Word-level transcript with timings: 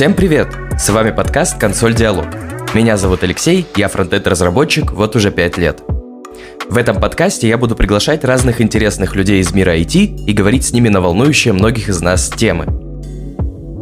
Всем 0.00 0.14
привет! 0.14 0.48
С 0.78 0.88
вами 0.88 1.10
подкаст 1.10 1.58
«Консоль 1.58 1.94
Диалог». 1.94 2.24
Меня 2.72 2.96
зовут 2.96 3.22
Алексей, 3.22 3.66
я 3.76 3.88
фронтенд-разработчик 3.88 4.92
вот 4.92 5.14
уже 5.14 5.30
5 5.30 5.58
лет. 5.58 5.82
В 6.70 6.78
этом 6.78 6.98
подкасте 6.98 7.46
я 7.46 7.58
буду 7.58 7.76
приглашать 7.76 8.24
разных 8.24 8.62
интересных 8.62 9.14
людей 9.14 9.42
из 9.42 9.52
мира 9.52 9.76
IT 9.76 10.24
и 10.24 10.32
говорить 10.32 10.64
с 10.64 10.72
ними 10.72 10.88
на 10.88 11.02
волнующие 11.02 11.52
многих 11.52 11.90
из 11.90 12.00
нас 12.00 12.30
темы. 12.30 12.64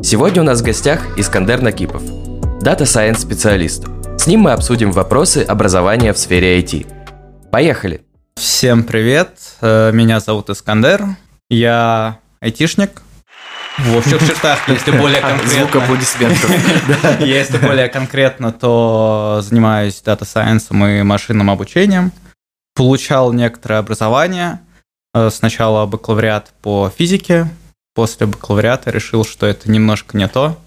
Сегодня 0.03 0.43
у 0.43 0.45
нас 0.45 0.61
в 0.61 0.65
гостях 0.65 1.07
Искандер 1.17 1.63
Накипов, 1.63 2.03
Data 2.03 2.81
Science 2.81 3.19
специалист. 3.19 3.85
С 4.19 4.27
ним 4.27 4.41
мы 4.41 4.51
обсудим 4.51 4.91
вопросы 4.91 5.45
образования 5.45 6.13
в 6.13 6.19
сфере 6.19 6.61
IT. 6.61 7.49
Поехали! 7.53 8.01
Всем 8.35 8.83
привет, 8.83 9.39
э, 9.61 9.93
меня 9.93 10.19
зовут 10.19 10.51
Искандер, 10.51 11.01
я 11.49 12.19
айтишник, 12.41 13.03
в 13.79 13.97
общих 13.97 14.19
чертах, 14.27 14.69
если 14.69 14.91
более 14.91 15.21
конкретно. 15.21 15.61
Звук 15.61 15.77
аплодисментов. 15.77 17.21
Если 17.21 17.59
более 17.59 17.89
конкретно, 17.89 18.53
то 18.53 19.41
занимаюсь 19.43 20.01
data 20.01 20.27
science 20.27 20.72
ом 20.72 20.85
и 20.85 21.03
машинным 21.03 21.51
обучением. 21.51 22.13
Получал 22.75 23.33
некоторое 23.33 23.79
образование. 23.79 24.61
Э, 25.15 25.31
сначала 25.31 25.87
бакалавриат 25.87 26.53
по 26.63 26.93
физике. 26.97 27.49
После 27.95 28.27
бакалавриата 28.27 28.91
решил, 28.91 29.25
что 29.25 29.47
это 29.47 29.71
немножко 29.71 30.17
не 30.17 30.29
то. 30.29 30.59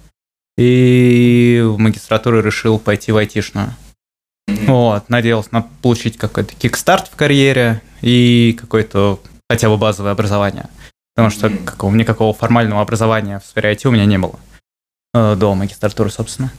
И 0.58 1.62
в 1.66 1.78
магистратуру 1.78 2.42
решил 2.42 2.80
пойти 2.80 3.12
в 3.12 3.18
айтишную. 3.18 3.73
Вот, 4.48 5.09
надеялся 5.09 5.50
на 5.52 5.62
получить 5.82 6.18
какой-то 6.18 6.54
kickstart 6.55 7.08
в 7.08 7.16
карьере 7.16 7.82
и 8.02 8.58
какое-то 8.59 9.20
хотя 9.50 9.70
бы 9.70 9.78
базовое 9.78 10.12
образование. 10.12 10.66
Потому 11.16 11.30
что 11.30 11.50
какого, 11.66 11.94
никакого 11.94 12.34
формального 12.34 12.81
образования 12.81 13.40
в 13.40 13.45
сфере 13.45 13.73
IT 13.73 13.88
у 13.88 13.92
меня 13.92 14.06
не 14.06 14.17
было. 14.17 14.40
Э, 15.14 15.36
до 15.36 15.53
магистратуры, 15.56 16.09
собственно. 16.09 16.52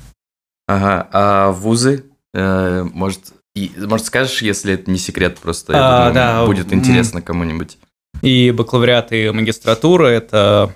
Ага, 0.68 1.08
а 1.12 1.52
вузы? 1.52 2.04
Э, 2.34 2.84
может, 2.92 3.32
и, 3.54 3.72
может, 3.76 4.06
скажешь, 4.06 4.42
если 4.42 4.74
это 4.74 4.90
не 4.90 4.98
секрет, 4.98 5.38
просто 5.38 5.72
А, 5.74 5.98
думаю, 5.98 6.14
да, 6.14 6.46
будет 6.46 6.72
интересно 6.72 7.22
кому-нибудь. 7.22 7.78
И 8.20 8.50
бакалавриат, 8.50 9.12
и 9.12 9.30
магистратура– 9.30 10.06
это 10.08 10.74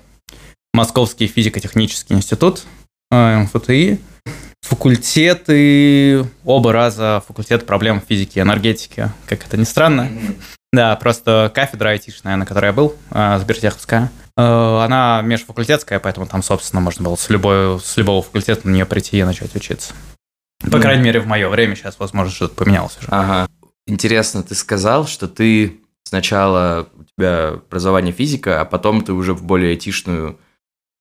Московский 0.73 1.27
физико-технический 1.27 2.13
институт, 2.13 2.63
э, 3.11 3.37
МФТИ. 3.43 3.99
Факультеты, 4.61 6.25
оба 6.43 6.73
раза 6.73 7.23
факультет 7.25 7.65
проблем 7.65 8.01
физики 8.05 8.37
и 8.37 8.41
энергетики, 8.41 9.11
как 9.27 9.45
это 9.45 9.55
ни 9.55 9.63
странно. 9.63 10.09
Да, 10.77 10.95
просто 10.95 11.51
кафедра 11.55 11.89
айтишная, 11.89 12.35
на 12.35 12.45
которой 12.45 12.67
я 12.67 12.71
был, 12.71 12.95
э, 13.09 13.39
Сбертеховская, 13.39 14.11
э, 14.37 14.41
она 14.43 15.23
межфакультетская, 15.23 15.99
поэтому 15.99 16.27
там, 16.27 16.43
собственно, 16.43 16.81
можно 16.81 17.03
было 17.03 17.15
с, 17.15 17.31
любой, 17.31 17.79
с 17.79 17.97
любого 17.97 18.21
факультета 18.21 18.67
на 18.67 18.73
нее 18.73 18.85
прийти 18.85 19.17
и 19.17 19.23
начать 19.23 19.55
учиться. 19.55 19.95
По 20.71 20.79
крайней 20.79 21.01
мере, 21.01 21.19
в 21.19 21.25
мое 21.25 21.49
время 21.49 21.75
сейчас, 21.75 21.97
возможно, 21.97 22.31
что-то 22.31 22.53
поменялось 22.53 22.95
уже. 22.99 23.07
Ага. 23.09 23.47
Интересно, 23.87 24.43
ты 24.43 24.53
сказал, 24.53 25.07
что 25.07 25.27
ты 25.27 25.79
сначала 26.03 26.87
у 26.93 27.05
тебя 27.05 27.47
образование 27.53 28.13
физика, 28.13 28.61
а 28.61 28.65
потом 28.65 29.01
ты 29.01 29.13
уже 29.13 29.33
в 29.33 29.41
более 29.41 29.71
айтишную 29.71 30.37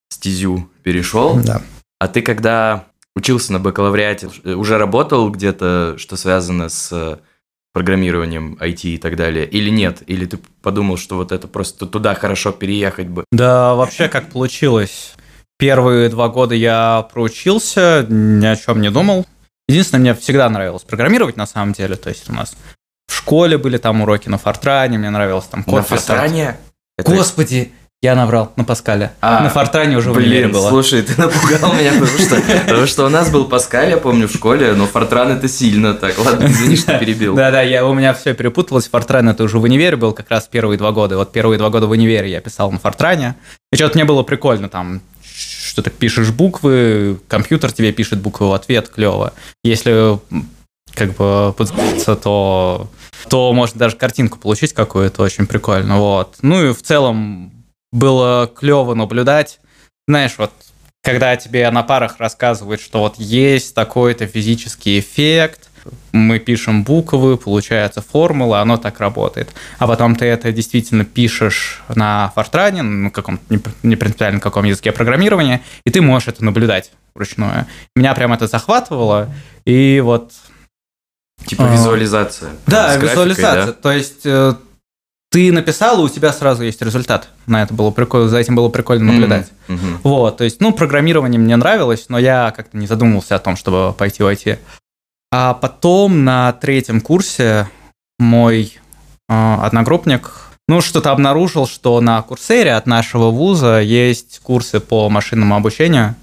стезю 0.08 0.70
перешел. 0.84 1.38
Да. 1.44 1.60
А 1.98 2.08
ты 2.08 2.22
когда 2.22 2.86
учился 3.14 3.52
на 3.52 3.58
бакалавриате, 3.58 4.30
уже 4.54 4.78
работал 4.78 5.28
где-то, 5.30 5.96
что 5.98 6.16
связано 6.16 6.70
с 6.70 7.20
программированием 7.76 8.54
IT 8.58 8.88
и 8.88 8.96
так 8.96 9.16
далее, 9.16 9.44
или 9.44 9.68
нет? 9.68 10.02
Или 10.06 10.24
ты 10.24 10.38
подумал, 10.62 10.96
что 10.96 11.16
вот 11.16 11.30
это 11.30 11.46
просто 11.46 11.84
туда 11.84 12.14
хорошо 12.14 12.50
переехать 12.52 13.06
бы? 13.08 13.24
Да, 13.30 13.74
вообще 13.74 14.08
как 14.08 14.30
получилось. 14.30 15.12
Первые 15.58 16.08
два 16.08 16.28
года 16.30 16.54
я 16.54 17.06
проучился, 17.12 18.06
ни 18.08 18.46
о 18.46 18.56
чем 18.56 18.80
не 18.80 18.90
думал. 18.90 19.26
Единственное, 19.68 20.00
мне 20.00 20.14
всегда 20.14 20.48
нравилось 20.48 20.84
программировать 20.84 21.36
на 21.36 21.46
самом 21.46 21.74
деле. 21.74 21.96
То 21.96 22.08
есть 22.08 22.30
у 22.30 22.32
нас 22.32 22.56
в 23.08 23.14
школе 23.14 23.58
были 23.58 23.76
там 23.76 24.00
уроки 24.00 24.30
на 24.30 24.38
Фортране, 24.38 24.96
мне 24.96 25.10
нравилось 25.10 25.44
там 25.44 25.62
код 25.62 25.74
На. 25.74 25.82
Фортране? 25.82 26.56
Это- 26.96 27.10
Господи, 27.14 27.72
я 28.02 28.14
наврал 28.14 28.52
на 28.56 28.64
Паскале. 28.64 29.12
А, 29.20 29.42
на 29.42 29.48
Фортране 29.48 29.96
уже 29.96 30.12
в 30.12 30.16
универе 30.16 30.44
Блин, 30.44 30.52
было. 30.52 30.68
слушай, 30.68 31.02
ты 31.02 31.20
напугал 31.20 31.72
меня, 31.74 31.92
потому 31.92 32.18
что, 32.18 32.42
потому 32.66 32.86
что 32.86 33.06
у 33.06 33.08
нас 33.08 33.30
был 33.30 33.46
Паскаль, 33.46 33.90
я 33.90 33.96
помню, 33.96 34.28
в 34.28 34.32
школе, 34.32 34.74
но 34.74 34.86
Фортран 34.86 35.32
это 35.32 35.48
сильно 35.48 35.94
так. 35.94 36.18
Ладно, 36.18 36.46
извини, 36.46 36.76
что 36.76 36.98
перебил. 36.98 37.34
Да-да, 37.36 37.62
я, 37.62 37.86
у 37.86 37.94
меня 37.94 38.12
все 38.12 38.34
перепуталось. 38.34 38.88
Фортран 38.88 39.28
это 39.30 39.44
уже 39.44 39.58
в 39.58 39.62
универе 39.62 39.96
был 39.96 40.12
как 40.12 40.30
раз 40.30 40.46
первые 40.46 40.78
два 40.78 40.92
года. 40.92 41.16
Вот 41.16 41.32
первые 41.32 41.58
два 41.58 41.70
года 41.70 41.86
в 41.86 41.90
универе 41.90 42.30
я 42.30 42.40
писал 42.40 42.70
на 42.70 42.78
Фортране. 42.78 43.34
И 43.72 43.76
что-то 43.76 43.96
мне 43.96 44.04
было 44.04 44.22
прикольно 44.22 44.68
там 44.68 45.00
что 45.76 45.82
ты 45.82 45.90
пишешь 45.90 46.30
буквы, 46.30 47.20
компьютер 47.28 47.70
тебе 47.70 47.92
пишет 47.92 48.20
буквы 48.20 48.48
в 48.48 48.52
ответ, 48.54 48.88
клево. 48.88 49.34
Если 49.62 50.18
как 50.94 51.14
бы 51.14 51.52
подзабиться, 51.52 52.16
то, 52.16 52.88
то 53.28 53.52
можно 53.52 53.78
даже 53.78 53.96
картинку 53.96 54.38
получить 54.38 54.72
какую-то 54.72 55.22
очень 55.22 55.46
прикольно. 55.46 55.98
Вот. 55.98 56.36
Ну 56.40 56.70
и 56.70 56.72
в 56.72 56.82
целом 56.82 57.52
было 57.96 58.46
клево 58.46 58.94
наблюдать. 58.94 59.60
Знаешь, 60.06 60.34
вот 60.38 60.52
когда 61.02 61.36
тебе 61.36 61.70
на 61.70 61.82
парах 61.82 62.16
рассказывают, 62.18 62.80
что 62.80 63.00
вот 63.00 63.16
есть 63.16 63.74
такой-то 63.74 64.26
физический 64.26 64.98
эффект, 65.00 65.68
мы 66.12 66.40
пишем 66.40 66.82
буквы, 66.82 67.36
получается 67.36 68.02
формула, 68.02 68.60
оно 68.60 68.76
так 68.76 68.98
работает. 68.98 69.50
А 69.78 69.86
потом 69.86 70.16
ты 70.16 70.24
это 70.24 70.50
действительно 70.52 71.04
пишешь 71.04 71.80
на 71.94 72.32
Фортране, 72.34 72.82
на 72.82 73.10
каком 73.10 73.38
не 73.84 73.94
принципиально 73.96 74.40
каком 74.40 74.64
языке 74.64 74.90
программирования, 74.90 75.62
и 75.84 75.90
ты 75.90 76.00
можешь 76.02 76.26
это 76.28 76.44
наблюдать 76.44 76.90
вручную. 77.14 77.66
Меня 77.94 78.14
прям 78.14 78.32
это 78.32 78.46
захватывало, 78.48 79.32
и 79.64 80.00
вот 80.04 80.32
Типа 81.46 81.68
А. 81.68 81.72
визуализация. 81.72 82.50
да, 82.66 82.94
С 82.94 82.98
графикой, 82.98 83.08
визуализация. 83.10 83.66
да? 83.66 83.72
То 83.72 83.92
есть 83.92 84.22
э, 84.24 84.54
ты 85.30 85.52
написал, 85.52 86.00
и 86.00 86.04
у 86.04 86.08
тебя 86.08 86.32
сразу 86.32 86.62
есть 86.62 86.80
результат. 86.82 87.28
На 87.46 87.62
это 87.62 87.74
было 87.74 87.90
прикольно, 87.90 88.28
за 88.28 88.38
этим 88.38 88.54
было 88.54 88.68
прикольно 88.68 89.12
наблюдать. 89.12 89.50
Мгм. 89.68 90.00
Вот, 90.02 90.38
то 90.38 90.44
есть, 90.44 90.60
ну, 90.60 90.72
программирование 90.72 91.38
мне 91.38 91.56
нравилось, 91.56 92.06
но 92.08 92.18
я 92.18 92.52
как-то 92.56 92.76
не 92.76 92.86
задумывался 92.86 93.36
о 93.36 93.38
том, 93.38 93.56
чтобы 93.56 93.92
пойти 93.92 94.22
в 94.22 94.26
IT. 94.26 94.58
А 95.32 95.54
потом 95.54 96.24
на 96.24 96.52
третьем 96.52 97.00
курсе 97.00 97.68
мой 98.18 98.78
э, 99.28 99.56
одногруппник, 99.62 100.30
ну, 100.68 100.80
что-то 100.80 101.12
обнаружил, 101.12 101.66
что 101.66 102.00
на 102.00 102.22
Курсере 102.22 102.72
от 102.74 102.86
нашего 102.86 103.30
вуза 103.30 103.80
есть 103.80 104.40
курсы 104.42 104.80
по 104.80 105.08
машинному 105.08 105.54
обучению, 105.54 106.14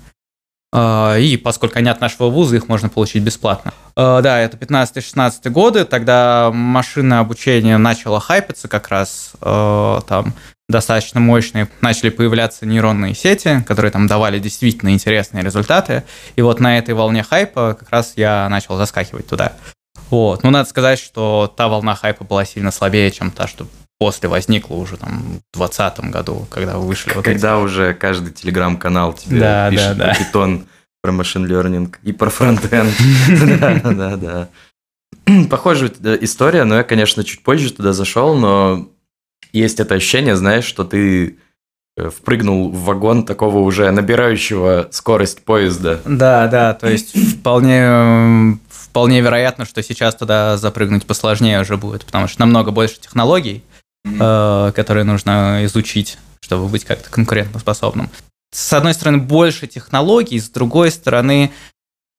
и 0.73 1.38
поскольку 1.38 1.78
они 1.78 1.89
от 1.89 2.01
нашего 2.01 2.29
вуза, 2.29 2.56
их 2.56 2.67
можно 2.67 2.89
получить 2.89 3.23
бесплатно. 3.23 3.73
Э, 3.95 4.22
Да, 4.23 4.39
это 4.39 4.57
15-16 4.57 5.50
годы, 5.50 5.85
тогда 5.85 6.51
машинное 6.53 7.19
обучение 7.19 7.78
начало 7.78 8.19
хайпиться 8.19 8.67
как 8.67 8.89
раз, 8.89 9.33
э, 9.41 10.00
там 10.07 10.33
достаточно 10.69 11.19
мощные, 11.19 11.69
начали 11.81 12.09
появляться 12.09 12.66
нейронные 12.66 13.13
сети, 13.13 13.63
которые 13.67 13.91
там 13.91 14.07
давали 14.07 14.39
действительно 14.39 14.89
интересные 14.89 15.44
результаты, 15.44 16.03
и 16.35 16.41
вот 16.41 16.59
на 16.59 16.78
этой 16.78 16.95
волне 16.95 17.22
хайпа 17.23 17.75
как 17.79 17.89
раз 17.91 18.13
я 18.16 18.47
начал 18.50 18.78
заскакивать 18.78 19.28
туда. 19.28 19.53
Вот. 20.09 20.44
Ну, 20.44 20.50
надо 20.50 20.67
сказать, 20.69 21.00
что 21.00 21.53
та 21.56 21.67
волна 21.67 21.95
хайпа 21.95 22.23
была 22.23 22.45
сильно 22.45 22.72
слабее, 22.72 23.12
чем 23.12 23.29
та, 23.31 23.47
что 23.47 23.67
после 23.99 24.29
возникла 24.29 24.75
уже 24.75 24.97
там 24.97 25.39
в 25.53 25.57
2020 25.57 25.99
году, 26.11 26.45
когда 26.49 26.77
вышли 26.77 27.13
вот 27.13 27.25
эти 27.25 27.33
Когда 27.33 27.59
уже 27.59 27.93
каждый 27.93 28.33
телеграм-канал 28.33 29.13
тебе 29.13 29.39
Да, 29.39 29.69
пишет 29.69 29.97
да, 29.97 30.07
да. 30.07 30.13
про 30.13 30.23
питон, 30.23 30.65
про 31.01 31.11
машин 31.11 31.45
learning 31.45 31.95
и 32.03 32.11
про 32.11 32.29
фронтенд. 32.29 32.93
Да, 33.59 33.79
да, 33.83 34.15
да. 34.17 34.49
Похожая 35.49 35.91
э, 36.03 36.17
история, 36.21 36.63
но 36.63 36.75
я, 36.77 36.83
конечно, 36.83 37.23
чуть 37.23 37.43
позже 37.43 37.71
туда 37.71 37.94
зашел, 37.94 38.35
но 38.35 38.89
есть 39.53 39.79
это 39.79 39.95
ощущение, 39.95 40.35
знаешь, 40.35 40.65
что 40.65 40.83
ты 40.83 41.38
э, 41.95 42.09
впрыгнул 42.09 42.71
в 42.71 42.83
вагон 42.83 43.25
такого 43.25 43.59
уже 43.59 43.89
набирающего 43.91 44.89
скорость 44.91 45.45
поезда. 45.45 46.01
Да, 46.06 46.47
да, 46.47 46.73
то 46.73 46.89
есть 46.89 47.15
вполне, 47.39 48.59
вполне 48.69 49.21
вероятно, 49.21 49.65
что 49.65 49.81
сейчас 49.83 50.15
туда 50.15 50.57
запрыгнуть 50.57 51.06
посложнее 51.06 51.62
уже 51.62 51.77
будет, 51.77 52.06
потому 52.06 52.27
что 52.27 52.41
намного 52.41 52.71
больше 52.71 53.00
технологий, 53.00 53.63
э, 54.05 54.71
которые 54.75 55.03
нужно 55.03 55.61
изучить, 55.65 56.17
чтобы 56.41 56.67
быть 56.67 56.85
как-то 56.85 57.09
конкурентоспособным. 57.09 58.09
С 58.51 58.73
одной 58.73 58.94
стороны, 58.94 59.17
больше 59.17 59.67
технологий, 59.67 60.39
с 60.39 60.50
другой 60.50 60.91
стороны, 60.91 61.51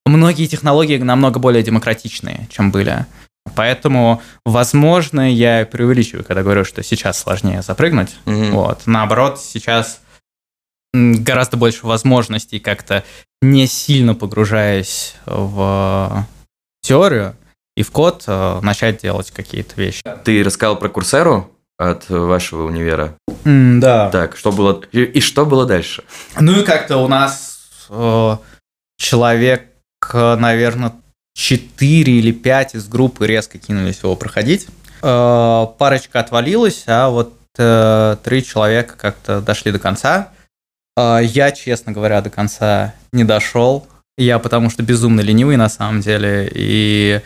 многие 0.07 0.47
технологии 0.47 0.99
намного 0.99 1.39
более 1.39 1.63
демократичные, 1.63 2.49
чем 2.51 2.71
были. 2.71 3.07
Поэтому, 3.55 4.23
возможно, 4.45 5.33
я 5.33 5.67
преувеличиваю, 5.67 6.25
когда 6.25 6.43
говорю, 6.43 6.65
что 6.65 6.83
сейчас 6.83 7.19
сложнее 7.19 7.63
запрыгнуть. 7.63 8.17
Мгм. 8.25 8.53
Вот. 8.53 8.83
Наоборот, 8.87 9.39
сейчас 9.41 10.01
гораздо 10.93 11.57
больше 11.57 11.87
возможностей 11.87 12.59
как-то 12.59 13.05
не 13.43 13.67
сильно 13.67 14.15
погружаясь 14.15 15.17
в 15.27 16.27
теорию 16.83 17.37
и 17.77 17.83
в 17.83 17.91
код, 17.91 18.25
э, 18.27 18.61
начать 18.63 19.03
делать 19.03 19.31
какие-то 19.31 19.81
вещи. 19.81 20.03
Ты 20.25 20.43
рассказал 20.43 20.79
про 20.79 20.89
Курсеру 20.89 21.51
от 21.79 22.09
вашего 22.09 22.67
универа. 22.67 23.17
да. 23.45 24.11
Так, 24.11 24.37
что 24.37 24.53
было... 24.53 24.83
И, 24.93 25.03
и 25.03 25.21
что 25.21 25.45
было 25.47 25.67
дальше? 25.67 26.05
Ну 26.39 26.61
и 26.61 26.65
как-то 26.65 26.99
у 26.99 27.09
нас 27.09 27.87
э, 27.89 28.37
человек, 28.97 29.67
наверное, 30.13 30.93
4 31.35 32.13
или 32.13 32.33
5 32.33 32.77
из 32.77 32.89
группы 32.89 33.27
резко 33.27 33.59
кинулись 33.59 34.01
его 34.03 34.17
проходить. 34.17 34.69
Э, 35.03 35.67
парочка 35.79 36.21
отвалилась, 36.21 36.85
а 36.87 37.09
вот 37.09 37.35
э, 37.59 38.17
три 38.23 38.45
человека 38.45 38.95
как-то 38.97 39.41
дошли 39.41 39.73
до 39.73 39.79
конца. 39.79 40.31
Э, 40.97 41.19
я, 41.23 41.51
честно 41.51 41.93
говоря, 41.93 42.21
до 42.23 42.31
конца 42.31 42.95
не 43.13 43.25
дошел. 43.25 43.87
Я 44.17 44.39
потому 44.39 44.71
что 44.71 44.85
безумно 44.85 45.21
ленивый 45.21 45.57
на 45.57 45.69
самом 45.69 46.01
деле. 46.01 46.51
И 46.55 47.21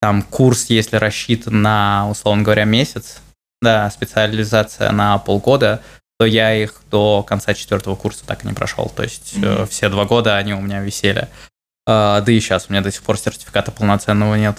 там 0.00 0.22
курс, 0.22 0.66
если 0.68 0.96
рассчитан 0.96 1.62
на, 1.62 2.08
условно 2.10 2.42
говоря, 2.42 2.64
месяц, 2.64 3.20
да, 3.60 3.90
специализация 3.90 4.90
на 4.92 5.18
полгода, 5.18 5.80
то 6.18 6.26
я 6.26 6.54
их 6.54 6.82
до 6.90 7.22
конца 7.22 7.54
четвертого 7.54 7.96
курса 7.96 8.24
так 8.26 8.44
и 8.44 8.48
не 8.48 8.54
прошел. 8.54 8.90
То 8.94 9.02
есть 9.02 9.34
mm-hmm. 9.36 9.66
все 9.66 9.88
два 9.88 10.04
года 10.04 10.36
они 10.36 10.54
у 10.54 10.60
меня 10.60 10.80
висели. 10.80 11.28
А, 11.86 12.20
да 12.20 12.32
и 12.32 12.40
сейчас 12.40 12.66
у 12.68 12.72
меня 12.72 12.82
до 12.82 12.92
сих 12.92 13.02
пор 13.02 13.18
сертификата 13.18 13.70
полноценного 13.70 14.34
нет. 14.36 14.58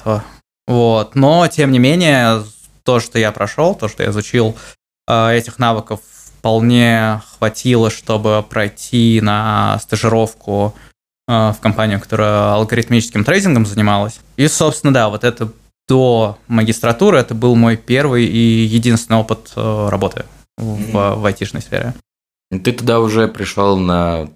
Вот. 0.68 1.16
Но, 1.16 1.48
тем 1.48 1.72
не 1.72 1.80
менее, 1.80 2.44
то, 2.84 3.00
что 3.00 3.20
я 3.20 3.32
прошел, 3.32 3.76
то, 3.76 3.88
что 3.88 4.04
я 4.04 4.10
изучил, 4.10 4.58
а, 5.08 5.32
этих 5.32 5.60
навыков 5.60 6.02
вполне 6.40 7.22
хватило, 7.38 7.90
чтобы 7.90 8.44
пройти 8.48 9.20
на 9.22 9.80
стажировку 9.80 10.76
а, 11.28 11.54
в 11.54 11.60
компанию, 11.60 12.00
которая 12.00 12.54
алгоритмическим 12.54 13.24
трейдингом 13.24 13.66
занималась. 13.66 14.20
И, 14.38 14.48
собственно, 14.48 14.94
да, 14.94 15.10
вот 15.10 15.24
это 15.24 15.52
до 15.88 16.38
магистратуры, 16.48 17.20
это 17.20 17.36
был 17.36 17.56
мой 17.56 17.78
первый 17.78 18.26
и 18.26 18.66
единственный 18.66 19.18
опыт 19.18 19.52
э, 19.56 19.88
работы 19.90 20.26
в, 20.58 20.64
mm-hmm. 20.64 21.16
в 21.20 21.26
айтишной 21.26 21.62
сфере. 21.62 21.94
Ты 22.52 22.72
туда 22.72 23.00
уже 23.00 23.28
пришел 23.28 23.78
на 23.78 24.30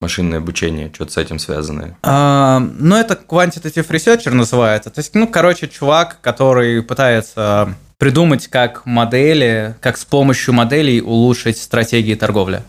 машинное 0.00 0.38
обучение, 0.38 0.90
что-то 0.92 1.12
с 1.12 1.16
этим 1.16 1.38
связанное? 1.38 1.96
А, 2.02 2.58
ну, 2.58 2.96
это 2.96 3.14
quantitative 3.14 3.88
researcher 3.88 4.34
называется. 4.34 4.90
То 4.90 4.98
есть, 4.98 5.14
ну, 5.14 5.28
короче, 5.28 5.68
чувак, 5.68 6.18
который 6.20 6.82
пытается 6.82 7.74
придумать, 7.98 8.48
как 8.48 8.84
модели, 8.84 9.76
как 9.80 9.96
с 9.96 10.04
помощью 10.04 10.54
моделей 10.54 11.00
улучшить 11.00 11.56
стратегии 11.56 12.16
торговли. 12.16 12.62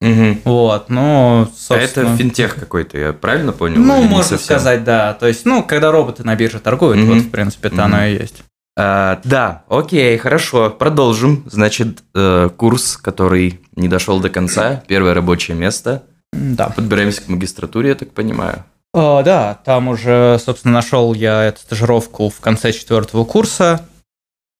Угу. 0.00 0.38
Вот, 0.44 0.90
ну, 0.90 1.48
собственно... 1.56 2.10
А 2.10 2.14
это 2.14 2.16
финтех 2.16 2.56
какой-то, 2.56 2.98
я 2.98 3.12
правильно 3.12 3.52
понял? 3.52 3.78
Ну, 3.78 4.02
можно 4.02 4.38
сказать, 4.38 4.84
да. 4.84 5.14
То 5.14 5.26
есть, 5.26 5.44
ну, 5.46 5.62
когда 5.62 5.90
роботы 5.90 6.24
на 6.24 6.34
бирже 6.36 6.60
торгуют, 6.60 6.98
угу. 6.98 7.14
вот, 7.14 7.22
в 7.22 7.30
принципе, 7.30 7.68
это 7.68 7.76
угу. 7.76 7.84
оно 7.84 8.06
и 8.06 8.14
есть. 8.14 8.42
А, 8.76 9.20
да, 9.24 9.62
окей, 9.68 10.18
хорошо, 10.18 10.70
продолжим. 10.70 11.44
Значит, 11.46 12.00
э, 12.14 12.50
курс, 12.56 12.96
который 12.96 13.60
не 13.76 13.88
дошел 13.88 14.20
до 14.20 14.30
конца, 14.30 14.82
первое 14.88 15.14
рабочее 15.14 15.56
место– 15.56 16.02
да. 16.34 16.68
Подбираемся 16.70 17.22
к 17.22 17.28
магистратуре, 17.28 17.90
я 17.90 17.94
так 17.94 18.10
понимаю. 18.10 18.64
О, 18.92 19.22
да, 19.22 19.58
там 19.64 19.88
уже, 19.88 20.38
собственно, 20.44 20.74
нашел 20.74 21.14
я 21.14 21.44
эту 21.44 21.60
стажировку 21.60 22.28
в 22.28 22.40
конце 22.40 22.72
четвертого 22.72 23.24
курса. 23.24 23.86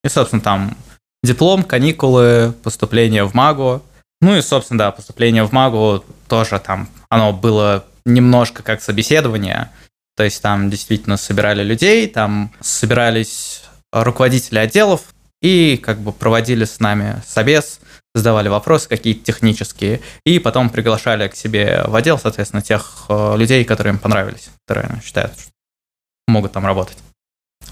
И, 0.03 0.09
собственно, 0.09 0.43
там 0.43 0.77
диплом, 1.23 1.63
каникулы, 1.63 2.55
поступление 2.63 3.25
в 3.25 3.35
МАГУ. 3.35 3.83
Ну 4.25 4.35
и, 4.35 4.41
собственно, 4.41 4.79
да, 4.79 4.91
поступление 4.91 5.45
в 5.45 5.53
МАГУ 5.53 6.03
тоже 6.29 6.59
там, 6.59 6.89
оно 7.11 7.35
было 7.35 7.85
немножко 8.07 8.63
как 8.63 8.81
собеседование. 8.81 9.69
То 10.17 10.23
есть 10.23 10.41
там 10.41 10.71
действительно 10.71 11.19
собирали 11.19 11.63
людей, 11.63 12.09
там 12.09 12.51
собирались 12.63 13.65
руководители 13.93 14.61
отделов 14.61 15.13
и 15.43 15.77
как 15.77 15.99
бы 15.99 16.11
проводили 16.11 16.65
с 16.65 16.81
нами 16.81 17.21
собес, 17.27 17.81
задавали 18.15 18.49
вопросы 18.49 18.89
какие-то 18.89 19.23
технические, 19.27 20.01
и 20.25 20.39
потом 20.39 20.71
приглашали 20.71 21.29
к 21.29 21.37
себе 21.37 21.83
в 21.87 21.95
отдел, 21.95 22.19
соответственно, 22.19 22.63
тех 22.63 23.05
э, 23.11 23.37
людей, 23.37 23.63
которые 23.67 23.93
им 23.93 23.99
понравились, 23.99 24.49
которые 24.67 25.03
считают, 25.05 25.39
что 25.39 25.51
могут 26.29 26.53
там 26.53 26.65
работать. 26.65 26.97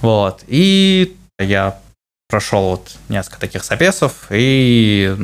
Вот. 0.02 0.44
И 0.48 1.16
я 1.38 1.80
прошел 2.28 2.72
вот 2.72 2.94
несколько 3.08 3.40
таких 3.40 3.64
собесов, 3.64 4.26
и 4.28 5.16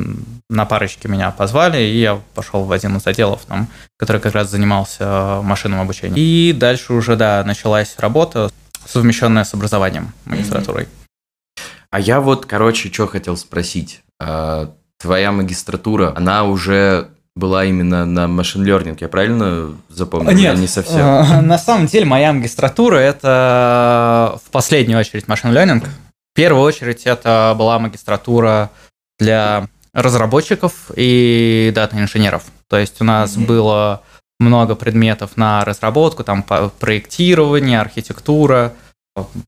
на 0.49 0.65
парочке 0.65 1.07
меня 1.07 1.31
позвали, 1.31 1.79
и 1.79 1.99
я 1.99 2.19
пошел 2.33 2.63
в 2.63 2.71
один 2.71 2.97
из 2.97 3.05
отделов, 3.05 3.41
там, 3.47 3.67
который 3.97 4.19
как 4.19 4.33
раз 4.33 4.49
занимался 4.49 5.41
машинным 5.43 5.79
обучением. 5.79 6.15
И 6.17 6.53
дальше 6.53 6.93
уже, 6.93 7.15
да, 7.15 7.43
началась 7.45 7.95
работа, 7.97 8.49
совмещенная 8.85 9.43
с 9.43 9.53
образованием 9.53 10.11
магистратурой. 10.25 10.87
А 11.91 11.99
я 11.99 12.19
вот, 12.19 12.45
короче, 12.45 12.91
что 12.91 13.07
хотел 13.07 13.37
спросить. 13.37 14.01
А, 14.19 14.73
твоя 14.99 15.31
магистратура, 15.31 16.13
она 16.15 16.43
уже 16.43 17.09
была 17.35 17.65
именно 17.65 18.05
на 18.05 18.27
машин 18.27 18.65
learning, 18.65 18.97
я 18.99 19.07
правильно 19.07 19.75
запомнил? 19.87 20.31
Нет, 20.31 20.57
не 20.57 20.67
совсем. 20.67 20.99
Э, 20.99 21.41
на 21.41 21.57
самом 21.57 21.87
деле 21.87 22.05
моя 22.05 22.33
магистратура 22.33 22.97
это 22.97 24.39
в 24.45 24.51
последнюю 24.51 24.99
очередь 24.99 25.27
машин 25.27 25.51
learning. 25.51 25.81
В 25.81 26.35
первую 26.35 26.63
очередь 26.63 27.03
это 27.05 27.55
была 27.57 27.79
магистратура 27.79 28.69
для 29.19 29.67
разработчиков 29.93 30.91
и 30.95 31.71
дата-инженеров. 31.73 32.43
То 32.67 32.77
есть 32.77 33.01
у 33.01 33.03
нас 33.03 33.35
mm-hmm. 33.35 33.45
было 33.45 34.03
много 34.39 34.75
предметов 34.75 35.35
на 35.35 35.65
разработку, 35.65 36.23
там 36.23 36.43
проектирование, 36.43 37.79
архитектура, 37.79 38.73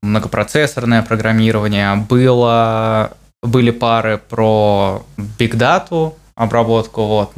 многопроцессорное 0.02 1.02
программирование. 1.02 1.96
Было 1.96 3.14
были 3.42 3.72
пары 3.72 4.18
про 4.18 5.04
Data, 5.18 6.14
обработку, 6.36 7.06
вот. 7.06 7.34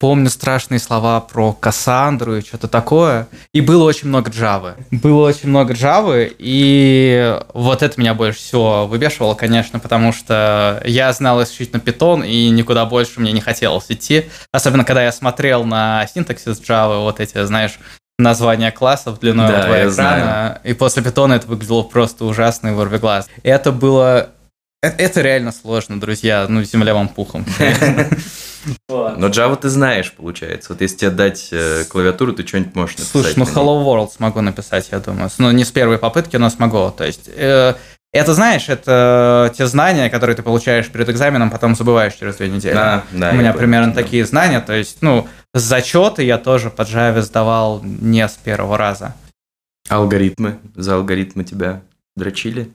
Помню 0.00 0.30
страшные 0.30 0.80
слова 0.80 1.20
про 1.20 1.52
Кассандру 1.52 2.36
и 2.36 2.40
что-то 2.40 2.68
такое. 2.68 3.28
И 3.52 3.60
было 3.60 3.84
очень 3.84 4.08
много 4.08 4.30
Java. 4.30 4.74
Было 4.90 5.28
очень 5.28 5.50
много 5.50 5.74
Java, 5.74 6.26
и 6.38 7.38
вот 7.52 7.82
это 7.82 8.00
меня 8.00 8.14
больше 8.14 8.38
всего 8.38 8.86
выбешивало, 8.86 9.34
конечно, 9.34 9.78
потому 9.78 10.14
что 10.14 10.80
я 10.86 11.12
знал 11.12 11.42
исключительно 11.42 11.80
Python, 11.80 12.26
и 12.26 12.48
никуда 12.48 12.86
больше 12.86 13.20
мне 13.20 13.32
не 13.32 13.42
хотелось 13.42 13.90
идти. 13.90 14.24
Особенно, 14.52 14.86
когда 14.86 15.04
я 15.04 15.12
смотрел 15.12 15.64
на 15.64 16.06
синтаксис 16.06 16.62
Java, 16.62 17.02
вот 17.02 17.20
эти, 17.20 17.44
знаешь, 17.44 17.78
названия 18.18 18.70
классов 18.70 19.20
длиной 19.20 19.48
да, 19.48 19.66
два 19.66 19.80
экрана. 19.80 19.90
Знаю. 19.90 20.60
И 20.64 20.72
после 20.72 21.02
Python 21.02 21.34
это 21.34 21.46
выглядело 21.46 21.82
просто 21.82 22.24
ужасно 22.24 22.68
и 22.68 22.72
ворви 22.72 22.96
глаз. 22.96 23.28
Это 23.42 23.70
было 23.70 24.30
Э, 24.82 24.88
это 24.88 25.20
реально 25.20 25.52
сложно, 25.52 26.00
друзья. 26.00 26.46
Ну, 26.48 26.62
земля 26.62 26.94
вам 26.94 27.08
пухом. 27.08 27.44
Но 28.88 29.28
Java 29.28 29.56
ты 29.56 29.68
знаешь, 29.68 30.12
получается. 30.12 30.72
Вот 30.72 30.80
если 30.80 30.96
тебе 30.96 31.10
дать 31.10 31.48
э, 31.52 31.84
клавиатуру, 31.84 32.32
ты 32.32 32.46
что-нибудь 32.46 32.74
можешь 32.74 32.96
написать. 32.98 33.12
Слушай, 33.12 33.34
ну 33.36 33.44
Hello 33.44 33.84
World 33.84 34.12
смогу 34.12 34.40
написать, 34.40 34.88
я 34.92 34.98
думаю. 34.98 35.30
Ну, 35.38 35.50
не 35.50 35.64
с 35.64 35.70
первой 35.70 35.98
попытки, 35.98 36.36
но 36.36 36.50
смогу. 36.50 36.90
То 36.90 37.04
есть, 37.04 37.28
э, 37.34 37.74
это, 38.12 38.34
знаешь, 38.34 38.68
это 38.68 39.52
те 39.56 39.66
знания, 39.66 40.10
которые 40.10 40.34
ты 40.34 40.42
получаешь 40.42 40.88
перед 40.88 41.08
экзаменом, 41.08 41.50
потом 41.50 41.76
забываешь 41.76 42.14
через 42.14 42.36
две 42.36 42.48
недели. 42.48 42.74
Да, 42.74 43.04
да, 43.12 43.30
У 43.30 43.34
меня 43.34 43.52
примерно 43.52 43.92
понял. 43.92 44.04
такие 44.04 44.24
знания. 44.26 44.60
То 44.60 44.72
есть, 44.72 44.98
ну, 45.00 45.28
зачеты 45.54 46.24
я 46.24 46.38
тоже 46.38 46.70
по 46.70 46.82
Java 46.82 47.22
сдавал 47.22 47.80
не 47.82 48.26
с 48.26 48.32
первого 48.32 48.76
раза. 48.76 49.14
Алгоритмы? 49.88 50.58
За 50.74 50.96
алгоритмы 50.96 51.44
тебя 51.44 51.82
дрочили? 52.16 52.70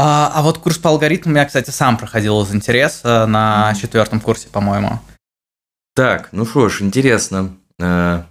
А, 0.00 0.30
а 0.32 0.42
вот 0.42 0.58
курс 0.58 0.78
по 0.78 0.90
алгоритмам 0.90 1.34
я, 1.34 1.44
кстати, 1.44 1.70
сам 1.70 1.96
проходил 1.96 2.40
из 2.42 2.54
интереса 2.54 3.26
на 3.26 3.74
четвертом 3.74 4.20
курсе, 4.20 4.48
по-моему. 4.48 5.00
Так, 5.96 6.28
ну 6.30 6.46
что 6.46 6.68
ж, 6.68 6.82
интересно. 6.82 7.56
Э, 7.80 8.22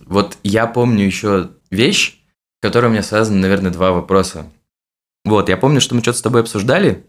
вот 0.00 0.36
я 0.42 0.66
помню 0.66 1.04
еще 1.04 1.52
вещь, 1.70 2.18
которая 2.60 2.90
у 2.90 2.92
меня 2.92 3.04
связана, 3.04 3.38
наверное, 3.38 3.70
два 3.70 3.92
вопроса. 3.92 4.50
Вот, 5.24 5.48
я 5.48 5.56
помню, 5.56 5.80
что 5.80 5.94
мы 5.94 6.00
что-то 6.00 6.18
с 6.18 6.22
тобой 6.22 6.40
обсуждали, 6.40 7.06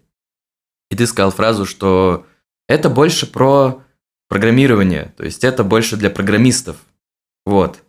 и 0.91 0.95
ты 0.95 1.07
сказал 1.07 1.31
фразу, 1.31 1.65
что 1.65 2.27
это 2.67 2.88
больше 2.88 3.25
про 3.25 3.81
программирование, 4.29 5.12
то 5.17 5.24
есть 5.24 5.43
это 5.43 5.63
больше 5.63 5.98
для 5.98 6.12
программистов. 6.12 6.77
Вот. 7.48 7.81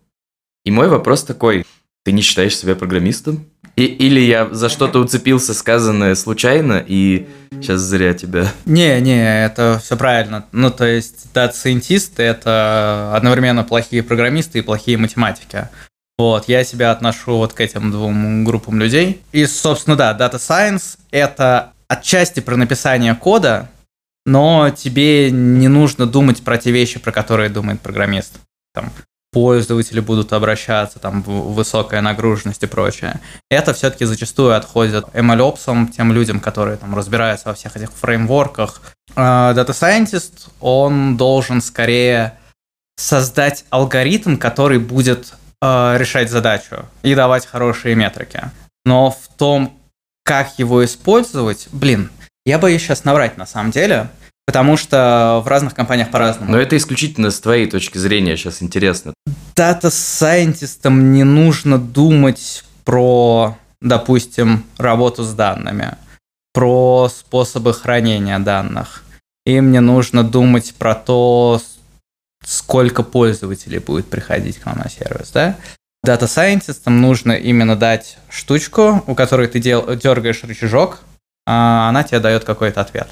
И 0.65 0.71
мой 0.71 0.89
вопрос 0.89 1.23
такой, 1.23 1.67
ты 2.03 2.13
не 2.13 2.23
считаешь 2.23 2.57
себя 2.57 2.75
программистом? 2.77 3.45
И, 3.77 3.85
или 3.85 4.21
я 4.21 4.49
за 4.53 4.71
что-то 4.71 5.01
уцепился 5.01 5.53
сказанное 5.53 6.15
случайно, 6.15 6.83
и 6.87 7.29
сейчас 7.51 7.83
зря 7.83 8.15
тебя... 8.15 8.51
Не-не, 8.65 9.45
это 9.45 9.79
все 9.83 9.99
правильно. 9.99 10.47
Ну, 10.53 10.71
то 10.71 10.87
есть, 10.87 11.31
дата-сайентисты– 11.35 12.23
это 12.25 13.13
одновременно 13.15 13.65
плохие 13.65 14.03
программисты 14.03 14.61
и 14.61 14.63
плохие 14.63 14.97
математики. 14.97 15.69
Вот, 16.17 16.49
я 16.49 16.65
себя 16.65 16.91
отношу 16.91 17.37
вот 17.37 17.53
к 17.53 17.61
этим 17.61 17.91
двум 17.91 18.47
группам 18.47 18.81
людей. 18.81 19.21
И, 19.33 19.45
собственно, 19.45 19.97
да, 19.97 20.17
Data 20.19 20.37
Science– 20.37 20.97
это 21.11 21.75
отчасти 21.87 22.41
про 22.41 22.57
написание 22.57 23.15
кода, 23.15 23.69
но 24.25 24.71
тебе 24.71 25.31
не 25.31 25.69
нужно 25.69 26.07
думать 26.07 26.43
про 26.43 26.57
те 26.57 26.71
вещи, 26.71 26.99
про 26.99 27.13
которые 27.13 27.51
думает 27.51 27.83
программист. 27.83 28.39
Там, 28.73 28.91
пользователи 29.37 30.01
будут 30.01 30.33
обращаться, 30.33 30.99
там 30.99 31.21
высокая 31.21 32.01
нагруженность 32.01 32.63
и 32.63 32.67
прочее. 32.67 33.21
Это 33.51 33.75
все-таки 33.75 34.07
зачастую 34.07 34.57
отходит 34.57 35.05
MLOps, 35.13 35.93
тем 35.93 36.11
людям, 36.11 36.41
которые 36.41 36.79
там 36.79 36.97
разбираются 36.97 37.49
во 37.49 37.55
всех 37.55 37.77
этих 37.77 37.93
фреймворках. 37.93 38.81
А, 39.15 39.53
Scientist, 39.53 40.49
он 40.61 41.19
должен 41.19 41.61
скорее 41.61 42.39
создать 42.97 43.67
алгоритм, 43.69 44.39
который 44.39 44.79
будет 44.79 45.35
э, 45.61 45.99
решать 45.99 46.31
задачу 46.31 46.87
и 47.03 47.15
давать 47.15 47.45
хорошие 47.45 47.95
метрики. 47.95 48.41
Но 48.87 49.11
в 49.11 49.29
том, 49.37 49.79
как 50.25 50.59
его 50.59 50.83
использовать, 50.83 51.69
блин, 51.73 52.11
я 52.47 52.59
боюсь 52.59 52.81
сейчас 52.81 53.05
наврать 53.05 53.37
на 53.37 53.45
самом 53.45 53.71
деле, 53.71 54.09
потому 54.47 54.77
что 54.77 55.43
в 55.45 55.49
разных 55.49 55.75
компаниях 55.75 56.11
по-разному. 56.11 56.53
Но 56.53 56.59
это 56.59 56.77
исключительно 56.77 57.31
с 57.31 57.41
твоей 57.41 57.69
точки 57.69 57.99
зрения 57.99 58.37
сейчас 58.37 58.63
интересно. 58.63 59.13
Дата-сайентистам 59.55 61.13
не 61.13 61.25
нужно 61.25 61.79
думать 61.79 62.65
про, 62.85 63.59
допустим, 63.81 64.65
работу 64.79 65.25
с 65.25 65.33
данными, 65.35 65.97
про 66.55 67.09
способы 67.09 67.75
хранения 67.75 68.39
данных. 68.39 69.03
Им 69.45 69.73
не 69.73 69.81
нужно 69.81 70.23
думать 70.23 70.75
про 70.75 70.95
то, 70.95 71.61
сколько 72.45 73.03
пользователей 73.03 73.79
будет 73.79 74.09
приходить 74.09 74.59
к 74.59 74.67
нам 74.67 74.79
на 74.79 74.89
сервис, 74.89 75.31
да? 75.33 75.57
Дата-сайентистам 76.05 77.01
нужно 77.01 77.33
именно 77.33 77.75
дать 77.75 78.19
штучку, 78.29 79.03
у 79.07 79.15
которой 79.17 79.49
ты 79.49 79.59
дергаешь 79.59 80.45
рычажок, 80.45 81.01
а 81.47 81.89
она 81.89 82.05
тебе 82.05 82.21
дает 82.21 82.45
какой-то 82.45 82.81
ответ. 82.81 83.09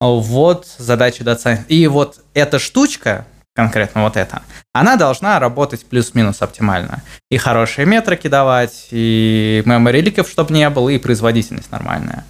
Вот 0.00 0.66
задача 0.78 1.24
дата 1.24 1.64
И 1.68 1.86
вот 1.86 2.20
эта 2.32 2.58
штучка, 2.58 3.26
конкретно 3.54 4.02
вот 4.02 4.16
эта, 4.16 4.42
она 4.72 4.96
должна 4.96 5.38
работать 5.38 5.84
плюс-минус 5.84 6.40
оптимально. 6.40 7.02
И 7.30 7.36
хорошие 7.36 7.86
метрики 7.86 8.28
давать, 8.28 8.88
и 8.90 9.62
memory 9.66 10.00
ликов, 10.00 10.28
чтобы 10.28 10.54
не 10.54 10.68
было, 10.70 10.88
и 10.88 10.98
производительность 10.98 11.70
нормальная. 11.70 12.24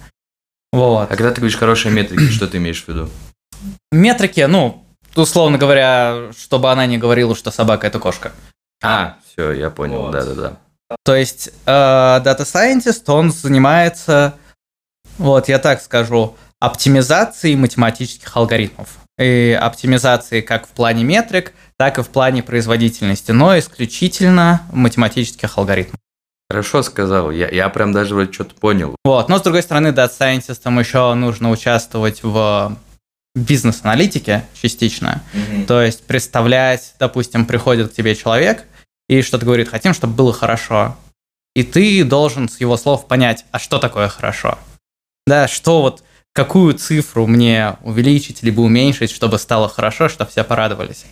Вот. 0.73 1.11
А 1.11 1.15
когда 1.15 1.31
ты 1.31 1.37
говоришь 1.41 1.57
хорошие 1.57 1.93
метрики, 1.93 2.29
что 2.31 2.47
ты 2.47 2.57
имеешь 2.57 2.83
в 2.83 2.87
виду? 2.89 3.09
Метрики, 3.91 4.41
ну, 4.41 4.85
условно 5.15 5.57
говоря, 5.57 6.31
чтобы 6.37 6.71
она 6.71 6.85
не 6.85 6.97
говорила, 6.97 7.35
что 7.35 7.51
собака 7.51 7.87
это 7.87 7.99
кошка. 7.99 8.33
А, 8.83 9.17
все, 9.25 9.51
я 9.51 9.69
понял, 9.69 10.11
да-да-да. 10.11 10.57
То 11.03 11.15
есть 11.15 11.51
э, 11.65 11.71
Data 11.71 12.39
Scientist, 12.39 13.03
он 13.07 13.31
занимается, 13.31 14.35
вот 15.17 15.47
я 15.47 15.59
так 15.59 15.81
скажу, 15.81 16.35
оптимизацией 16.61 17.55
математических 17.55 18.37
алгоритмов. 18.37 18.99
И 19.19 19.57
оптимизации 19.59 20.41
как 20.41 20.67
в 20.67 20.69
плане 20.69 21.03
метрик, 21.03 21.53
так 21.77 21.97
и 21.97 22.03
в 22.03 22.09
плане 22.09 22.43
производительности, 22.43 23.31
но 23.31 23.57
исключительно 23.57 24.61
математических 24.71 25.57
алгоритмов. 25.57 25.99
Хорошо 26.49 26.83
сказал, 26.83 27.31
я, 27.31 27.49
я 27.49 27.67
прям 27.69 27.91
даже 27.93 28.13
вроде 28.13 28.31
что-то 28.31 28.55
понял. 28.55 28.95
Вот, 29.03 29.27
но 29.27 29.39
с 29.39 29.41
другой 29.41 29.63
стороны, 29.63 29.87
Data 29.87 30.11
Scientist 30.11 30.79
еще 30.79 31.13
нужно 31.15 31.49
участвовать 31.49 32.23
в 32.23 32.77
бизнес-аналитике 33.35 34.45
частично. 34.53 35.23
Mm-hmm. 35.33 35.65
То 35.65 35.81
есть 35.81 36.05
представлять, 36.05 36.93
допустим, 36.99 37.45
приходит 37.45 37.91
к 37.91 37.95
тебе 37.95 38.15
человек 38.15 38.65
и 39.09 39.21
что-то 39.21 39.45
говорит, 39.45 39.69
хотим, 39.69 39.93
чтобы 39.93 40.13
было 40.13 40.33
хорошо. 40.33 40.95
И 41.55 41.63
ты 41.63 42.03
должен 42.03 42.49
с 42.49 42.59
его 42.59 42.77
слов 42.77 43.07
понять, 43.07 43.45
а 43.51 43.59
что 43.59 43.79
такое 43.79 44.09
хорошо? 44.09 44.59
Да, 45.25 45.47
что 45.47 45.81
вот, 45.81 46.03
какую 46.33 46.73
цифру 46.73 47.27
мне 47.27 47.77
увеличить 47.83 48.43
либо 48.43 48.61
уменьшить, 48.61 49.11
чтобы 49.11 49.37
стало 49.37 49.67
хорошо, 49.67 50.09
чтобы 50.09 50.31
все 50.31 50.43
порадовались. 50.43 51.05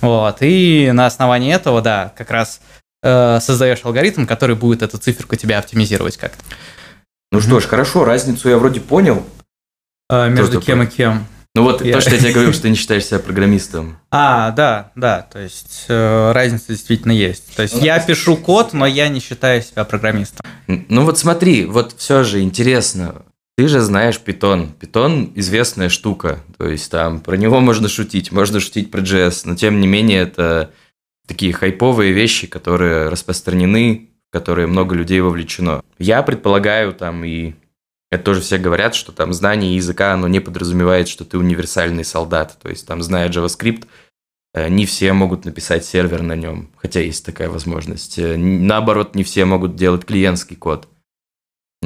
Вот, 0.00 0.38
и 0.40 0.90
на 0.92 1.06
основании 1.06 1.54
этого, 1.54 1.80
да, 1.80 2.12
как 2.16 2.30
раз 2.30 2.60
э, 3.02 3.40
создаешь 3.40 3.80
алгоритм, 3.84 4.26
который 4.26 4.56
будет 4.56 4.82
эту 4.82 4.98
циферку 4.98 5.36
тебя 5.36 5.58
оптимизировать 5.58 6.16
как-то. 6.16 6.42
Ну 7.32 7.38
mm-hmm. 7.38 7.42
что 7.42 7.60
ж, 7.60 7.64
хорошо, 7.66 8.04
разницу 8.04 8.48
я 8.48 8.58
вроде 8.58 8.80
понял. 8.80 9.26
А, 10.08 10.28
между 10.28 10.60
кем 10.60 10.82
и 10.82 10.86
кем? 10.86 11.26
Ну 11.54 11.62
вот 11.62 11.82
я... 11.82 11.94
то, 11.94 12.00
что 12.02 12.10
я 12.10 12.18
тебе 12.18 12.32
говорил, 12.32 12.52
что 12.52 12.62
ты 12.62 12.70
не 12.70 12.76
считаешь 12.76 13.06
себя 13.06 13.18
программистом. 13.18 13.98
А, 14.10 14.50
да, 14.50 14.92
да, 14.94 15.22
то 15.22 15.38
есть 15.38 15.86
э, 15.88 16.32
разница 16.32 16.66
действительно 16.68 17.12
есть. 17.12 17.56
То 17.56 17.62
есть 17.62 17.80
я 17.80 17.98
пишу 17.98 18.36
код, 18.36 18.74
но 18.74 18.86
я 18.86 19.08
не 19.08 19.20
считаю 19.20 19.62
себя 19.62 19.84
программистом. 19.84 20.46
Ну 20.66 21.04
вот 21.04 21.18
смотри, 21.18 21.64
вот 21.64 21.94
все 21.96 22.24
же 22.24 22.42
интересно. 22.42 23.22
Ты 23.56 23.68
же 23.68 23.80
знаешь 23.80 24.20
Python. 24.24 24.68
Python 24.78 25.32
известная 25.34 25.88
штука. 25.88 26.40
То 26.58 26.68
есть 26.68 26.90
там 26.90 27.20
про 27.20 27.36
него 27.36 27.60
можно 27.60 27.88
шутить, 27.88 28.30
можно 28.30 28.60
шутить 28.60 28.90
про 28.90 29.00
JS, 29.00 29.42
но 29.44 29.56
тем 29.56 29.80
не 29.80 29.86
менее 29.86 30.22
это 30.22 30.72
такие 31.26 31.52
хайповые 31.52 32.12
вещи, 32.12 32.46
которые 32.46 33.08
распространены, 33.08 34.10
в 34.28 34.32
которые 34.32 34.66
много 34.66 34.94
людей 34.94 35.20
вовлечено. 35.20 35.82
Я 35.98 36.22
предполагаю 36.22 36.92
там 36.92 37.24
и 37.24 37.54
это 38.10 38.22
тоже 38.22 38.40
все 38.40 38.58
говорят, 38.58 38.94
что 38.94 39.10
там 39.10 39.32
знание 39.32 39.74
языка, 39.74 40.12
оно 40.12 40.28
не 40.28 40.40
подразумевает, 40.40 41.08
что 41.08 41.24
ты 41.24 41.38
универсальный 41.38 42.04
солдат. 42.04 42.56
То 42.62 42.68
есть 42.68 42.86
там, 42.86 43.02
зная 43.02 43.28
JavaScript, 43.28 43.86
э, 44.54 44.68
не 44.68 44.86
все 44.86 45.12
могут 45.12 45.44
написать 45.44 45.84
сервер 45.84 46.22
на 46.22 46.36
нем, 46.36 46.70
хотя 46.76 47.00
есть 47.00 47.26
такая 47.26 47.48
возможность. 47.48 48.18
Э, 48.18 48.36
наоборот, 48.36 49.16
не 49.16 49.24
все 49.24 49.44
могут 49.44 49.74
делать 49.74 50.04
клиентский 50.04 50.56
код. 50.56 50.88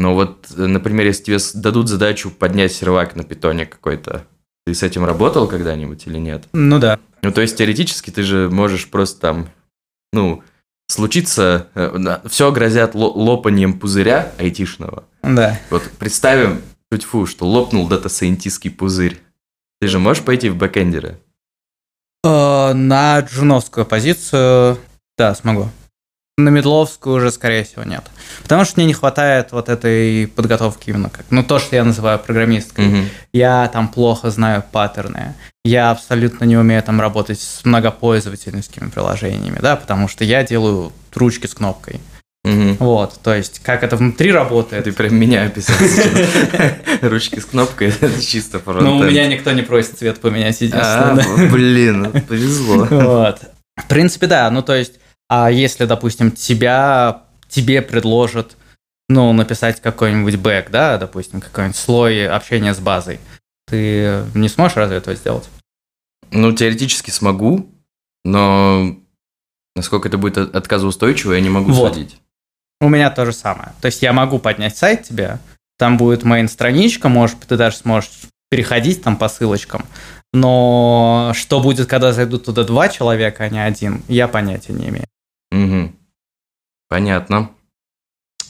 Но 0.00 0.14
вот, 0.14 0.47
э, 0.57 0.66
например, 0.66 1.07
если 1.07 1.25
тебе 1.25 1.38
дадут 1.54 1.88
задачу 1.88 2.30
поднять 2.30 2.73
сервак 2.73 3.16
на 3.16 3.23
питоне 3.23 3.66
какой-то, 3.66 4.26
ты 4.66 4.75
с 4.75 4.83
этим 4.83 5.04
работал 5.04 5.47
когда-нибудь 5.47 6.07
или 6.07 6.19
нет? 6.19 6.45
Ну 6.52 6.78
да. 6.78 6.99
Ну, 7.23 7.33
то 7.33 7.40
есть, 7.40 7.57
теоретически 7.59 8.11
ты 8.11 8.23
же 8.23 8.49
можешь 8.50 8.88
просто 8.88 9.21
там, 9.21 9.49
ну, 10.12 10.42
случится, 10.88 11.69
все 12.26 12.50
грозят 12.50 12.95
лопанием 12.95 13.78
пузыря 13.78 14.33
айтишного, 14.38 15.04
да. 15.23 15.61
Вот 15.71 15.83
представим, 15.99 16.62
чуть 16.90 17.04
фу, 17.04 17.26
что 17.26 17.47
лопнул 17.47 17.87
дата-сайентистский 17.88 18.71
пузырь. 18.71 19.21
Ты 19.80 19.88
же 19.88 19.99
можешь 19.99 20.25
пойти 20.25 20.49
в 20.49 20.57
бэкэндеры? 20.57 21.19
Э, 22.25 22.73
на 22.73 23.21
джуновскую 23.21 23.87
позицию, 23.87 24.78
да, 25.16 25.35
смогу. 25.35 25.69
На 26.39 26.49
медловскую 26.49 27.17
уже, 27.17 27.31
скорее 27.31 27.65
всего, 27.65 27.85
нет. 27.85 28.05
Потому 28.43 28.65
что 28.65 28.75
мне 28.77 28.87
не 28.87 28.95
хватает 28.95 29.53
вот 29.53 29.69
этой 29.69 30.27
подготовки 30.29 30.91
именно 30.91 31.11
как, 31.11 31.27
ну, 31.31 31.43
то, 31.43 31.59
что 31.59 31.77
я 31.77 31.85
называю 31.85 32.19
программисткой. 32.19 32.89
Угу. 32.89 32.97
Я 33.33 33.69
там 33.69 33.89
плохо 33.89 34.31
знаю 34.31 34.65
паттерны. 34.73 35.35
Я 35.65 35.91
абсолютно 35.91 36.45
не 36.45 36.57
умею 36.57 36.83
там 36.83 37.01
работать 37.01 37.41
с 37.41 37.65
многопользовательскими 37.65 38.89
приложениями, 38.89 39.59
да, 39.61 39.77
потому 39.77 40.09
что 40.09 40.25
я 40.25 40.43
делаю 40.43 40.93
ручки 41.15 41.47
с 41.47 41.55
кнопкой. 41.55 42.01
Угу. 42.43 42.77
Вот, 42.79 43.21
то 43.23 43.35
есть, 43.35 43.59
как 43.59 43.83
это 43.83 43.97
внутри 43.97 44.33
работает. 44.33 44.85
Ты 44.85 44.93
прям 44.93 45.15
меня 45.15 45.45
описал 45.45 45.77
Ручки 47.03 47.39
с 47.39 47.45
кнопкой, 47.45 47.89
это 47.89 48.23
чисто 48.25 48.61
фронтенд. 48.61 48.89
Ну, 48.89 48.97
у 48.99 49.05
меня 49.05 49.27
никто 49.27 49.53
не 49.53 49.61
просит 49.61 49.99
цвет 49.99 50.21
поменять, 50.21 50.59
единственное. 50.63 51.23
А, 51.23 51.51
блин, 51.53 52.11
повезло. 52.29 52.87
Вот. 52.91 53.43
В 53.77 53.89
принципе, 53.89 54.27
да, 54.27 54.51
ну, 54.51 54.63
то 54.63 54.75
есть, 54.75 54.95
а 55.33 55.49
если, 55.49 55.85
допустим, 55.85 56.33
тебя, 56.33 57.23
тебе 57.49 57.83
предложат, 57.83 58.57
ну, 59.09 59.33
написать 59.33 59.81
какой-нибудь 59.81 60.35
бэк, 60.35 60.71
да, 60.71 60.99
допустим, 60.99 61.41
какой-нибудь 61.41 61.77
слой 61.77 62.27
общения 62.27 62.75
с 62.75 62.81
базой, 62.81 63.21
ты 63.69 64.25
не 64.35 64.49
сможешь 64.49 64.77
разве 64.77 64.97
этого 64.97 65.15
сделать? 65.15 65.49
Ну, 66.33 66.53
теоретически 66.53 67.13
смогу, 67.13 67.71
но 68.25 68.97
насколько 69.77 70.09
это 70.09 70.19
будет 70.19 70.37
отказоустойчиво, 70.37 71.35
я 71.35 71.41
не 71.41 71.49
могу 71.49 71.71
вот. 71.71 71.95
судить. 71.95 72.21
У 72.81 72.89
меня 72.89 73.09
то 73.11 73.25
же 73.25 73.33
самое. 73.33 73.73
То 73.81 73.87
есть 73.87 74.03
я 74.03 74.13
могу 74.13 74.41
поднять 74.41 74.77
сайт 74.77 75.05
тебе, 75.05 75.39
там 75.79 75.97
будет 75.97 76.25
мейн-страничка, 76.25 77.09
может 77.09 77.39
ты 77.47 77.57
даже 77.57 77.77
сможешь 77.77 78.11
переходить 78.49 79.05
там 79.05 79.17
по 79.17 79.29
ссылочкам. 79.29 79.87
Но 80.33 81.31
что 81.37 81.61
будет, 81.61 81.87
когда 81.87 82.13
зайдут 82.13 82.47
туда 82.47 82.65
два 82.65 82.89
человека, 82.89 83.45
а 83.45 83.49
не 83.49 83.65
один, 83.65 84.03
я 84.09 84.27
понятия 84.27 84.73
не 84.73 84.89
имею. 84.89 85.07
Угу. 85.52 85.92
Понятно. 86.88 87.50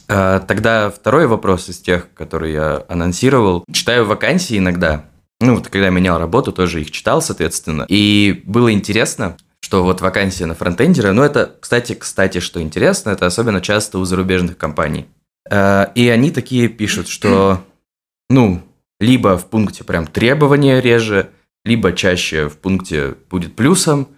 А, 0.08 0.40
тогда 0.40 0.90
второй 0.90 1.26
вопрос 1.26 1.68
из 1.68 1.78
тех, 1.78 2.12
которые 2.14 2.54
я 2.54 2.84
анонсировал. 2.88 3.64
Читаю 3.72 4.04
вакансии 4.06 4.58
иногда. 4.58 5.04
Ну, 5.40 5.54
вот 5.54 5.68
когда 5.68 5.88
менял 5.90 6.18
работу, 6.18 6.52
тоже 6.52 6.82
их 6.82 6.90
читал, 6.90 7.22
соответственно. 7.22 7.86
И 7.88 8.42
было 8.44 8.72
интересно, 8.72 9.36
что 9.60 9.84
вот 9.84 10.00
вакансия 10.00 10.46
на 10.46 10.54
фронтендера, 10.54 11.12
ну 11.12 11.22
это, 11.22 11.54
кстати, 11.60 11.94
кстати, 11.94 12.40
что 12.40 12.60
интересно, 12.60 13.10
это 13.10 13.26
особенно 13.26 13.60
часто 13.60 13.98
у 13.98 14.04
зарубежных 14.04 14.58
компаний. 14.58 15.06
Э, 15.48 15.86
и 15.94 16.08
они 16.08 16.30
такие 16.30 16.68
пишут, 16.68 17.08
что, 17.08 17.64
ну, 18.30 18.62
либо 18.98 19.38
в 19.38 19.46
пункте 19.46 19.84
прям 19.84 20.06
требования 20.06 20.80
реже, 20.80 21.30
либо 21.64 21.92
чаще 21.92 22.48
в 22.48 22.58
пункте 22.58 23.14
будет 23.30 23.54
плюсом. 23.56 24.08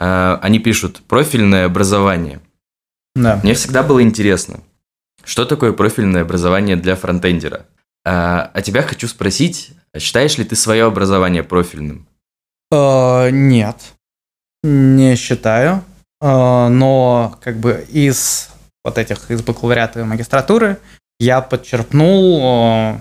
Э, 0.00 0.38
они 0.42 0.58
пишут 0.58 1.02
профильное 1.06 1.66
образование. 1.66 2.40
Да. 3.14 3.38
Мне 3.42 3.54
всегда 3.54 3.82
было 3.82 4.02
интересно, 4.02 4.60
что 5.24 5.44
такое 5.44 5.72
профильное 5.72 6.22
образование 6.22 6.76
для 6.76 6.96
фронтендера. 6.96 7.66
А, 8.04 8.50
а 8.54 8.62
тебя 8.62 8.82
хочу 8.82 9.06
спросить, 9.06 9.72
считаешь 9.98 10.38
ли 10.38 10.44
ты 10.44 10.56
свое 10.56 10.84
образование 10.86 11.42
профильным? 11.42 12.08
Uh, 12.72 13.30
нет. 13.30 13.76
Не 14.62 15.16
считаю, 15.16 15.84
а, 16.20 16.68
но 16.68 17.36
как 17.42 17.58
бы 17.58 17.86
из 17.90 18.50
вот 18.84 18.98
этих, 18.98 19.30
из 19.30 19.42
бакалавриата 19.42 20.00
и 20.00 20.04
магистратуры 20.04 20.78
я 21.18 21.40
подчерпнул 21.40 22.40
а, 22.42 23.00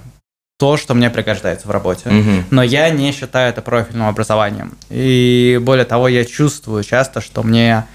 то, 0.59 0.75
что 0.75 0.93
мне 0.93 1.09
пригождается 1.09 1.69
в 1.69 1.71
работе. 1.71 2.09
Угу. 2.09 2.43
Но 2.51 2.61
я 2.61 2.89
не 2.89 3.13
считаю 3.13 3.49
это 3.49 3.61
профильным 3.61 4.07
образованием. 4.07 4.77
И 4.89 5.57
более 5.61 5.85
того, 5.85 6.09
я 6.09 6.25
чувствую 6.25 6.83
часто, 6.83 7.21
что 7.21 7.43
мне 7.43 7.85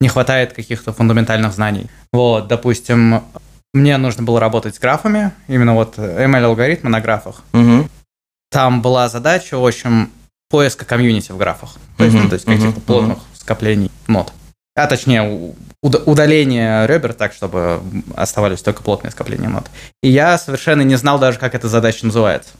не 0.00 0.08
хватает 0.08 0.52
каких-то 0.52 0.92
фундаментальных 0.92 1.54
знаний. 1.54 1.86
Вот, 2.12 2.46
допустим, 2.46 3.22
мне 3.72 3.96
нужно 3.96 4.22
было 4.22 4.38
работать 4.38 4.76
с 4.76 4.78
графами, 4.78 5.32
именно 5.48 5.74
вот 5.74 5.96
ML-алгоритмы 5.96 6.90
на 6.90 7.00
графах. 7.00 7.42
Угу. 7.54 7.88
Там 8.50 8.82
была 8.82 9.08
задача, 9.08 9.56
в 9.56 9.66
общем, 9.66 10.10
поиска 10.50 10.84
комьюнити 10.84 11.32
в 11.32 11.38
графах. 11.38 11.76
То 11.96 12.04
есть, 12.04 12.16
ну, 12.16 12.28
то 12.28 12.34
есть 12.34 12.44
каких-то 12.44 12.80
плотных 12.82 13.18
скоплений 13.32 13.90
нод. 14.08 14.30
А 14.76 14.86
точнее, 14.86 15.54
удаление 15.82 16.86
ребер 16.86 17.12
так, 17.12 17.32
чтобы 17.32 17.80
оставались 18.16 18.62
только 18.62 18.82
плотные 18.82 19.10
скопления 19.10 19.48
нод. 19.48 19.64
И 20.02 20.08
я 20.08 20.38
совершенно 20.38 20.82
не 20.82 20.96
знал 20.96 21.18
даже, 21.18 21.38
как 21.38 21.54
эта 21.54 21.68
задача 21.68 22.06
называется. 22.06 22.50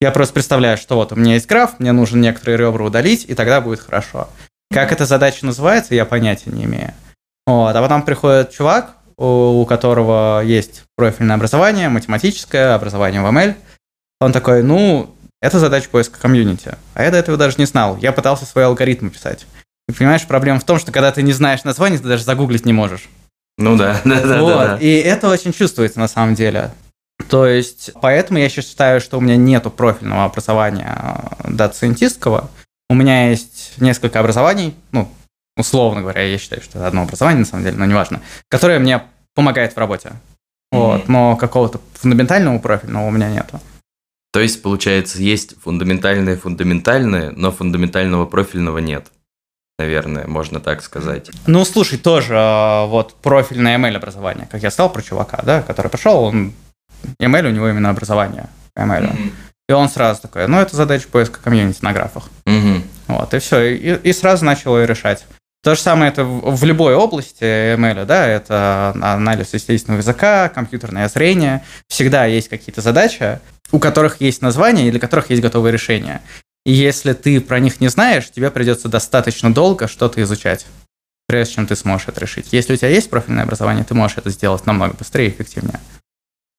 Я 0.00 0.10
просто 0.10 0.34
представляю, 0.34 0.76
что 0.76 0.96
вот 0.96 1.12
у 1.12 1.16
меня 1.16 1.34
есть 1.34 1.46
граф, 1.46 1.78
мне 1.78 1.92
нужно 1.92 2.18
некоторые 2.18 2.58
ребра 2.58 2.84
удалить, 2.84 3.24
и 3.26 3.34
тогда 3.34 3.60
будет 3.60 3.80
хорошо. 3.80 4.28
Как 4.70 4.92
эта 4.92 5.06
задача 5.06 5.46
называется, 5.46 5.94
я 5.94 6.04
понятия 6.04 6.50
не 6.50 6.64
имею. 6.64 6.92
Вот. 7.46 7.74
А 7.74 7.80
потом 7.80 8.02
приходит 8.02 8.50
чувак, 8.50 8.96
у 9.16 9.62
у 9.62 9.66
которого 9.66 10.42
есть 10.44 10.82
профильное 10.96 11.36
образование, 11.36 11.88
математическое, 11.88 12.74
образование 12.74 13.22
в 13.22 13.26
ML. 13.26 13.54
Он 14.20 14.32
такой, 14.32 14.62
ну, 14.62 15.14
это 15.40 15.58
задача 15.58 15.88
поиска 15.90 16.18
комьюнити. 16.20 16.76
А 16.94 17.02
я 17.02 17.10
до 17.10 17.18
этого 17.18 17.36
даже 17.36 17.56
не 17.58 17.66
знал. 17.66 17.96
Я 17.98 18.12
пытался 18.12 18.46
свои 18.46 18.64
алгоритмы 18.64 19.10
писать. 19.10 19.46
И 19.88 19.92
понимаешь, 19.92 20.26
проблема 20.26 20.60
в 20.60 20.64
том, 20.64 20.78
что 20.78 20.92
когда 20.92 21.12
ты 21.12 21.22
не 21.22 21.32
знаешь 21.32 21.64
название, 21.64 21.98
ты 21.98 22.08
даже 22.08 22.24
загуглить 22.24 22.64
не 22.64 22.72
можешь. 22.72 23.08
Ну 23.58 23.76
да, 23.76 24.00
да, 24.04 24.20
да, 24.20 24.40
Вот, 24.40 24.48
да, 24.48 24.66
да. 24.68 24.78
И 24.78 24.88
это 24.96 25.28
очень 25.28 25.52
чувствуется 25.52 26.00
на 26.00 26.08
самом 26.08 26.34
деле. 26.34 26.72
То 27.28 27.46
есть, 27.46 27.90
поэтому 28.00 28.38
я 28.38 28.48
считаю, 28.48 29.00
что 29.00 29.18
у 29.18 29.20
меня 29.20 29.36
нету 29.36 29.70
профильного 29.70 30.24
образования 30.24 31.30
дата-сайентистского. 31.44 32.50
У 32.90 32.94
меня 32.94 33.30
есть 33.30 33.74
несколько 33.78 34.20
образований, 34.20 34.74
ну, 34.92 35.08
условно 35.56 36.02
говоря, 36.02 36.22
я 36.22 36.38
считаю, 36.38 36.62
что 36.62 36.78
это 36.78 36.88
одно 36.88 37.02
образование, 37.02 37.40
на 37.40 37.46
самом 37.46 37.64
деле, 37.64 37.76
но 37.76 37.84
неважно, 37.84 38.20
которое 38.48 38.78
мне 38.78 39.04
помогает 39.34 39.74
в 39.74 39.78
работе. 39.78 40.12
Вот, 40.72 41.08
но 41.08 41.36
какого-то 41.36 41.80
фундаментального 41.94 42.58
профильного 42.58 43.06
у 43.06 43.10
меня 43.12 43.30
нету. 43.30 43.60
То 44.32 44.40
есть, 44.40 44.60
получается, 44.60 45.22
есть 45.22 45.54
фундаментальные 45.62 46.36
фундаментальные, 46.36 47.30
но 47.30 47.52
фундаментального 47.52 48.26
профильного 48.26 48.78
нет. 48.78 49.06
Наверное, 49.78 50.26
можно 50.26 50.60
так 50.60 50.82
сказать. 50.82 51.30
Ну, 51.46 51.64
слушай, 51.64 51.98
тоже 51.98 52.34
э, 52.34 52.86
вот 52.86 53.14
профильное 53.14 53.76
ML 53.76 53.96
образование, 53.96 54.46
как 54.48 54.62
я 54.62 54.70
сказал 54.70 54.92
про 54.92 55.02
чувака, 55.02 55.40
да, 55.42 55.62
который 55.62 55.90
пришел, 55.90 56.22
он 56.22 56.52
ML, 57.18 57.48
у 57.48 57.50
него 57.50 57.68
именно 57.68 57.90
образование 57.90 58.48
ML. 58.78 59.32
И 59.68 59.72
он 59.72 59.88
сразу 59.88 60.22
такой, 60.22 60.46
ну, 60.46 60.58
это 60.58 60.76
задача 60.76 61.08
поиска 61.08 61.40
комьюнити 61.42 61.78
на 61.82 61.92
графах. 61.92 62.28
Мгм. 62.44 62.84
Вот, 63.08 63.34
и 63.34 63.38
все, 63.38 63.74
и, 63.74 63.96
и 63.96 64.12
сразу 64.12 64.44
начал 64.44 64.78
ее 64.78 64.86
решать. 64.86 65.24
То 65.64 65.74
же 65.74 65.80
самое 65.80 66.12
это 66.12 66.24
в, 66.24 66.54
в 66.54 66.64
любой 66.64 66.94
области 66.94 67.74
ML, 67.74 68.04
да, 68.04 68.28
это 68.28 68.94
анализ 69.00 69.54
естественного 69.54 70.02
языка, 70.02 70.50
компьютерное 70.50 71.08
зрение. 71.08 71.62
Всегда 71.88 72.26
есть 72.26 72.48
какие-то 72.48 72.82
задачи, 72.82 73.40
у 73.72 73.78
которых 73.78 74.20
есть 74.20 74.42
название 74.42 74.86
и 74.86 74.90
для 74.90 75.00
которых 75.00 75.30
есть 75.30 75.40
готовые 75.40 75.72
решения. 75.72 76.20
И 76.64 76.72
если 76.72 77.12
ты 77.12 77.40
про 77.40 77.58
них 77.60 77.80
не 77.80 77.88
знаешь, 77.88 78.30
тебе 78.30 78.50
придется 78.50 78.88
достаточно 78.88 79.52
долго 79.52 79.86
что-то 79.86 80.22
изучать, 80.22 80.66
прежде 81.26 81.54
чем 81.54 81.66
ты 81.66 81.76
сможешь 81.76 82.08
это 82.08 82.20
решить. 82.20 82.52
Если 82.52 82.72
у 82.72 82.76
тебя 82.76 82.88
есть 82.88 83.10
профильное 83.10 83.44
образование, 83.44 83.84
ты 83.84 83.94
можешь 83.94 84.16
это 84.16 84.30
сделать 84.30 84.64
намного 84.66 84.94
быстрее 84.94 85.26
и 85.26 85.30
эффективнее. 85.30 85.80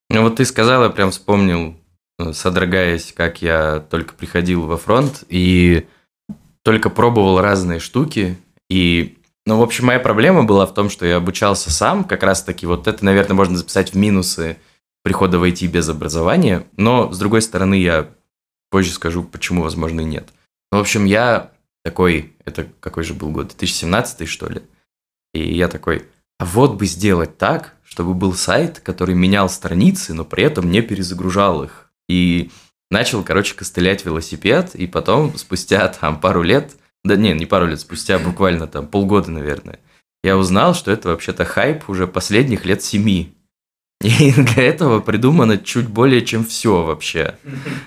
Ну 0.10 0.22
вот 0.22 0.36
ты 0.36 0.46
сказал, 0.46 0.84
я 0.84 0.90
прям 0.90 1.12
вспомнил, 1.12 1.76
э, 2.20 2.34
содрогаясь, 2.34 3.14
как 3.14 3.42
я 3.42 3.84
только 3.90 4.14
приходил 4.14 4.68
во 4.68 4.78
фронт 4.78 5.24
и 5.30 5.88
только 6.64 6.90
пробовал 6.90 7.42
разные 7.42 7.80
штуки. 7.80 8.38
И, 8.70 9.18
ну, 9.46 9.58
в 9.58 9.64
общем, 9.64 9.86
моя 9.86 10.00
проблема 10.00 10.44
была 10.44 10.66
в 10.68 10.74
том, 10.74 10.90
что 10.90 11.06
я 11.06 11.18
обучался 11.18 11.72
сам, 11.72 12.04
как 12.04 12.24
раз-таки 12.24 12.66
вот 12.66 12.88
это, 12.88 13.04
наверное, 13.04 13.36
можно 13.36 13.58
записать 13.58 13.94
в 13.94 13.98
минусы 13.98 14.58
прихода 15.04 15.38
в 15.40 15.44
IT 15.44 15.68
без 15.68 15.90
образования. 15.90 16.66
Но, 16.78 17.12
с 17.12 17.18
другой 17.18 17.42
стороны, 17.42 17.76
я 17.76 18.10
позже 18.70 18.92
скажу, 18.92 19.24
почему, 19.24 19.64
возможно, 19.64 20.02
и 20.02 20.06
нет. 20.06 20.30
Ну, 20.72 20.80
в 20.80 20.82
общем, 20.82 21.06
я 21.06 21.52
такой, 21.84 22.36
это 22.46 22.68
какой 22.80 23.04
же 23.04 23.14
был 23.14 23.30
год, 23.30 23.48
2017 23.48 24.28
что 24.28 24.48
ли? 24.48 24.62
И 25.34 25.54
я 25.54 25.68
такой, 25.68 26.08
а 26.40 26.46
вот 26.46 26.76
бы 26.76 26.86
сделать 26.86 27.38
так, 27.38 27.76
чтобы 27.84 28.14
был 28.14 28.34
сайт, 28.34 28.80
который 28.80 29.16
менял 29.16 29.50
страницы, 29.50 30.14
но 30.14 30.26
при 30.26 30.44
этом 30.44 30.70
не 30.70 30.82
перезагружал 30.82 31.64
их. 31.64 31.92
И 32.10 32.52
начал, 32.90 33.24
короче, 33.24 33.56
костылять 33.56 34.06
велосипед, 34.06 34.76
и 34.76 34.88
потом, 34.88 35.38
спустя 35.38 35.88
там 35.88 36.20
пару 36.20 36.42
лет, 36.42 36.76
да 37.04 37.16
не, 37.16 37.34
не 37.34 37.46
пару 37.46 37.68
лет, 37.68 37.80
спустя 37.80 38.20
буквально 38.20 38.68
там 38.68 38.88
полгода, 38.88 39.32
наверное, 39.32 39.80
я 40.24 40.38
узнал, 40.38 40.74
что 40.74 40.92
это 40.92 41.10
вообще-то 41.10 41.46
хайп 41.46 41.88
уже 41.88 42.08
последних 42.08 42.66
лет 42.66 42.82
семи. 42.82 43.35
И 44.06 44.32
для 44.38 44.64
этого 44.64 45.00
придумано 45.00 45.58
чуть 45.58 45.88
более 45.88 46.24
чем 46.24 46.46
все 46.46 46.84
вообще. 46.84 47.36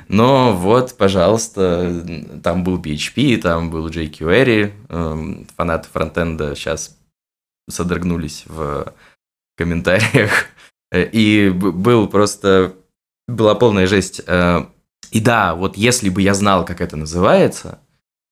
Но 0.08 0.52
вот, 0.52 0.96
пожалуйста, 0.98 2.04
там 2.42 2.64
был 2.64 2.80
PHP, 2.80 3.36
там 3.38 3.70
был 3.70 3.88
jQuery, 3.88 4.72
эм, 4.88 5.46
фанаты 5.56 5.88
фронтенда 5.92 6.56
сейчас 6.56 6.96
содрогнулись 7.68 8.44
в 8.46 8.92
комментариях. 9.56 10.46
Э, 10.90 11.04
И 11.04 11.50
был 11.50 12.08
просто... 12.08 12.74
Была 13.28 13.54
полная 13.54 13.86
жесть. 13.86 14.22
Э, 14.26 14.64
И 15.12 15.20
да, 15.20 15.54
вот 15.54 15.76
если 15.76 16.08
бы 16.08 16.22
я 16.22 16.34
знал, 16.34 16.64
как 16.64 16.80
это 16.80 16.96
называется, 16.96 17.78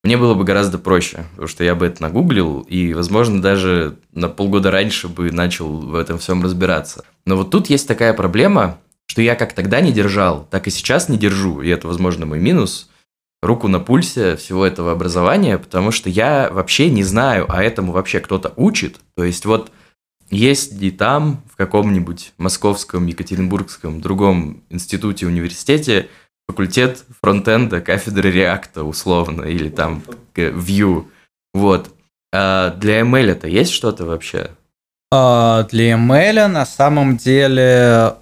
мне 0.07 0.16
было 0.16 0.35
бы 0.35 0.45
гораздо 0.45 0.79
проще, 0.79 1.25
потому 1.33 1.49
что 1.49 1.64
я 1.64 1.75
бы 1.75 1.85
это 1.85 2.01
нагуглил, 2.01 2.61
и, 2.61 2.95
возможно, 2.95 3.42
даже 3.42 3.99
на 4.12 4.29
полгода 4.29 4.71
раньше 4.71 5.09
бы 5.09 5.33
начал 5.33 5.69
в 5.69 5.95
этом 5.97 6.19
всем 6.19 6.42
разбираться. 6.42 7.05
Но 7.25 7.37
вот 7.37 7.51
тут 7.51 7.69
есть 7.69 7.88
такая 7.88 8.14
проблема, 8.14 8.79
что 9.07 9.21
я 9.21 9.35
как 9.35 9.53
тогда 9.53 9.81
не 9.81 9.92
держал, 9.92 10.47
так 10.51 10.69
и 10.69 10.71
сейчас 10.71 11.09
не 11.09 11.19
держу, 11.19 11.61
и 11.61 11.69
это, 11.69 11.88
возможно, 11.88 12.25
мой 12.25 12.38
минус, 12.38 12.88
руку 13.42 13.66
на 13.66 13.81
пульсе 13.81 14.37
всего 14.37 14.64
этого 14.64 14.92
образования, 14.92 15.59
потому 15.59 15.90
что 15.90 16.09
я 16.09 16.51
вообще 16.53 16.88
не 16.88 17.03
знаю, 17.03 17.47
а 17.49 17.62
этому 17.62 17.92
вообще 17.92 18.21
кто-то 18.21 18.53
учит. 18.57 19.01
То 19.16 19.25
есть 19.25 19.45
вот 19.45 19.73
есть 20.31 20.73
ли 20.81 20.90
там, 20.90 21.42
в 21.51 21.57
каком-нибудь 21.57 22.33
московском, 22.38 23.07
екатеринбургском, 23.07 24.01
другом 24.01 24.62
институте, 24.71 25.27
университете 25.27 26.09
факультет 26.49 27.05
фронтенда, 27.21 27.81
кафедры 27.81 28.31
реакта 28.31 28.85
условно, 28.85 29.43
или 29.43 29.69
там 29.69 30.03
Vue. 30.35 31.07
Вот. 31.55 31.91
А 32.33 32.71
для 32.71 33.01
ML 33.01 33.31
это 33.31 33.49
есть 33.49 33.73
что-то 33.73 34.05
вообще? 34.05 34.51
А, 35.13 35.65
Для 35.65 35.93
ML 35.93 36.49
на 36.49 36.67
самом 36.67 37.17
деле 37.17 38.15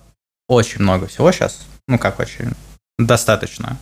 очень 0.48 0.82
много 0.82 1.06
всего 1.06 1.32
сейчас. 1.32 1.66
Ну, 1.88 1.98
как 1.98 2.20
очень, 2.20 2.52
достаточно. 2.98 3.78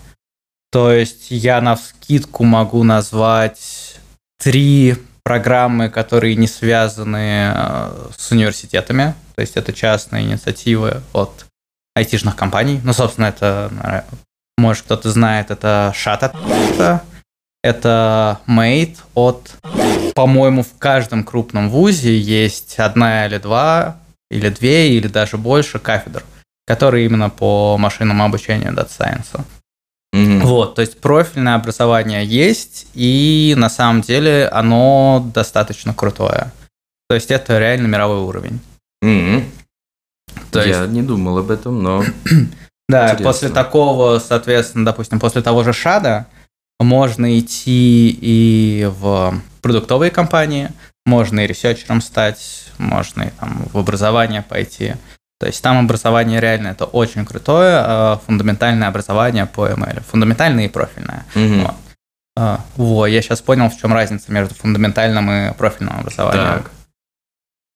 То 0.71 0.93
есть 0.93 1.31
я 1.31 1.61
на 1.61 1.77
вскидку 1.77 2.45
могу 2.45 2.83
назвать 2.83 4.01
три 4.39 4.97
программы, 5.23 5.89
которые 5.89 6.35
не 6.35 6.47
связаны 6.47 7.53
э, 7.55 8.09
с 8.17 8.31
университетами. 8.33 9.15
То 9.35 9.43
есть 9.43 9.57
это 9.57 9.73
частные 9.73 10.25
инициативы 10.25 11.03
от 11.13 11.47
айтишных 11.95 12.37
компаний. 12.37 12.81
Ну, 12.83 12.93
собственно, 12.93 13.27
это, 13.27 14.05
может, 14.59 14.85
кто-то 14.85 15.11
знает, 15.11 15.51
это 15.51 15.95
Shutter, 15.95 17.01
это 17.63 18.41
Mate 18.47 18.97
от 19.15 19.57
по-моему, 20.15 20.63
в 20.63 20.79
каждом 20.79 21.25
крупном 21.25 21.71
вузе 21.71 22.19
есть 22.19 22.79
одна 22.79 23.27
или 23.27 23.39
два, 23.39 23.99
или 24.31 24.49
две, 24.49 24.97
или 24.97 25.09
даже 25.09 25.39
больше 25.39 25.79
кафедр, 25.79 26.23
которые 26.67 27.07
именно 27.07 27.31
по 27.31 27.77
машинному 27.79 28.25
обучению 28.25 28.73
Data 28.73 28.91
Science. 28.91 29.45
Мгм. 30.13 30.41
Вот, 30.41 30.75
то 30.75 30.83
есть 30.83 31.01
профильное 31.01 31.55
образование 31.55 32.25
есть, 32.25 32.87
и 32.95 33.55
на 33.57 33.71
самом 33.71 34.03
деле 34.03 34.47
оно 34.49 35.27
достаточно 35.35 35.95
крутое. 35.95 36.53
То 37.09 37.15
есть 37.15 37.31
это 37.31 37.59
реально 37.59 37.87
мировой 37.87 38.19
уровень. 38.19 38.61
Мгм. 39.01 39.45
То 40.51 40.63
есть, 40.63 40.79
Я 40.79 40.87
не 40.87 41.03
думал 41.03 41.39
об 41.39 41.51
этом, 41.51 41.83
но... 41.83 42.05
да, 42.93 43.05
интересно. 43.07 43.25
после 43.25 43.49
такого, 43.49 44.19
соответственно, 44.19 44.85
допустим, 44.85 45.19
после 45.19 45.43
того 45.43 45.65
же 45.65 45.73
ШАДа 45.73 46.27
можно 46.79 47.39
идти 47.39 48.17
и 48.21 48.89
в 48.99 49.35
продуктовые 49.61 50.11
компании, 50.11 50.71
можно 51.05 51.41
и 51.41 51.47
researcher 51.47 51.92
ом 51.92 52.01
стать, 52.01 52.67
можно 52.79 53.23
и 53.23 53.31
там 53.31 53.65
в 53.73 53.79
образование 53.79 54.43
пойти. 54.43 54.95
То 55.41 55.47
есть 55.47 55.61
там 55.61 55.79
образование 55.79 56.41
реально 56.41 56.69
это 56.69 56.85
очень 56.85 57.27
крутое, 57.27 57.83
э, 57.85 58.17
фундаментальное 58.27 58.87
образование 58.87 59.47
по 59.47 59.67
ML, 59.67 60.03
фундаментальное 60.09 60.67
и 60.67 60.69
профильное. 60.69 61.25
Мгм. 61.35 61.63
Вот. 61.63 61.75
А, 62.37 62.61
Во, 62.77 63.07
я 63.07 63.21
сейчас 63.21 63.41
понял, 63.41 63.69
в 63.69 63.77
чем 63.77 63.93
разница 63.93 64.33
между 64.33 64.55
фундаментальным 64.55 65.31
и 65.31 65.55
профильным 65.55 65.99
образованием. 65.99 66.63
Так. 66.63 66.71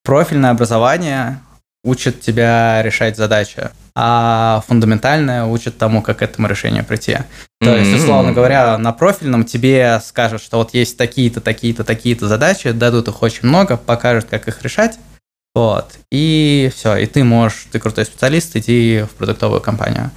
Профильное 0.04 0.50
образование 0.50 1.40
учит 1.82 2.20
тебя 2.20 2.82
решать 2.82 3.16
задачи. 3.16 3.70
А 3.98 4.62
фундаментальное 4.68 5.44
учит 5.44 5.78
тому, 5.78 6.02
как 6.02 6.18
к 6.18 6.22
этому 6.22 6.48
решению 6.48 6.84
прийти. 6.84 7.16
То 7.60 7.74
есть, 7.74 7.94
условно 7.94 8.32
говоря, 8.32 8.76
на 8.76 8.92
профильном 8.92 9.44
тебе 9.44 9.98
скажут, 10.04 10.42
что 10.42 10.58
вот 10.58 10.74
есть 10.74 10.98
такие-то, 10.98 11.40
такие-то, 11.40 11.82
такие-то 11.82 12.28
задачи, 12.28 12.72
дадут 12.72 13.08
их 13.08 13.22
очень 13.22 13.48
много, 13.48 13.78
покажут, 13.78 14.26
как 14.28 14.48
их 14.48 14.62
решать, 14.62 14.98
вот, 15.54 15.94
и 16.12 16.70
все, 16.76 16.96
и 16.96 17.06
ты 17.06 17.24
можешь, 17.24 17.68
ты 17.72 17.80
крутой 17.80 18.04
специалист, 18.04 18.54
иди 18.56 19.06
в 19.10 19.14
продуктовую 19.16 19.62
компанию. 19.62 20.10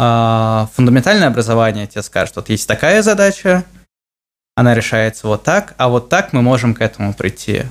А 0.00 0.70
фундаментальное 0.74 1.28
образование 1.28 1.86
тебе 1.86 2.02
скажет, 2.02 2.36
вот 2.36 2.48
есть 2.48 2.66
такая 2.66 3.02
задача, 3.02 3.64
она 4.56 4.74
решается 4.74 5.26
вот 5.26 5.42
так, 5.42 5.74
а 5.76 5.90
вот 5.90 6.08
так 6.08 6.32
мы 6.32 6.40
можем 6.40 6.74
к 6.74 6.80
этому 6.80 7.12
прийти. 7.12 7.64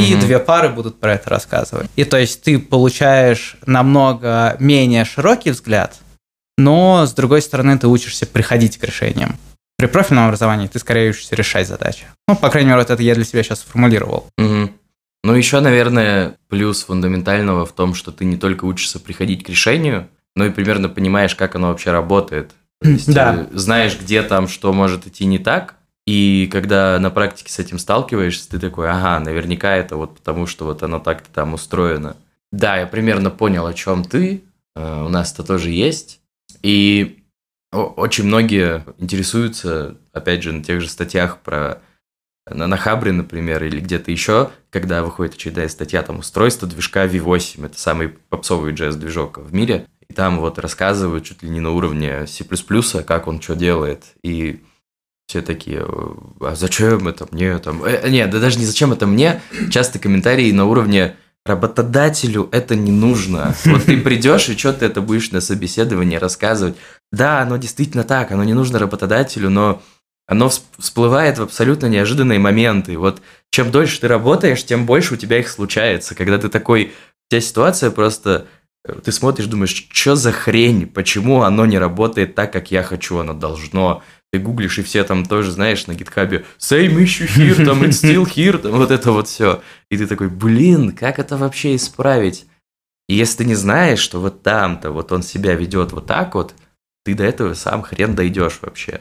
И 0.00 0.14
угу. 0.14 0.22
две 0.22 0.38
пары 0.38 0.68
будут 0.68 0.98
про 0.98 1.14
это 1.14 1.30
рассказывать. 1.30 1.90
И 1.96 2.04
то 2.04 2.18
есть 2.18 2.42
ты 2.42 2.58
получаешь 2.58 3.56
намного 3.66 4.56
менее 4.58 5.04
широкий 5.04 5.50
взгляд, 5.50 5.98
но 6.58 7.06
с 7.06 7.12
другой 7.12 7.42
стороны 7.42 7.78
ты 7.78 7.88
учишься 7.88 8.26
приходить 8.26 8.78
к 8.78 8.84
решениям. 8.84 9.36
При 9.76 9.86
профильном 9.86 10.26
образовании 10.26 10.66
ты 10.66 10.78
скорее 10.78 11.10
учишься 11.10 11.34
решать 11.34 11.66
задачи. 11.66 12.04
Ну, 12.28 12.36
по 12.36 12.50
крайней 12.50 12.68
мере, 12.68 12.80
вот 12.80 12.90
это 12.90 13.02
я 13.02 13.14
для 13.14 13.24
себя 13.24 13.42
сейчас 13.42 13.60
сформулировал. 13.60 14.26
Угу. 14.36 14.70
Ну, 15.24 15.34
еще, 15.34 15.60
наверное, 15.60 16.36
плюс 16.48 16.82
фундаментального 16.84 17.66
в 17.66 17.72
том, 17.72 17.94
что 17.94 18.12
ты 18.12 18.24
не 18.24 18.36
только 18.36 18.64
учишься 18.64 19.00
приходить 19.00 19.44
к 19.44 19.48
решению, 19.48 20.08
но 20.36 20.46
и 20.46 20.50
примерно 20.50 20.88
понимаешь, 20.88 21.34
как 21.34 21.54
оно 21.54 21.68
вообще 21.68 21.90
работает. 21.92 22.52
То 22.82 22.90
есть, 22.90 23.12
да. 23.12 23.46
Знаешь, 23.52 23.98
где 23.98 24.22
там 24.22 24.48
что 24.48 24.72
может 24.72 25.06
идти 25.06 25.26
не 25.26 25.38
так, 25.38 25.76
и 26.10 26.48
когда 26.48 26.98
на 26.98 27.08
практике 27.10 27.52
с 27.52 27.60
этим 27.60 27.78
сталкиваешься, 27.78 28.50
ты 28.50 28.58
такой, 28.58 28.90
ага, 28.90 29.20
наверняка 29.20 29.76
это 29.76 29.96
вот 29.96 30.16
потому, 30.16 30.46
что 30.46 30.64
вот 30.64 30.82
оно 30.82 30.98
так-то 30.98 31.30
там 31.32 31.54
устроено. 31.54 32.16
Да, 32.50 32.78
я 32.78 32.88
примерно 32.88 33.30
понял, 33.30 33.64
о 33.64 33.74
чем 33.74 34.02
ты. 34.02 34.42
Э, 34.74 35.04
у 35.04 35.08
нас 35.08 35.32
это 35.32 35.44
тоже 35.44 35.70
есть. 35.70 36.20
И 36.64 37.22
очень 37.70 38.24
многие 38.24 38.84
интересуются, 38.98 39.98
опять 40.12 40.42
же, 40.42 40.50
на 40.50 40.64
тех 40.64 40.80
же 40.80 40.88
статьях 40.88 41.38
про 41.38 41.80
на, 42.48 42.66
на 42.66 42.76
Хабре, 42.76 43.12
например, 43.12 43.62
или 43.62 43.78
где-то 43.78 44.10
еще, 44.10 44.50
когда 44.70 45.04
выходит 45.04 45.34
очередная 45.34 45.68
статья, 45.68 46.02
там, 46.02 46.18
устройство 46.18 46.66
движка 46.66 47.06
V8, 47.06 47.66
это 47.66 47.78
самый 47.78 48.08
попсовый 48.08 48.72
JS-движок 48.72 49.38
в 49.38 49.54
мире, 49.54 49.86
и 50.08 50.12
там 50.12 50.40
вот 50.40 50.58
рассказывают 50.58 51.24
чуть 51.24 51.44
ли 51.44 51.50
не 51.50 51.60
на 51.60 51.70
уровне 51.70 52.26
C++, 52.26 52.44
как 53.04 53.28
он 53.28 53.40
что 53.40 53.54
делает, 53.54 54.06
и 54.24 54.64
все 55.30 55.42
такие, 55.42 55.86
а 56.40 56.54
зачем 56.56 57.06
это 57.06 57.28
мне 57.30 57.56
там? 57.58 57.84
Э, 57.84 58.08
нет, 58.08 58.30
да 58.30 58.40
даже 58.40 58.58
не 58.58 58.66
зачем 58.66 58.92
это 58.92 59.06
мне. 59.06 59.40
Часто 59.70 60.00
комментарии 60.00 60.50
на 60.50 60.64
уровне 60.64 61.14
работодателю 61.46 62.48
это 62.50 62.74
не 62.74 62.90
нужно. 62.90 63.54
Вот 63.64 63.84
ты 63.84 64.00
придешь 64.00 64.48
и 64.48 64.58
что 64.58 64.72
ты 64.72 64.86
это 64.86 65.00
будешь 65.00 65.30
на 65.30 65.40
собеседовании 65.40 66.16
рассказывать. 66.16 66.76
Да, 67.12 67.42
оно 67.42 67.58
действительно 67.58 68.02
так, 68.02 68.32
оно 68.32 68.42
не 68.42 68.54
нужно 68.54 68.80
работодателю, 68.80 69.50
но 69.50 69.80
оно 70.26 70.50
всплывает 70.78 71.38
в 71.38 71.42
абсолютно 71.42 71.86
неожиданные 71.86 72.40
моменты. 72.40 72.98
Вот 72.98 73.22
чем 73.52 73.70
дольше 73.70 74.00
ты 74.00 74.08
работаешь, 74.08 74.64
тем 74.64 74.84
больше 74.84 75.14
у 75.14 75.16
тебя 75.16 75.38
их 75.38 75.48
случается. 75.48 76.16
Когда 76.16 76.38
ты 76.38 76.48
такой, 76.48 76.86
у 76.86 77.30
тебя 77.30 77.40
ситуация 77.40 77.92
просто, 77.92 78.48
э, 78.84 78.94
ты 79.04 79.12
смотришь, 79.12 79.46
думаешь, 79.46 79.86
что 79.92 80.16
за 80.16 80.32
хрень, 80.32 80.88
почему 80.88 81.42
оно 81.42 81.66
не 81.66 81.78
работает 81.78 82.34
так, 82.34 82.52
как 82.52 82.72
я 82.72 82.82
хочу, 82.82 83.18
оно 83.18 83.32
должно 83.32 84.02
ты 84.32 84.38
гуглишь, 84.38 84.78
и 84.78 84.82
все 84.82 85.04
там 85.04 85.24
тоже, 85.24 85.50
знаешь, 85.50 85.86
на 85.86 85.94
гитхабе 85.94 86.44
same 86.58 86.96
issue 86.96 87.26
here, 87.26 87.64
там 87.64 87.82
it's 87.82 88.02
still 88.02 88.24
here, 88.24 88.58
там 88.58 88.72
вот 88.72 88.90
это 88.90 89.12
вот 89.12 89.28
все. 89.28 89.62
И 89.90 89.96
ты 89.96 90.06
такой, 90.06 90.28
блин, 90.28 90.92
как 90.92 91.18
это 91.18 91.36
вообще 91.36 91.74
исправить? 91.76 92.46
И 93.08 93.14
если 93.14 93.38
ты 93.38 93.44
не 93.44 93.56
знаешь, 93.56 93.98
что 93.98 94.20
вот 94.20 94.42
там-то 94.42 94.92
вот 94.92 95.10
он 95.10 95.22
себя 95.22 95.54
ведет 95.54 95.92
вот 95.92 96.06
так 96.06 96.34
вот, 96.36 96.54
ты 97.04 97.14
до 97.14 97.24
этого 97.24 97.54
сам 97.54 97.82
хрен 97.82 98.14
дойдешь 98.14 98.58
вообще. 98.62 99.00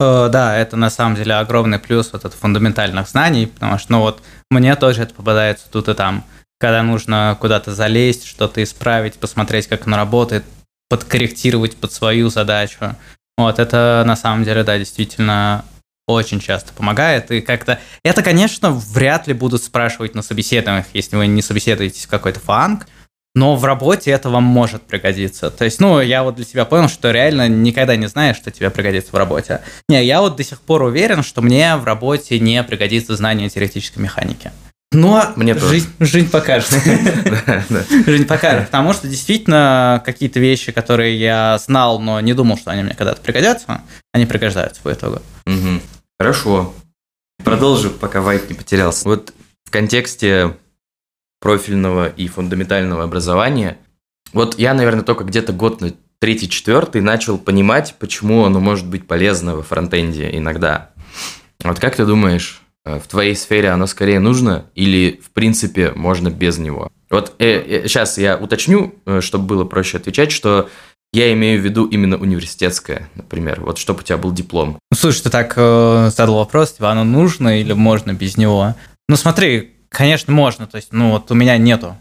Э, 0.00 0.30
да, 0.32 0.56
это 0.56 0.76
на 0.76 0.88
самом 0.88 1.14
деле 1.14 1.34
огромный 1.34 1.78
плюс 1.78 2.10
вот 2.12 2.24
от 2.24 2.32
фундаментальных 2.32 3.06
знаний, 3.06 3.46
потому 3.46 3.78
что, 3.78 3.92
ну 3.92 4.00
вот, 4.00 4.22
мне 4.50 4.74
тоже 4.76 5.02
это 5.02 5.14
попадается 5.14 5.70
тут 5.70 5.88
и 5.88 5.94
там. 5.94 6.24
Когда 6.58 6.82
нужно 6.82 7.36
куда-то 7.40 7.74
залезть, 7.74 8.24
что-то 8.24 8.62
исправить, 8.62 9.18
посмотреть, 9.18 9.66
как 9.66 9.86
оно 9.86 9.96
работает, 9.96 10.44
подкорректировать 10.88 11.76
под 11.76 11.92
свою 11.92 12.30
задачу. 12.30 12.96
Вот, 13.44 13.58
это 13.58 14.04
на 14.06 14.16
самом 14.16 14.44
деле, 14.44 14.64
да, 14.64 14.78
действительно 14.78 15.64
очень 16.06 16.40
часто 16.40 16.72
помогает. 16.72 17.30
И 17.30 17.40
как-то... 17.40 17.78
Это, 18.04 18.22
конечно, 18.22 18.70
вряд 18.70 19.26
ли 19.26 19.34
будут 19.34 19.62
спрашивать 19.62 20.14
на 20.14 20.22
собеседованиях, 20.22 20.86
если 20.92 21.16
вы 21.16 21.26
не 21.26 21.42
собеседуетесь 21.42 22.06
в 22.06 22.08
какой-то 22.08 22.40
фанк, 22.40 22.86
но 23.34 23.56
в 23.56 23.64
работе 23.64 24.10
это 24.10 24.28
вам 24.28 24.42
может 24.42 24.82
пригодиться. 24.82 25.50
То 25.50 25.64
есть, 25.64 25.80
ну, 25.80 26.00
я 26.00 26.24
вот 26.24 26.34
для 26.34 26.44
себя 26.44 26.64
понял, 26.64 26.88
что 26.88 27.12
реально 27.12 27.48
никогда 27.48 27.94
не 27.96 28.08
знаешь, 28.08 28.36
что 28.36 28.50
тебе 28.50 28.70
пригодится 28.70 29.12
в 29.12 29.14
работе. 29.14 29.60
Не, 29.88 30.04
я 30.04 30.20
вот 30.20 30.36
до 30.36 30.42
сих 30.42 30.60
пор 30.60 30.82
уверен, 30.82 31.22
что 31.22 31.40
мне 31.40 31.76
в 31.76 31.84
работе 31.84 32.40
не 32.40 32.62
пригодится 32.64 33.14
знание 33.14 33.48
теоретической 33.48 34.02
механики. 34.02 34.50
Но 34.92 35.32
Мне 35.36 35.56
жизнь, 35.56 35.88
тоже. 35.98 36.10
жизнь 36.10 36.30
покажет. 36.30 36.70
Жизнь 38.06 38.26
покажет. 38.26 38.66
Потому 38.66 38.92
что 38.92 39.06
действительно 39.06 40.02
какие-то 40.04 40.40
вещи, 40.40 40.72
которые 40.72 41.18
я 41.18 41.58
знал, 41.58 42.00
но 42.00 42.20
не 42.20 42.34
думал, 42.34 42.58
что 42.58 42.72
они 42.72 42.82
мне 42.82 42.94
когда-то 42.94 43.20
пригодятся, 43.20 43.82
они 44.12 44.26
пригождаются 44.26 44.82
по 44.82 44.92
итогу. 44.92 45.22
Хорошо. 46.18 46.74
Продолжу, 47.44 47.90
пока 47.90 48.20
вайп 48.20 48.50
не 48.50 48.54
потерялся. 48.54 49.08
Вот 49.08 49.32
в 49.64 49.70
контексте 49.70 50.56
профильного 51.40 52.08
и 52.08 52.26
фундаментального 52.26 53.04
образования, 53.04 53.78
вот 54.32 54.58
я, 54.58 54.74
наверное, 54.74 55.02
только 55.02 55.24
где-то 55.24 55.52
год 55.52 55.80
на 55.80 55.92
третий-четвертый 56.18 57.00
начал 57.00 57.38
понимать, 57.38 57.94
почему 57.98 58.44
оно 58.44 58.60
может 58.60 58.86
быть 58.86 59.06
полезно 59.06 59.56
во 59.56 59.62
фронтенде 59.62 60.36
иногда. 60.36 60.90
Вот 61.62 61.78
как 61.78 61.96
ты 61.96 62.04
думаешь, 62.04 62.60
в 62.84 63.06
твоей 63.08 63.36
сфере 63.36 63.70
оно 63.70 63.86
скорее 63.86 64.20
нужно 64.20 64.66
или, 64.74 65.20
в 65.22 65.30
принципе, 65.30 65.92
можно 65.92 66.30
без 66.30 66.58
него? 66.58 66.90
Вот 67.10 67.34
э, 67.38 67.46
э, 67.46 67.88
сейчас 67.88 68.18
я 68.18 68.36
уточню, 68.36 68.94
э, 69.04 69.20
чтобы 69.20 69.44
было 69.44 69.64
проще 69.64 69.98
отвечать, 69.98 70.30
что 70.30 70.68
я 71.12 71.32
имею 71.32 71.60
в 71.60 71.64
виду 71.64 71.86
именно 71.86 72.16
университетское, 72.16 73.08
например. 73.16 73.60
Вот 73.62 73.78
чтобы 73.78 74.00
у 74.00 74.02
тебя 74.02 74.16
был 74.16 74.32
диплом. 74.32 74.78
Ну, 74.90 74.96
слушай, 74.96 75.22
ты 75.22 75.30
так 75.30 75.54
э, 75.56 76.10
задал 76.14 76.36
вопрос, 76.36 76.72
типа, 76.72 76.92
оно 76.92 77.02
нужно 77.02 77.60
или 77.60 77.72
можно 77.72 78.12
без 78.12 78.36
него? 78.36 78.76
Ну, 79.08 79.16
смотри, 79.16 79.74
конечно, 79.88 80.32
можно. 80.32 80.68
То 80.68 80.76
есть, 80.76 80.92
ну, 80.92 81.10
вот 81.10 81.30
у 81.32 81.34
меня 81.34 81.58
нету 81.58 81.96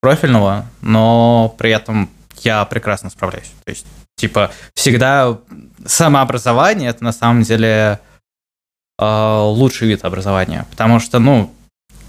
профильного, 0.00 0.66
но 0.80 1.54
при 1.58 1.72
этом 1.72 2.08
я 2.42 2.64
прекрасно 2.64 3.10
справляюсь. 3.10 3.50
То 3.64 3.70
есть, 3.70 3.86
типа, 4.16 4.52
всегда 4.74 5.40
самообразование– 5.84 6.90
это 6.90 7.02
на 7.02 7.12
самом 7.12 7.42
деле 7.42 7.98
Э, 7.98 8.11
лучший 9.46 9.88
вид 9.88 10.04
образования. 10.04 10.66
Потому 10.70 11.00
что, 11.00 11.18
ну, 11.18 11.52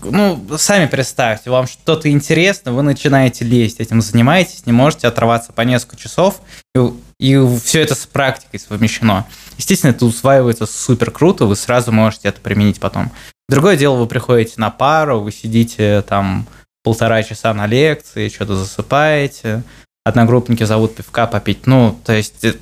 ну, 0.03 0.45
сами 0.57 0.85
представьте, 0.87 1.49
вам 1.49 1.67
что-то 1.67 2.09
интересно, 2.09 2.73
вы 2.73 2.83
начинаете 2.83 3.45
лезть, 3.45 3.79
этим 3.79 4.01
занимаетесь, 4.01 4.65
не 4.65 4.71
можете 4.73 5.07
отрываться 5.07 5.53
по 5.53 5.61
несколько 5.61 5.95
часов, 5.95 6.41
и, 6.75 6.79
и 7.19 7.57
все 7.63 7.81
это 7.81 7.95
с 7.95 8.05
практикой 8.05 8.59
совмещено. 8.59 9.25
Естественно, 9.57 9.91
это 9.91 10.05
усваивается 10.05 10.65
супер 10.65 11.11
круто, 11.11 11.45
вы 11.45 11.55
сразу 11.55 11.91
можете 11.91 12.29
это 12.29 12.41
применить 12.41 12.79
потом. 12.79 13.11
Другое 13.49 13.77
дело, 13.77 13.95
вы 13.95 14.07
приходите 14.07 14.55
на 14.57 14.69
пару, 14.69 15.19
вы 15.19 15.31
сидите 15.31 16.01
там 16.07 16.47
полтора 16.83 17.23
часа 17.23 17.53
на 17.53 17.67
лекции, 17.67 18.29
что-то 18.29 18.55
засыпаете, 18.55 19.63
одногруппники 20.03 20.63
зовут 20.63 20.95
пивка 20.95 21.27
попить, 21.27 21.65
ну, 21.65 21.97
то 22.03 22.13
есть 22.13 22.43
э, 22.43 22.55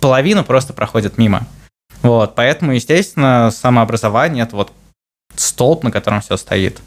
половина 0.00 0.44
просто 0.44 0.72
проходит 0.72 1.18
мимо. 1.18 1.46
Вот, 2.02 2.34
поэтому, 2.34 2.72
естественно, 2.72 3.50
самообразование– 3.50 4.44
это 4.44 4.56
вот 4.56 4.72
столб, 5.34 5.82
на 5.82 5.90
котором 5.90 6.20
все 6.20 6.36
стоит. 6.36 6.80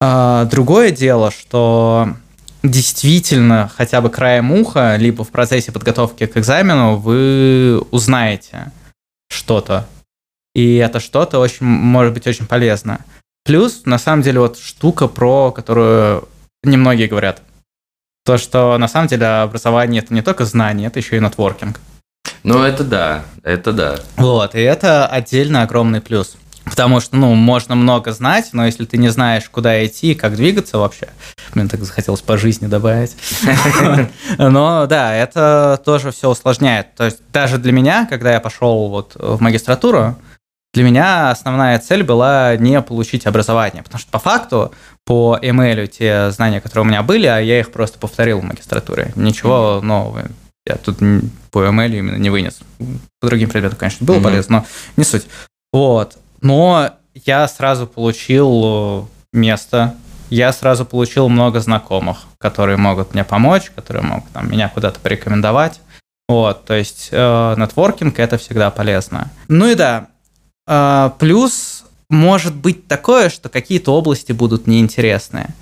А, 0.00 0.44
другое 0.44 0.90
дело, 0.90 1.30
что 1.30 2.10
действительно 2.62 3.70
хотя 3.74 4.00
бы 4.00 4.10
краем 4.10 4.52
уха, 4.52 4.96
либо 4.96 5.24
в 5.24 5.30
процессе 5.30 5.72
подготовки 5.72 6.26
к 6.26 6.36
экзамену 6.36 6.96
вы 6.96 7.80
узнаете 7.90 8.72
что-то. 9.28 9.86
И 10.54 10.76
это 10.76 11.00
что-то 11.00 11.38
очень, 11.38 11.66
может 11.66 12.14
быть 12.14 12.26
очень 12.26 12.46
полезно. 12.46 13.04
Плюс, 13.44 13.82
на 13.86 13.98
самом 13.98 14.22
деле, 14.22 14.40
вот 14.40 14.58
штука, 14.58 15.08
про 15.08 15.52
которую 15.52 16.28
немногие 16.62 17.08
говорят. 17.08 17.42
То, 18.24 18.36
что 18.36 18.76
на 18.76 18.88
самом 18.88 19.08
деле 19.08 19.26
образование– 19.26 20.02
это 20.02 20.12
не 20.12 20.22
только 20.22 20.44
знание, 20.44 20.88
это 20.88 20.98
еще 20.98 21.16
и 21.16 21.20
нетворкинг. 21.20 21.80
Ну, 22.42 22.62
это 22.62 22.84
да, 22.84 23.24
это 23.42 23.72
да. 23.72 23.96
Вот, 24.16 24.54
и 24.54 24.60
это 24.60 25.06
отдельно 25.06 25.62
огромный 25.62 26.00
плюс. 26.00 26.36
Потому 26.68 27.00
что, 27.00 27.16
ну, 27.16 27.34
можно 27.34 27.74
много 27.74 28.12
знать, 28.12 28.50
но 28.52 28.66
если 28.66 28.84
ты 28.84 28.98
не 28.98 29.08
знаешь, 29.08 29.48
куда 29.48 29.84
идти, 29.86 30.14
как 30.14 30.36
двигаться 30.36 30.78
вообще, 30.78 31.08
мне 31.54 31.66
так 31.66 31.82
захотелось 31.82 32.20
по 32.20 32.36
жизни 32.36 32.66
добавить. 32.66 33.16
Но 34.38 34.86
да, 34.86 35.14
это 35.14 35.80
тоже 35.84 36.10
все 36.12 36.28
усложняет. 36.28 36.94
То 36.94 37.06
есть 37.06 37.20
даже 37.32 37.58
для 37.58 37.72
меня, 37.72 38.06
когда 38.06 38.32
я 38.32 38.40
пошел 38.40 38.88
вот 38.88 39.12
в 39.14 39.40
магистратуру, 39.40 40.16
для 40.74 40.84
меня 40.84 41.30
основная 41.30 41.78
цель 41.78 42.02
была 42.02 42.56
не 42.56 42.80
получить 42.82 43.26
образование, 43.26 43.82
потому 43.82 43.98
что 43.98 44.10
по 44.10 44.18
факту 44.18 44.72
по 45.06 45.38
ML 45.40 45.86
те 45.86 46.30
знания, 46.30 46.60
которые 46.60 46.82
у 46.82 46.88
меня 46.88 47.02
были, 47.02 47.26
а 47.26 47.38
я 47.38 47.60
их 47.60 47.72
просто 47.72 47.98
повторил 47.98 48.40
в 48.40 48.44
магистратуре. 48.44 49.12
Ничего 49.16 49.80
нового 49.82 50.26
я 50.68 50.76
тут 50.76 50.98
по 51.50 51.64
ML 51.64 51.98
именно 51.98 52.16
не 52.16 52.30
вынес. 52.30 52.60
По 53.20 53.26
другим 53.26 53.48
предметам, 53.48 53.78
конечно, 53.78 54.06
было 54.06 54.18
mm-hmm. 54.18 54.22
полезно, 54.22 54.58
но 54.58 54.66
не 54.96 55.04
суть. 55.04 55.26
Вот. 55.72 56.18
Но 56.40 56.90
я 57.14 57.48
сразу 57.48 57.86
получил 57.86 59.08
место, 59.32 59.96
я 60.30 60.52
сразу 60.52 60.84
получил 60.84 61.28
много 61.28 61.60
знакомых, 61.60 62.24
которые 62.38 62.76
могут 62.76 63.14
мне 63.14 63.24
помочь, 63.24 63.70
которые 63.74 64.02
могут 64.02 64.30
там, 64.30 64.50
меня 64.50 64.68
куда-то 64.68 65.00
порекомендовать. 65.00 65.80
Вот, 66.28 66.66
то 66.66 66.74
есть 66.74 67.08
э, 67.10 67.54
нетворкинг 67.56 68.18
это 68.18 68.36
всегда 68.36 68.70
полезно. 68.70 69.30
Ну 69.48 69.66
и 69.66 69.74
да, 69.74 70.08
э, 70.66 71.10
плюс 71.18 71.86
может 72.10 72.54
быть 72.54 72.86
такое, 72.86 73.30
что 73.30 73.48
какие-то 73.48 73.94
области 73.94 74.32
будут 74.32 74.66
неинтересные. 74.66 75.54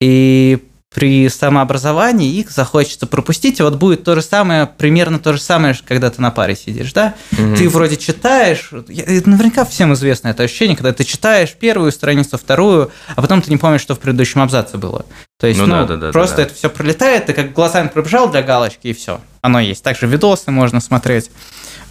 И 0.00 0.67
при 0.94 1.28
самообразовании 1.28 2.38
их 2.38 2.50
захочется 2.50 3.06
пропустить, 3.06 3.60
и 3.60 3.62
вот 3.62 3.76
будет 3.76 4.04
то 4.04 4.14
же 4.14 4.22
самое, 4.22 4.66
примерно 4.66 5.18
то 5.18 5.34
же 5.34 5.40
самое, 5.40 5.76
когда 5.86 6.10
ты 6.10 6.22
на 6.22 6.30
паре 6.30 6.56
сидишь, 6.56 6.92
да? 6.92 7.14
Угу. 7.32 7.56
Ты 7.56 7.68
вроде 7.68 7.96
читаешь, 7.96 8.70
наверняка 8.70 9.64
всем 9.66 9.92
известно 9.92 10.28
это 10.28 10.44
ощущение, 10.44 10.76
когда 10.76 10.92
ты 10.92 11.04
читаешь 11.04 11.52
первую 11.52 11.92
страницу, 11.92 12.38
вторую, 12.38 12.90
а 13.14 13.20
потом 13.20 13.42
ты 13.42 13.50
не 13.50 13.58
помнишь, 13.58 13.82
что 13.82 13.94
в 13.94 13.98
предыдущем 13.98 14.40
абзаце 14.40 14.78
было. 14.78 15.04
То 15.38 15.46
есть, 15.46 15.60
ну, 15.60 15.66
ну 15.66 15.86
да, 15.86 15.96
да, 15.96 16.10
просто 16.10 16.38
да, 16.38 16.42
да. 16.42 16.48
это 16.48 16.54
все 16.54 16.70
пролетает, 16.70 17.26
ты 17.26 17.34
как 17.34 17.52
глазами 17.52 17.88
пробежал 17.88 18.30
для 18.30 18.42
галочки, 18.42 18.88
и 18.88 18.92
все. 18.94 19.20
Оно 19.42 19.60
есть. 19.60 19.84
Также 19.84 20.06
видосы 20.06 20.50
можно 20.50 20.80
смотреть. 20.80 21.30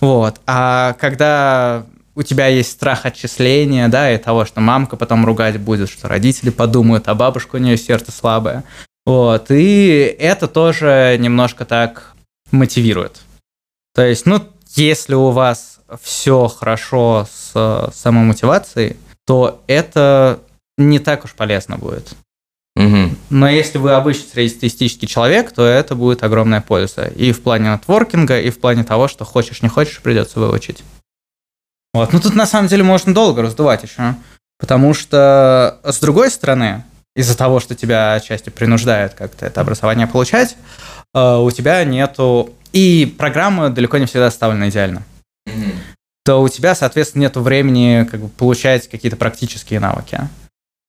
Вот. 0.01 0.41
А 0.45 0.93
когда 0.99 1.85
у 2.17 2.23
тебя 2.23 2.47
есть 2.47 2.71
страх 2.71 3.05
отчисления, 3.05 3.89
да, 3.89 4.11
и 4.11 4.17
того, 4.17 4.43
что 4.43 4.59
мамка 4.59 4.97
потом 4.97 5.23
ругать 5.23 5.59
будет, 5.59 5.87
что 5.87 6.07
родители 6.07 6.49
подумают, 6.49 7.07
а 7.07 7.13
бабушка 7.13 7.57
у 7.57 7.59
нее 7.59 7.77
сердце 7.77 8.11
слабое. 8.11 8.63
Вот, 9.07 9.51
и 9.51 9.99
это 10.19 10.49
тоже 10.49 11.15
немножко 11.17 11.63
так 11.63 12.13
мотивирует. 12.51 13.21
То 13.95 14.05
есть, 14.05 14.25
ну, 14.25 14.43
если 14.75 15.13
у 15.13 15.29
вас 15.29 15.79
все 16.01 16.49
хорошо 16.49 17.25
с 17.31 17.89
самомотивацией, 17.93 18.97
то 19.25 19.63
это 19.67 20.41
не 20.77 20.99
так 20.99 21.23
уж 21.23 21.35
полезно 21.35 21.77
будет. 21.77 22.15
Угу. 22.75 23.15
Но 23.29 23.49
если 23.49 23.77
вы 23.77 23.93
обычный 23.93 24.27
среднестатистический 24.27 25.07
человек, 25.07 25.53
то 25.53 25.65
это 25.65 25.95
будет 25.95 26.21
огромная 26.23 26.59
польза. 26.59 27.05
И 27.05 27.31
в 27.31 27.41
плане 27.41 27.71
нетворкинга, 27.71 28.41
и 28.41 28.49
в 28.49 28.59
плане 28.59 28.83
того, 28.83 29.07
что 29.07 29.23
хочешь, 29.23 29.61
не 29.61 29.69
хочешь, 29.69 30.01
придется 30.01 30.41
выучить. 30.41 30.83
Вот. 31.93 32.11
Ну 32.11 32.19
тут 32.19 32.35
на 32.35 32.45
самом 32.45 32.67
деле 32.67 32.83
можно 32.83 33.13
долго 33.13 33.41
раздувать 33.41 33.83
еще. 33.83 34.15
Потому 34.59 34.93
что, 34.93 35.79
с 35.85 35.97
другой 36.01 36.29
стороны, 36.29 36.83
из-за 37.17 37.35
того, 37.35 37.59
что 37.59 37.73
тебя 37.73 38.13
отчасти 38.13 38.51
принуждают 38.51 39.15
как-то 39.15 39.47
это 39.47 39.59
образование 39.59 40.05
получать, 40.05 40.55
э, 41.15 41.37
у 41.37 41.49
тебя 41.49 41.83
нету... 41.83 42.53
И 42.73 43.11
программа 43.17 43.69
далеко 43.69 43.97
не 43.97 44.05
всегда 44.05 44.29
составлена 44.29 44.69
идеально. 44.69 45.03
Mm-hmm. 45.47 45.73
То 46.23 46.41
у 46.43 46.47
тебя, 46.47 46.75
соответственно, 46.75 47.23
нету 47.23 47.41
времени 47.41 48.07
как 48.09 48.19
бы, 48.19 48.27
получать 48.29 48.87
какие-то 48.87 49.17
практические 49.17 49.79
навыки. 49.79 50.19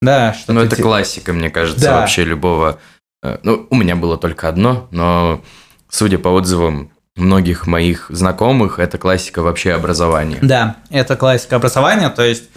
Да, 0.03 0.35
что 0.35 0.53
Ну, 0.53 0.61
это 0.61 0.77
те... 0.77 0.83
классика, 0.83 1.33
мне 1.33 1.49
кажется, 1.49 1.83
да. 1.83 2.01
вообще 2.01 2.25
любого... 2.25 2.79
Э, 3.23 3.39
ну, 3.43 3.67
у 3.71 3.75
меня 3.75 3.97
было 3.97 4.19
только 4.19 4.51
одно, 4.51 4.87
но, 4.91 5.43
судя 5.89 6.19
по 6.19 6.29
отзывам 6.29 6.91
многих 7.17 7.67
моих 7.67 8.09
знакомых, 8.11 8.79
это 8.79 8.99
классика 8.99 9.41
вообще 9.41 9.73
образования. 9.73 10.41
Да, 10.43 10.77
это 10.91 11.17
классика 11.17 11.57
образования, 11.57 12.11
то 12.11 12.23
есть... 12.23 12.51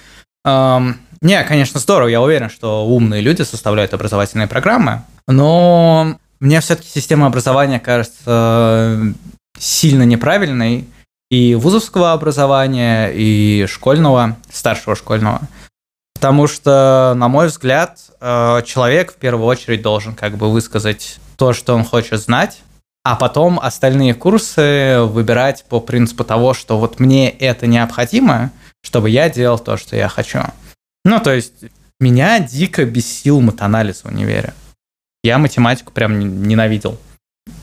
Эм 0.43 0.99
не, 1.21 1.43
конечно, 1.43 1.79
здорово. 1.79 2.07
Я 2.07 2.21
уверен, 2.21 2.49
что 2.49 2.86
умные 2.86 3.21
люди 3.21 3.43
составляют 3.43 3.93
образовательные 3.93 4.47
программы. 4.47 5.03
Но 5.27 6.17
мне 6.39 6.60
все-таки 6.62 6.89
система 6.89 7.27
образования 7.27 7.79
кажется 7.79 9.13
сильно 9.57 10.03
неправильной 10.03 10.88
и 11.29 11.55
вузовского 11.55 12.12
образования, 12.12 13.12
и 13.13 13.65
школьного, 13.67 14.36
старшего 14.51 14.95
школьного. 14.95 15.41
Потому 16.15 16.47
что, 16.47 17.13
на 17.15 17.29
мой 17.29 17.47
взгляд, 17.47 17.99
э, 18.19 18.62
человек 18.65 19.13
в 19.13 19.15
первую 19.15 19.47
очередь 19.47 19.81
должен 19.81 20.13
как 20.13 20.38
бы 20.38 20.51
высказать 20.51 21.19
то, 21.38 21.53
что 21.53 21.73
он 21.73 21.84
хочет 21.84 22.19
знать, 22.19 22.60
а 23.03 23.15
потом 23.15 23.60
остальные 23.60 24.13
курсы 24.13 24.99
выбирать 25.01 25.65
по 25.69 25.79
принципу 25.79 26.23
того, 26.23 26.53
что 26.53 26.77
вот 26.77 26.99
мне 26.99 27.29
это 27.29 27.65
необходимо, 27.65 28.51
чтобы 28.84 29.10
я 29.10 29.29
делал 29.29 29.57
то, 29.57 29.77
что 29.77 29.95
я 29.95 30.07
хочу. 30.10 30.39
Ну, 31.03 31.19
то 31.19 31.33
есть, 31.33 31.65
меня 31.99 32.39
дико 32.39 32.85
бесил 32.85 33.41
матанализ 33.41 34.03
в 34.03 34.07
универе. 34.07 34.53
Я 35.23 35.37
математику 35.37 35.91
прям 35.91 36.19
ненавидел. 36.19 36.99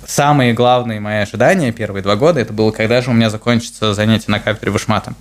Самые 0.07 0.55
главные 0.55 1.01
мои 1.01 1.19
ожидания 1.19 1.73
первые 1.73 2.03
два 2.03 2.17
года, 2.17 2.41
это 2.41 2.53
было, 2.53 2.71
когда 2.71 3.01
же 3.01 3.11
у 3.11 3.15
меня 3.15 3.31
закончится 3.31 3.95
занятие 3.95 4.31
на 4.31 4.41
кафедре 4.41 4.71
вышмата. 4.71 5.15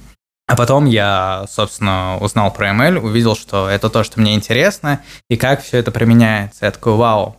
А 0.47 0.55
потом 0.55 0.85
я, 0.85 1.45
собственно, 1.49 2.17
узнал 2.19 2.53
про 2.53 2.69
ML, 2.69 2.99
увидел, 2.99 3.35
что 3.35 3.69
это 3.69 3.89
то, 3.89 4.03
что 4.03 4.19
мне 4.21 4.33
интересно, 4.33 5.01
и 5.29 5.35
как 5.35 5.61
все 5.61 5.77
это 5.77 5.91
применяется. 5.91 6.65
Я 6.65 6.71
такой, 6.71 6.93
вау, 6.93 7.35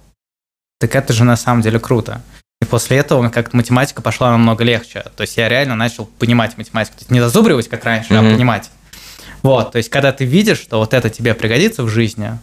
так 0.79 0.95
это 0.95 1.13
же 1.13 1.25
на 1.25 1.37
самом 1.37 1.63
деле 1.63 1.81
круто. 1.81 2.21
И 2.61 2.65
после 2.65 2.99
этого 2.99 3.29
как-то 3.31 3.57
математика 3.57 4.03
пошла 4.03 4.31
намного 4.31 4.65
легче. 4.65 5.05
То 5.17 5.23
есть 5.23 5.37
я 5.37 5.49
реально 5.49 5.75
начал 5.75 6.07
понимать 6.07 6.59
математику. 6.59 6.97
То 6.97 7.03
есть 7.03 7.11
не 7.11 7.21
зазубривать, 7.21 7.69
как 7.69 7.85
раньше, 7.85 8.13
mm-hmm. 8.13 8.33
а 8.33 8.35
понимать. 8.35 8.71
Вот, 9.43 9.73
то 9.73 9.79
есть, 9.79 9.89
когда 9.89 10.13
ты 10.13 10.25
видишь, 10.25 10.59
что 10.59 10.79
вот 10.79 10.95
это 10.95 11.11
тебе 11.11 11.35
пригодится 11.35 11.83
в 11.83 11.89
жизни, 11.89 12.39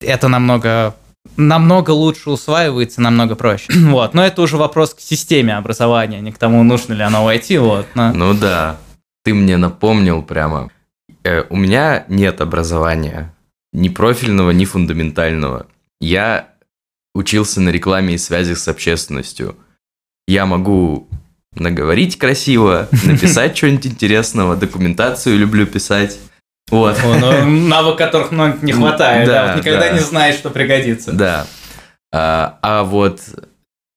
это 0.00 0.28
намного 0.28 0.94
намного 1.36 1.90
лучше 1.90 2.30
усваивается, 2.30 3.00
намного 3.00 3.36
проще. 3.36 3.72
Вот. 3.72 4.14
Но 4.14 4.24
это 4.24 4.42
уже 4.42 4.56
вопрос 4.56 4.94
к 4.94 5.00
системе 5.00 5.56
образования, 5.56 6.20
не 6.20 6.32
к 6.32 6.38
тому, 6.38 6.62
нужно 6.62 6.94
ли 6.94 7.02
оно 7.02 7.24
войти. 7.24 7.58
Вот. 7.58 7.86
Но... 7.94 8.12
Ну 8.12 8.34
да. 8.34 8.78
Ты 9.24 9.34
мне 9.34 9.56
напомнил 9.56 10.22
прямо. 10.22 10.70
Э, 11.22 11.44
у 11.48 11.56
меня 11.56 12.04
нет 12.08 12.40
образования. 12.40 13.34
Ни 13.72 13.88
профильного, 13.88 14.50
ни 14.50 14.64
фундаментального. 14.64 15.66
Я 16.00 16.48
учился 17.14 17.60
на 17.60 17.68
рекламе 17.70 18.14
и 18.14 18.18
связях 18.18 18.58
с 18.58 18.68
общественностью. 18.68 19.56
Я 20.26 20.46
могу 20.46 21.08
наговорить 21.54 22.18
красиво, 22.18 22.88
написать 23.04 23.56
что-нибудь 23.56 23.86
интересного, 23.86 24.56
документацию 24.56 25.38
люблю 25.38 25.66
писать. 25.66 26.18
Вот. 26.70 26.98
О, 27.04 27.18
ну, 27.18 27.44
навык 27.68 27.98
которых 27.98 28.30
много 28.30 28.58
не 28.62 28.72
хватает, 28.72 29.26
да, 29.26 29.32
да, 29.32 29.54
вот 29.54 29.60
никогда 29.60 29.88
да. 29.88 29.92
не 29.92 30.00
знаешь, 30.00 30.36
что 30.36 30.50
пригодится. 30.50 31.12
Да. 31.12 31.46
А, 32.12 32.58
а 32.62 32.84
вот 32.84 33.20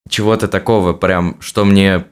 чего-то 0.08 0.48
такого 0.48 0.92
прям, 0.92 1.40
что 1.40 1.64
мне 1.64 2.04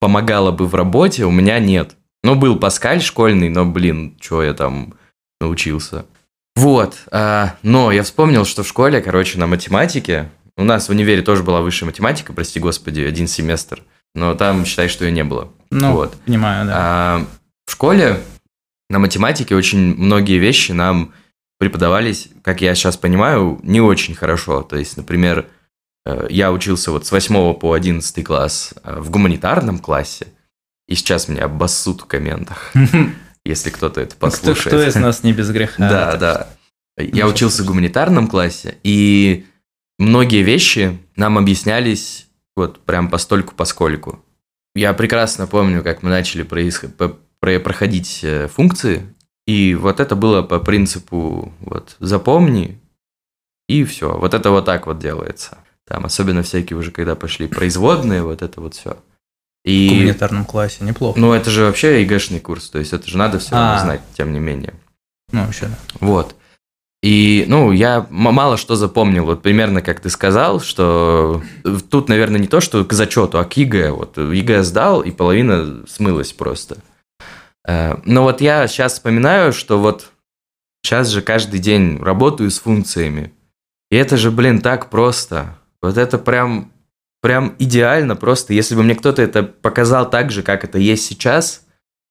помогало 0.00 0.50
бы 0.50 0.66
в 0.66 0.74
работе, 0.74 1.24
у 1.24 1.30
меня 1.30 1.58
нет. 1.58 1.94
Ну, 2.24 2.34
был 2.34 2.58
Паскаль 2.58 3.00
школьный, 3.00 3.48
но, 3.48 3.64
блин, 3.64 4.16
что 4.20 4.42
я 4.42 4.54
там 4.54 4.94
научился. 5.40 6.04
Вот, 6.56 6.96
а, 7.12 7.54
но 7.62 7.92
я 7.92 8.02
вспомнил, 8.02 8.44
что 8.44 8.64
в 8.64 8.68
школе, 8.68 9.00
короче, 9.00 9.38
на 9.38 9.46
математике, 9.46 10.28
у 10.56 10.64
нас 10.64 10.88
в 10.88 10.90
универе 10.90 11.22
тоже 11.22 11.44
была 11.44 11.60
высшая 11.60 11.86
математика, 11.86 12.32
прости 12.32 12.58
господи, 12.58 13.02
один 13.02 13.28
семестр– 13.28 13.82
но 14.18 14.34
там 14.34 14.64
считай, 14.64 14.88
что 14.88 15.04
ее 15.04 15.12
не 15.12 15.24
было. 15.24 15.50
Ну, 15.70 15.92
вот. 15.92 16.16
понимаю, 16.26 16.66
да. 16.66 16.72
А, 16.74 17.26
в 17.66 17.72
школе 17.72 18.20
на 18.90 18.98
математике 18.98 19.54
очень 19.54 19.94
многие 19.96 20.38
вещи 20.38 20.72
нам 20.72 21.12
преподавались, 21.58 22.28
как 22.42 22.60
я 22.60 22.74
сейчас 22.74 22.96
понимаю, 22.96 23.58
не 23.62 23.80
очень 23.80 24.14
хорошо. 24.14 24.62
То 24.62 24.76
есть, 24.76 24.96
например, 24.96 25.46
э, 26.06 26.26
я 26.30 26.52
учился 26.52 26.90
вот 26.90 27.04
с 27.06 27.12
8 27.12 27.54
по 27.54 27.72
11 27.72 28.24
класс 28.24 28.74
э, 28.82 29.00
в 29.00 29.10
гуманитарном 29.10 29.78
классе, 29.78 30.28
и 30.86 30.94
сейчас 30.94 31.28
меня 31.28 31.44
обоссут 31.44 32.02
в 32.02 32.06
комментах, 32.06 32.72
если 33.44 33.70
кто-то 33.70 34.00
это 34.00 34.16
послушает. 34.16 34.68
Кто, 34.68 34.76
кто 34.78 34.88
из 34.88 34.94
нас 34.94 35.22
не 35.22 35.32
без 35.32 35.50
греха? 35.50 35.88
Да, 35.88 36.16
да. 36.16 36.48
Я 36.96 37.26
учился 37.26 37.62
в 37.62 37.66
гуманитарном 37.66 38.28
классе, 38.28 38.78
и 38.82 39.46
многие 39.98 40.42
вещи 40.42 40.98
нам 41.16 41.38
объяснялись 41.38 42.27
вот 42.58 42.80
прям 42.80 43.08
постольку 43.08 43.54
поскольку. 43.54 44.22
Я 44.74 44.92
прекрасно 44.92 45.46
помню, 45.46 45.82
как 45.82 46.02
мы 46.02 46.10
начали 46.10 46.42
происход... 46.42 46.90
проходить 47.40 48.20
э, 48.22 48.48
функции, 48.48 49.14
и 49.46 49.74
вот 49.74 50.00
это 50.00 50.14
было 50.14 50.42
по 50.42 50.60
принципу 50.60 51.52
вот 51.60 51.96
запомни, 52.00 52.78
и 53.68 53.84
все. 53.84 54.16
Вот 54.16 54.34
это 54.34 54.50
вот 54.50 54.66
так 54.66 54.86
вот 54.86 54.98
делается. 54.98 55.58
Там 55.86 56.04
особенно 56.04 56.42
всякие 56.42 56.78
уже, 56.78 56.90
когда 56.90 57.14
пошли 57.14 57.46
производные, 57.46 58.22
вот 58.22 58.42
это 58.42 58.60
вот 58.60 58.74
все. 58.74 58.98
И... 59.64 59.88
В 59.88 59.92
гуманитарном 59.92 60.44
классе 60.44 60.84
неплохо. 60.84 61.18
Ну, 61.18 61.32
это 61.32 61.50
же 61.50 61.64
вообще 61.64 62.02
ЕГЭшный 62.02 62.40
курс, 62.40 62.70
то 62.70 62.78
есть 62.78 62.92
это 62.92 63.08
же 63.08 63.16
надо 63.16 63.38
все 63.38 63.54
равно 63.54 63.80
знать, 63.80 64.02
тем 64.14 64.32
не 64.32 64.38
менее. 64.38 64.74
Ну, 65.32 65.44
вообще, 65.44 65.66
да. 65.66 65.78
Вот. 66.00 66.34
И, 67.02 67.44
ну, 67.46 67.70
я 67.70 68.06
мало 68.10 68.56
что 68.56 68.74
запомнил. 68.74 69.24
Вот 69.24 69.42
примерно 69.42 69.82
как 69.82 70.00
ты 70.00 70.10
сказал, 70.10 70.60
что 70.60 71.42
тут, 71.90 72.08
наверное, 72.08 72.40
не 72.40 72.48
то, 72.48 72.60
что 72.60 72.84
к 72.84 72.92
зачету, 72.92 73.38
а 73.38 73.44
к 73.44 73.56
ЕГЭ. 73.56 73.92
Вот 73.92 74.18
ЕГЭ 74.18 74.62
сдал, 74.64 75.02
и 75.02 75.10
половина 75.10 75.86
смылась 75.86 76.32
просто. 76.32 76.78
Э, 77.66 77.96
но 78.04 78.24
вот 78.24 78.40
я 78.40 78.66
сейчас 78.66 78.94
вспоминаю, 78.94 79.52
что 79.52 79.78
вот 79.78 80.10
сейчас 80.82 81.08
же 81.08 81.22
каждый 81.22 81.60
день 81.60 82.02
работаю 82.02 82.50
с 82.50 82.58
функциями. 82.58 83.32
И 83.90 83.96
это 83.96 84.16
же, 84.16 84.30
блин, 84.30 84.60
так 84.60 84.90
просто. 84.90 85.56
Вот 85.80 85.96
это 85.96 86.18
прям, 86.18 86.72
прям 87.22 87.54
идеально 87.60 88.16
просто. 88.16 88.54
Если 88.54 88.74
бы 88.74 88.82
мне 88.82 88.96
кто-то 88.96 89.22
это 89.22 89.44
показал 89.44 90.10
так 90.10 90.32
же, 90.32 90.42
как 90.42 90.64
это 90.64 90.78
есть 90.78 91.04
сейчас, 91.04 91.64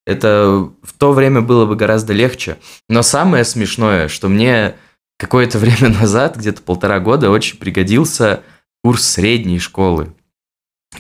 это 0.08 0.72
в 0.82 0.93
то 0.98 1.12
время 1.12 1.41
было 1.41 1.65
бы 1.65 1.76
гораздо 1.76 2.13
легче. 2.13 2.58
Но 2.88 3.02
самое 3.02 3.43
смешное, 3.43 4.08
что 4.08 4.30
мне 4.30 4.76
какое-то 5.20 5.60
время 5.60 5.89
назад, 5.89 6.38
где-то 6.38 6.62
полтора 6.62 7.00
года, 7.02 7.30
очень 7.30 7.58
пригодился 7.58 8.41
курс 8.84 9.04
средней 9.04 9.60
школы. 9.60 10.13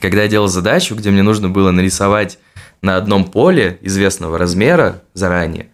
Когда 0.01 0.23
я 0.23 0.27
делал 0.27 0.49
задачу, 0.49 0.93
где 0.93 1.09
мне 1.09 1.23
нужно 1.23 1.47
было 1.47 1.71
нарисовать 1.71 2.37
на 2.81 2.97
одном 2.97 3.23
поле 3.23 3.79
известного 3.81 4.37
размера 4.37 5.01
заранее 5.13 5.71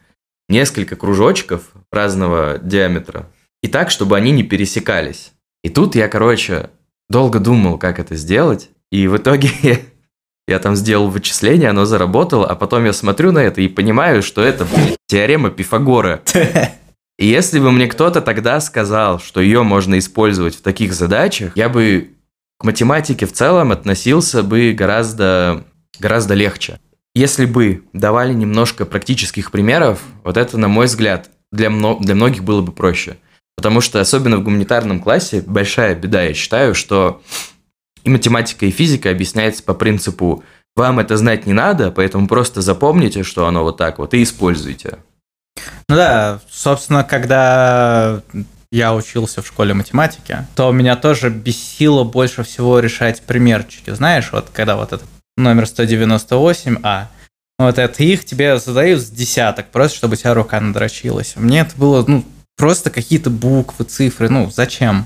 несколько 0.47 0.95
кружочков 0.95 1.71
разного 1.91 2.59
диаметра, 2.59 3.31
и 3.63 3.67
так, 3.67 3.89
чтобы 3.89 4.15
они 4.15 4.31
не 4.31 4.43
пересекались. 4.43 5.31
И 5.63 5.69
тут 5.69 5.95
я, 5.95 6.07
короче, 6.07 6.69
долго 7.09 7.39
думал, 7.39 7.79
как 7.79 7.97
это 7.97 8.15
сделать, 8.15 8.69
и 8.91 9.07
в 9.07 9.17
итоге 9.17 9.49
я 10.47 10.59
там 10.59 10.75
сделал 10.75 11.09
вычисление, 11.09 11.69
оно 11.69 11.85
заработало, 11.85 12.47
а 12.47 12.55
потом 12.55 12.85
я 12.85 12.93
смотрю 12.93 13.31
на 13.31 13.39
это 13.39 13.61
и 13.61 13.67
понимаю, 13.67 14.21
что 14.21 14.43
это 14.43 14.65
блин, 14.65 14.97
теорема 15.07 15.49
Пифагора. 15.49 16.21
И 17.19 17.27
если 17.27 17.59
бы 17.59 17.71
мне 17.71 17.87
кто-то 17.87 18.21
тогда 18.21 18.59
сказал, 18.59 19.19
что 19.19 19.39
ее 19.39 19.61
можно 19.63 19.99
использовать 19.99 20.55
в 20.55 20.61
таких 20.61 20.93
задачах, 20.93 21.55
я 21.55 21.69
бы 21.69 22.09
к 22.59 22.63
математике 22.63 23.25
в 23.25 23.33
целом 23.33 23.71
относился 23.71 24.41
бы 24.41 24.73
гораздо, 24.73 25.63
гораздо 25.99 26.33
легче. 26.33 26.79
Если 27.13 27.45
бы 27.45 27.83
давали 27.93 28.33
немножко 28.33 28.85
практических 28.85 29.51
примеров, 29.51 30.01
вот 30.23 30.37
это, 30.37 30.57
на 30.57 30.67
мой 30.67 30.87
взгляд, 30.87 31.29
для, 31.51 31.69
мно- 31.69 31.99
для 31.99 32.15
многих 32.15 32.43
было 32.43 32.61
бы 32.61 32.71
проще. 32.71 33.17
Потому 33.55 33.81
что 33.81 34.01
особенно 34.01 34.37
в 34.37 34.43
гуманитарном 34.43 34.99
классе 34.99 35.43
большая 35.45 35.93
беда, 35.93 36.23
я 36.23 36.33
считаю, 36.33 36.73
что 36.73 37.21
и 38.03 38.09
математика, 38.09 38.65
и 38.65 38.71
физика 38.71 39.09
объясняется 39.09 39.63
по 39.63 39.73
принципу 39.73 40.43
«вам 40.75 40.99
это 40.99 41.17
знать 41.17 41.45
не 41.45 41.53
надо, 41.53 41.91
поэтому 41.91 42.27
просто 42.27 42.61
запомните, 42.61 43.23
что 43.23 43.47
оно 43.47 43.63
вот 43.63 43.77
так 43.77 43.99
вот, 43.99 44.13
и 44.13 44.23
используйте». 44.23 44.97
Ну 45.87 45.95
да, 45.95 46.39
собственно, 46.49 47.03
когда 47.03 48.21
я 48.71 48.95
учился 48.95 49.41
в 49.41 49.47
школе 49.47 49.73
математики, 49.73 50.47
то 50.55 50.71
меня 50.71 50.95
тоже 50.95 51.29
бесило 51.29 52.03
больше 52.03 52.43
всего 52.43 52.79
решать 52.79 53.21
примерчики. 53.21 53.91
Знаешь, 53.91 54.31
вот 54.31 54.49
когда 54.51 54.75
вот 54.75 54.93
этот 54.93 55.07
номер 55.37 55.65
198А, 55.65 57.05
вот 57.59 57.77
это 57.77 58.03
их 58.03 58.25
тебе 58.25 58.57
задают 58.57 59.01
с 59.01 59.09
десяток, 59.09 59.67
просто 59.69 59.97
чтобы 59.97 60.13
у 60.13 60.15
тебя 60.15 60.33
рука 60.33 60.59
надрочилась. 60.59 61.33
Мне 61.35 61.61
это 61.61 61.75
было, 61.77 62.03
ну, 62.07 62.25
просто 62.57 62.89
какие-то 62.89 63.29
буквы, 63.29 63.85
цифры, 63.85 64.29
ну, 64.29 64.49
зачем? 64.49 65.05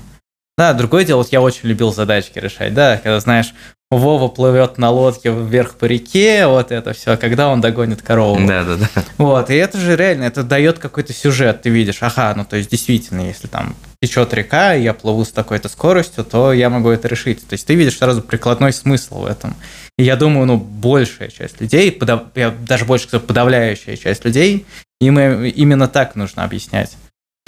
Да, 0.58 0.72
другое 0.72 1.04
дело, 1.04 1.18
вот 1.18 1.30
я 1.30 1.40
очень 1.40 1.68
любил 1.68 1.92
задачки 1.92 2.38
решать, 2.40 2.74
да, 2.74 2.96
когда, 2.96 3.20
знаешь, 3.20 3.54
Вова 3.90 4.26
плывет 4.28 4.76
на 4.76 4.90
лодке 4.90 5.30
вверх 5.30 5.76
по 5.76 5.86
реке, 5.86 6.46
вот 6.48 6.72
это 6.72 6.92
все, 6.92 7.16
когда 7.16 7.48
он 7.48 7.60
догонит 7.60 8.02
корову. 8.02 8.44
Да, 8.46 8.64
да, 8.64 8.74
да. 8.76 9.04
Вот, 9.16 9.50
и 9.50 9.54
это 9.54 9.78
же 9.78 9.96
реально, 9.96 10.24
это 10.24 10.42
дает 10.42 10.80
какой-то 10.80 11.12
сюжет, 11.12 11.62
ты 11.62 11.70
видишь, 11.70 11.98
ага, 12.00 12.34
ну 12.36 12.44
то 12.44 12.56
есть 12.56 12.70
действительно, 12.70 13.20
если 13.20 13.46
там 13.46 13.76
течет 14.02 14.34
река, 14.34 14.74
и 14.74 14.82
я 14.82 14.94
плыву 14.94 15.24
с 15.24 15.30
такой-то 15.30 15.68
скоростью, 15.68 16.24
то 16.24 16.52
я 16.52 16.70
могу 16.70 16.90
это 16.90 17.08
решить. 17.08 17.46
То 17.48 17.54
есть 17.54 17.66
ты 17.66 17.74
видишь 17.74 17.96
сразу 17.96 18.20
прикладной 18.20 18.72
смысл 18.72 19.20
в 19.20 19.26
этом. 19.26 19.56
И 19.96 20.04
я 20.04 20.16
думаю, 20.16 20.46
ну, 20.46 20.56
большая 20.56 21.30
часть 21.30 21.60
людей, 21.60 21.90
подав... 21.90 22.24
я 22.34 22.50
даже 22.50 22.84
больше 22.84 23.06
сказал, 23.06 23.26
подавляющая 23.26 23.96
часть 23.96 24.24
людей, 24.24 24.66
им 25.00 25.18
именно 25.18 25.88
так 25.88 26.14
нужно 26.14 26.44
объяснять. 26.44 26.96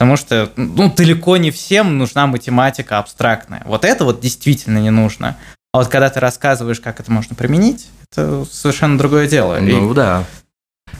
Потому 0.00 0.16
что 0.16 0.50
ну, 0.56 0.90
далеко 0.90 1.36
не 1.36 1.50
всем 1.50 1.98
нужна 1.98 2.26
математика 2.26 2.98
абстрактная. 2.98 3.62
Вот 3.66 3.84
это 3.84 4.06
вот 4.06 4.22
действительно 4.22 4.78
не 4.78 4.88
нужно. 4.88 5.36
А 5.74 5.78
вот 5.80 5.88
когда 5.88 6.08
ты 6.08 6.20
рассказываешь, 6.20 6.80
как 6.80 7.00
это 7.00 7.12
можно 7.12 7.36
применить, 7.36 7.86
это 8.10 8.46
совершенно 8.50 8.96
другое 8.96 9.28
дело. 9.28 9.58
Ну 9.60 9.92
и... 9.92 9.94
да. 9.94 10.24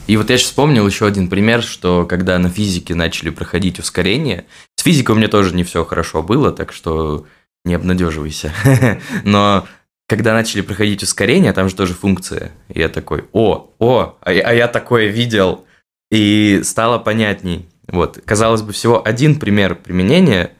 И 0.07 0.19
вот 0.19 0.29
я 0.29 0.37
сейчас 0.37 0.49
вспомнил 0.49 0.87
еще 0.87 1.07
один 1.07 1.31
пример, 1.31 1.63
что 1.63 2.05
когда 2.05 2.39
на 2.39 2.51
физике 2.51 2.95
начали 2.95 3.31
проходить 3.31 3.79
ускорение, 3.79 4.45
с 4.77 4.83
физикой 4.83 5.15
у 5.15 5.19
меня 5.19 5.29
тоже 5.29 5.55
не 5.55 5.65
все 5.65 5.83
хорошо 5.87 6.23
было, 6.23 6.53
так 6.53 6.71
что 6.71 7.25
не 7.65 7.73
обнадеживайся. 7.73 8.53
Но 9.25 9.67
когда 10.11 10.35
начали 10.35 10.61
проходить 10.61 11.03
ускорение, 11.03 11.55
там 11.55 11.71
же 11.71 11.75
тоже 11.75 11.95
функция. 11.95 12.53
И 12.69 12.81
я 12.81 12.91
такой, 12.91 13.25
о, 13.33 13.71
о, 13.79 14.19
а, 14.21 14.31
а 14.31 14.53
я 14.53 14.69
такое 14.69 15.07
видел. 15.07 15.65
И 16.11 16.61
стало 16.65 16.99
понятней. 16.99 17.67
Вот, 17.91 18.21
казалось 18.25 18.63
бы, 18.63 18.73
всего 18.73 19.05
один 19.05 19.39
пример 19.39 19.75
применения, 19.75 20.53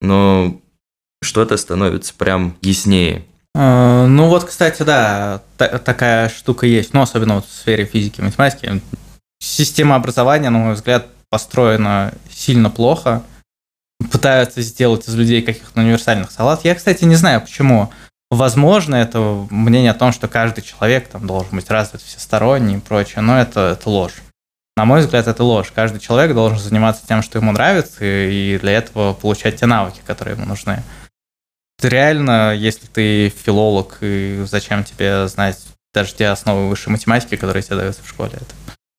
но 0.00 0.60
что-то 1.22 1.56
становится 1.56 2.12
прям 2.14 2.56
яснее. 2.60 3.24
А, 3.54 4.06
ну 4.06 4.28
вот, 4.28 4.44
кстати, 4.44 4.82
да, 4.82 5.42
такая 5.56 6.28
штука 6.28 6.66
есть, 6.66 6.92
ну, 6.92 7.02
особенно 7.02 7.36
вот 7.36 7.46
в 7.46 7.52
сфере 7.52 7.84
физики 7.84 8.20
и 8.20 8.24
математики. 8.24 8.80
Система 9.40 9.96
образования, 9.96 10.50
на 10.50 10.58
мой 10.58 10.74
взгляд, 10.74 11.06
построена 11.30 12.12
сильно 12.30 12.70
плохо. 12.70 13.22
Пытаются 14.10 14.62
сделать 14.62 15.08
из 15.08 15.14
людей 15.14 15.42
каких-то 15.42 15.80
универсальных 15.80 16.30
салат. 16.32 16.64
Я, 16.64 16.74
кстати, 16.74 17.04
не 17.04 17.14
знаю, 17.14 17.40
почему. 17.40 17.90
Возможно, 18.30 18.96
это 18.96 19.46
мнение 19.50 19.90
о 19.90 19.94
том, 19.94 20.10
что 20.12 20.26
каждый 20.26 20.62
человек 20.62 21.08
там 21.08 21.26
должен 21.26 21.54
быть 21.54 21.70
развит 21.70 22.00
всесторонний 22.00 22.76
и 22.76 22.80
прочее, 22.80 23.20
но 23.20 23.38
это, 23.38 23.76
это 23.78 23.90
ложь. 23.90 24.22
На 24.76 24.84
мой 24.84 25.00
взгляд, 25.00 25.26
это 25.26 25.44
ложь. 25.44 25.72
Каждый 25.74 26.00
человек 26.00 26.34
должен 26.34 26.58
заниматься 26.58 27.06
тем, 27.06 27.22
что 27.22 27.38
ему 27.38 27.52
нравится, 27.52 27.98
и 28.02 28.58
для 28.60 28.72
этого 28.72 29.12
получать 29.12 29.56
те 29.56 29.66
навыки, 29.66 30.00
которые 30.06 30.36
ему 30.36 30.46
нужны 30.46 30.82
реально, 31.84 32.54
если 32.54 32.86
ты 32.86 33.28
филолог, 33.28 33.98
и 34.00 34.44
зачем 34.46 34.84
тебе 34.84 35.26
знать 35.28 35.58
даже 35.92 36.14
те 36.14 36.28
основы 36.28 36.68
высшей 36.68 36.92
математики, 36.92 37.36
которые 37.36 37.62
тебе 37.62 37.76
даются 37.76 38.02
в 38.02 38.08
школе, 38.08 38.32
это 38.34 38.54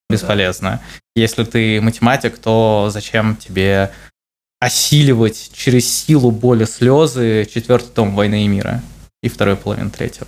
бесполезно. 0.09 0.81
Да. 0.83 1.01
Если 1.15 1.43
ты 1.43 1.81
математик, 1.81 2.37
то 2.37 2.89
зачем 2.91 3.35
тебе 3.35 3.91
осиливать 4.59 5.51
через 5.53 5.91
силу, 5.91 6.31
боли, 6.31 6.65
слезы 6.65 7.47
четвертый 7.51 7.89
том 7.89 8.15
«Войны 8.15 8.45
и 8.45 8.47
мира» 8.47 8.81
и 9.21 9.29
второй 9.29 9.55
половину 9.55 9.89
третьего? 9.89 10.27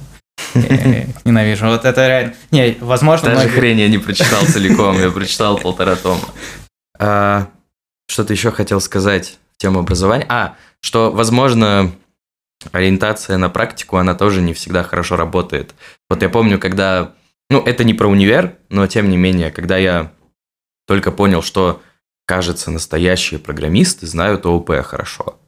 Ненавижу. 1.25 1.67
Вот 1.67 1.85
это 1.85 2.07
реально... 2.07 2.33
Не, 2.51 2.77
возможно... 2.79 3.35
Даже 3.35 3.49
хрень 3.49 3.79
я 3.79 3.87
не 3.87 3.97
прочитал 3.97 4.45
целиком, 4.45 4.99
я 4.99 5.09
прочитал 5.11 5.57
полтора 5.57 5.95
тома. 5.95 6.23
А, 6.97 7.47
что-то 8.07 8.33
еще 8.33 8.51
хотел 8.51 8.79
сказать 8.81 9.37
в 9.55 9.61
тему 9.61 9.79
образования. 9.79 10.25
А, 10.29 10.55
что, 10.81 11.11
возможно, 11.11 11.91
ориентация 12.71 13.37
на 13.37 13.49
практику, 13.49 13.97
она 13.97 14.15
тоже 14.15 14.41
не 14.41 14.53
всегда 14.53 14.83
хорошо 14.83 15.15
работает. 15.15 15.75
Вот 16.09 16.21
я 16.21 16.29
помню, 16.29 16.59
когда, 16.59 17.13
ну, 17.49 17.61
это 17.61 17.83
не 17.83 17.93
про 17.93 18.07
универ, 18.07 18.55
но 18.69 18.87
тем 18.87 19.09
не 19.09 19.17
менее, 19.17 19.51
когда 19.51 19.77
я 19.77 20.11
только 20.87 21.11
понял, 21.11 21.41
что, 21.41 21.81
кажется, 22.25 22.71
настоящие 22.71 23.39
программисты 23.39 24.07
знают 24.07 24.45
ООП 24.45 24.71
хорошо. 24.83 25.39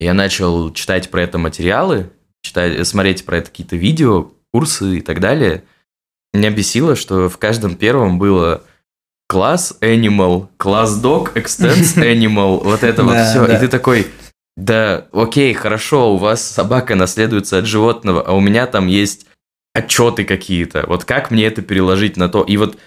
Я 0.00 0.14
начал 0.14 0.72
читать 0.72 1.10
про 1.10 1.22
это 1.22 1.38
материалы, 1.38 2.10
читать, 2.40 2.86
смотреть 2.86 3.24
про 3.24 3.38
это 3.38 3.50
какие-то 3.50 3.76
видео, 3.76 4.30
курсы 4.58 4.98
и 4.98 5.00
так 5.00 5.20
далее. 5.20 5.62
Меня 6.34 6.50
бесило, 6.50 6.96
что 6.96 7.28
в 7.28 7.38
каждом 7.38 7.76
первом 7.76 8.18
было 8.18 8.64
класс 9.28 9.78
animal, 9.80 10.48
класс 10.56 11.00
dog, 11.00 11.32
extends 11.34 11.96
animal, 11.96 12.64
вот 12.64 12.82
это 12.82 13.04
вот 13.04 13.16
все. 13.28 13.44
И 13.46 13.58
ты 13.58 13.68
такой, 13.68 14.08
да, 14.56 15.06
окей, 15.12 15.54
хорошо, 15.54 16.14
у 16.14 16.16
вас 16.16 16.42
собака 16.42 16.96
наследуется 16.96 17.58
от 17.58 17.66
животного, 17.66 18.20
а 18.20 18.32
у 18.32 18.40
меня 18.40 18.66
там 18.66 18.88
есть 18.88 19.26
отчеты 19.74 20.24
какие-то. 20.24 20.84
Вот 20.88 21.04
как 21.04 21.30
мне 21.30 21.46
это 21.46 21.62
переложить 21.62 22.16
на 22.16 22.28
то? 22.28 22.42
И 22.42 22.56
вот 22.56 22.78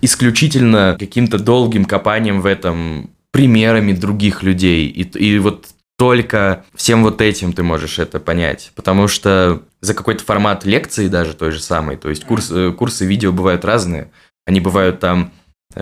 исключительно 0.00 0.96
каким-то 0.98 1.38
долгим 1.38 1.84
копанием 1.84 2.40
в 2.40 2.46
этом, 2.46 3.10
примерами 3.32 3.92
других 3.92 4.42
людей. 4.42 4.86
И, 4.86 5.02
и 5.02 5.38
вот 5.38 5.68
только 5.98 6.64
всем 6.74 7.02
вот 7.02 7.20
этим 7.20 7.52
ты 7.52 7.62
можешь 7.62 7.98
это 7.98 8.18
понять. 8.18 8.72
Потому 8.74 9.08
что 9.08 9.62
за 9.80 9.94
какой-то 9.94 10.24
формат 10.24 10.64
лекции 10.64 11.08
даже 11.08 11.34
той 11.34 11.50
же 11.50 11.60
самой, 11.60 11.96
то 11.96 12.08
есть 12.08 12.24
курс, 12.24 12.50
э, 12.50 12.72
курсы 12.72 13.06
видео 13.06 13.32
бывают 13.32 13.64
разные. 13.64 14.10
Они 14.46 14.60
бывают 14.60 15.00
там 15.00 15.32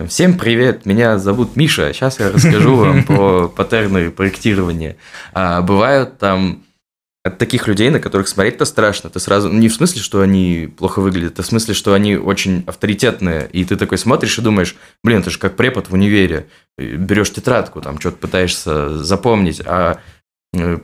Всем 0.08 0.36
привет, 0.36 0.84
меня 0.84 1.16
зовут 1.16 1.54
Миша. 1.54 1.92
Сейчас 1.92 2.18
я 2.18 2.32
расскажу 2.32 2.74
вам 2.74 3.04
про 3.04 3.48
паттерны 3.48 4.10
проектирования. 4.10 4.96
А, 5.32 5.62
бывают 5.62 6.18
там 6.18 6.64
от 7.22 7.38
таких 7.38 7.68
людей, 7.68 7.90
на 7.90 8.00
которых 8.00 8.28
смотреть-то 8.28 8.64
страшно. 8.64 9.10
Ты 9.10 9.20
сразу... 9.20 9.48
Не 9.48 9.68
в 9.68 9.74
смысле, 9.74 10.02
что 10.02 10.22
они 10.22 10.68
плохо 10.76 11.00
выглядят, 11.00 11.38
а 11.38 11.42
в 11.42 11.46
смысле, 11.46 11.74
что 11.74 11.94
они 11.94 12.16
очень 12.16 12.64
авторитетные. 12.66 13.48
И 13.52 13.64
ты 13.64 13.76
такой 13.76 13.98
смотришь 13.98 14.38
и 14.38 14.42
думаешь, 14.42 14.76
блин, 15.04 15.20
это 15.20 15.30
же 15.30 15.38
как 15.38 15.56
препод 15.56 15.88
в 15.88 15.94
универе. 15.94 16.48
Берешь 16.76 17.32
тетрадку, 17.32 17.80
там 17.80 18.00
что-то 18.00 18.18
пытаешься 18.18 19.02
запомнить, 19.02 19.62
а 19.64 20.00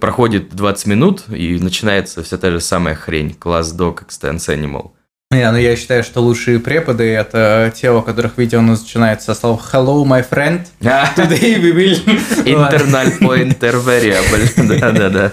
проходит 0.00 0.54
20 0.54 0.86
минут, 0.86 1.24
и 1.28 1.58
начинается 1.58 2.22
вся 2.22 2.38
та 2.38 2.50
же 2.50 2.60
самая 2.60 2.94
хрень. 2.94 3.34
Класс 3.34 3.74
Doc 3.74 4.06
Extends 4.06 4.48
Animal. 4.48 4.92
Не, 5.32 5.50
ну 5.50 5.56
я 5.56 5.76
считаю, 5.76 6.04
что 6.04 6.20
лучшие 6.20 6.58
преподы– 6.58 7.04
это 7.14 7.72
те, 7.74 7.90
у 7.90 8.02
которых 8.02 8.36
видео 8.36 8.60
начинается 8.60 9.34
со 9.34 9.40
слов 9.40 9.62
«Hello, 9.72 10.04
my 10.04 10.28
friend, 10.28 10.66
today 10.80 11.58
we 11.58 11.72
will…» 11.72 12.04
Internal 12.44 13.18
pointer 13.20 13.82
variable, 13.82 14.78
да-да-да. 14.78 15.32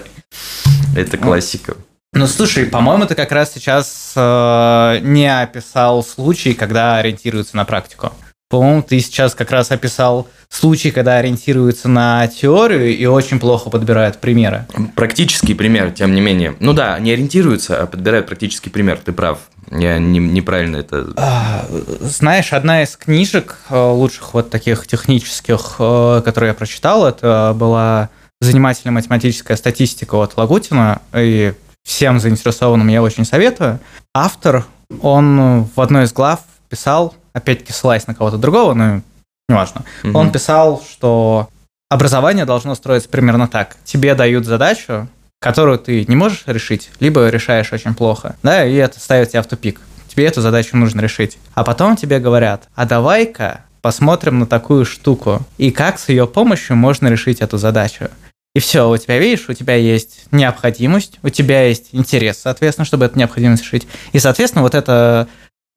Это 0.96 1.18
классика. 1.18 1.76
Ну, 2.12 2.26
слушай, 2.26 2.64
по-моему, 2.64 3.06
ты 3.06 3.14
как 3.14 3.30
раз 3.30 3.52
сейчас 3.52 4.14
э, 4.16 4.98
не 5.02 5.26
описал 5.42 6.02
случай, 6.02 6.54
когда 6.54 6.96
ориентируется 6.96 7.56
на 7.56 7.64
практику. 7.64 8.12
По-моему, 8.50 8.82
ты 8.82 8.98
сейчас 8.98 9.36
как 9.36 9.52
раз 9.52 9.70
описал 9.70 10.26
случай, 10.48 10.90
когда 10.90 11.18
ориентируется 11.18 11.88
на 11.88 12.26
теорию 12.26 12.98
и 12.98 13.06
очень 13.06 13.38
плохо 13.38 13.70
подбирают 13.70 14.18
примеры. 14.18 14.66
Практический 14.96 15.54
пример, 15.54 15.92
тем 15.92 16.12
не 16.16 16.20
менее. 16.20 16.56
Ну 16.58 16.72
да, 16.72 16.98
не 16.98 17.12
ориентируются, 17.12 17.80
а 17.80 17.86
подбирают 17.86 18.26
практический 18.26 18.68
пример. 18.68 18.98
Ты 19.04 19.12
прав. 19.12 19.38
Я 19.70 19.98
не, 20.00 20.18
неправильно 20.18 20.78
это... 20.78 21.12
А, 21.16 21.64
знаешь, 22.00 22.52
одна 22.52 22.82
из 22.82 22.96
книжек 22.96 23.56
э, 23.70 23.80
лучших 23.80 24.34
вот 24.34 24.50
таких 24.50 24.84
технических, 24.88 25.76
э, 25.78 26.22
которые 26.24 26.48
я 26.48 26.54
прочитал, 26.54 27.06
это 27.06 27.52
была 27.54 28.08
занимательная 28.40 28.92
математическая 28.92 29.56
статистика 29.56 30.16
от 30.16 30.36
Лагутина, 30.36 31.02
и 31.14 31.52
всем 31.84 32.18
заинтересованным 32.18 32.88
я 32.88 33.00
очень 33.00 33.24
советую. 33.24 33.78
Автор, 34.12 34.64
он 35.02 35.68
в 35.76 35.80
одной 35.80 36.04
из 36.04 36.12
глав 36.12 36.40
писал 36.70 37.14
опять-таки 37.32 37.72
ссылаясь 37.72 38.06
на 38.06 38.14
кого-то 38.14 38.38
другого, 38.38 38.74
но 38.74 39.02
неважно, 39.48 39.84
угу. 40.04 40.18
он 40.18 40.32
писал, 40.32 40.82
что 40.82 41.48
образование 41.88 42.44
должно 42.44 42.74
строиться 42.74 43.08
примерно 43.08 43.48
так. 43.48 43.76
Тебе 43.84 44.14
дают 44.14 44.46
задачу, 44.46 45.08
которую 45.40 45.78
ты 45.78 46.04
не 46.06 46.16
можешь 46.16 46.44
решить, 46.46 46.90
либо 47.00 47.28
решаешь 47.28 47.72
очень 47.72 47.94
плохо, 47.94 48.36
да, 48.42 48.64
и 48.64 48.74
это 48.74 49.00
ставит 49.00 49.30
тебя 49.30 49.42
в 49.42 49.46
тупик. 49.46 49.80
Тебе 50.08 50.26
эту 50.26 50.40
задачу 50.40 50.76
нужно 50.76 51.00
решить. 51.00 51.38
А 51.54 51.62
потом 51.62 51.96
тебе 51.96 52.18
говорят, 52.18 52.68
а 52.74 52.84
давай-ка 52.84 53.60
посмотрим 53.80 54.40
на 54.40 54.46
такую 54.46 54.84
штуку, 54.84 55.40
и 55.56 55.70
как 55.70 55.98
с 55.98 56.08
ее 56.08 56.26
помощью 56.26 56.76
можно 56.76 57.06
решить 57.08 57.40
эту 57.40 57.58
задачу. 57.58 58.08
И 58.52 58.58
все, 58.58 58.90
у 58.90 58.96
тебя, 58.96 59.18
видишь, 59.18 59.48
у 59.48 59.52
тебя 59.52 59.76
есть 59.76 60.24
необходимость, 60.32 61.20
у 61.22 61.28
тебя 61.28 61.68
есть 61.68 61.90
интерес, 61.92 62.40
соответственно, 62.42 62.84
чтобы 62.84 63.04
эту 63.04 63.16
необходимость 63.16 63.62
решить. 63.62 63.86
И, 64.10 64.18
соответственно, 64.18 64.62
вот 64.62 64.74
это 64.74 65.28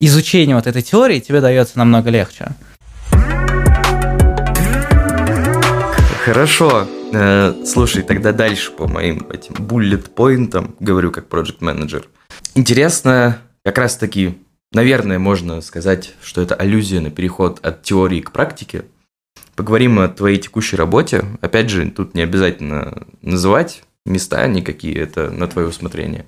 изучение 0.05 0.55
вот 0.55 0.67
этой 0.67 0.81
теории 0.81 1.19
тебе 1.19 1.41
дается 1.41 1.77
намного 1.77 2.09
легче. 2.09 2.47
Хорошо. 6.25 6.87
Э, 7.11 7.53
слушай, 7.65 8.01
тогда 8.01 8.31
дальше 8.31 8.71
по 8.71 8.87
моим 8.87 9.27
этим 9.29 9.55
буллет-поинтам 9.55 10.75
говорю 10.79 11.11
как 11.11 11.27
проект 11.27 11.61
менеджер 11.61 12.07
Интересно, 12.55 13.39
как 13.63 13.77
раз 13.77 13.97
таки, 13.97 14.37
наверное, 14.71 15.19
можно 15.19 15.61
сказать, 15.61 16.13
что 16.21 16.41
это 16.41 16.55
аллюзия 16.55 17.01
на 17.01 17.09
переход 17.09 17.59
от 17.65 17.83
теории 17.83 18.21
к 18.21 18.31
практике. 18.31 18.85
Поговорим 19.55 19.99
о 19.99 20.07
твоей 20.07 20.37
текущей 20.37 20.75
работе. 20.75 21.25
Опять 21.41 21.69
же, 21.69 21.89
тут 21.89 22.13
не 22.13 22.21
обязательно 22.21 23.05
называть 23.21 23.83
места 24.05 24.47
никакие, 24.47 24.95
это 24.95 25.29
на 25.31 25.47
твое 25.47 25.67
усмотрение. 25.67 26.25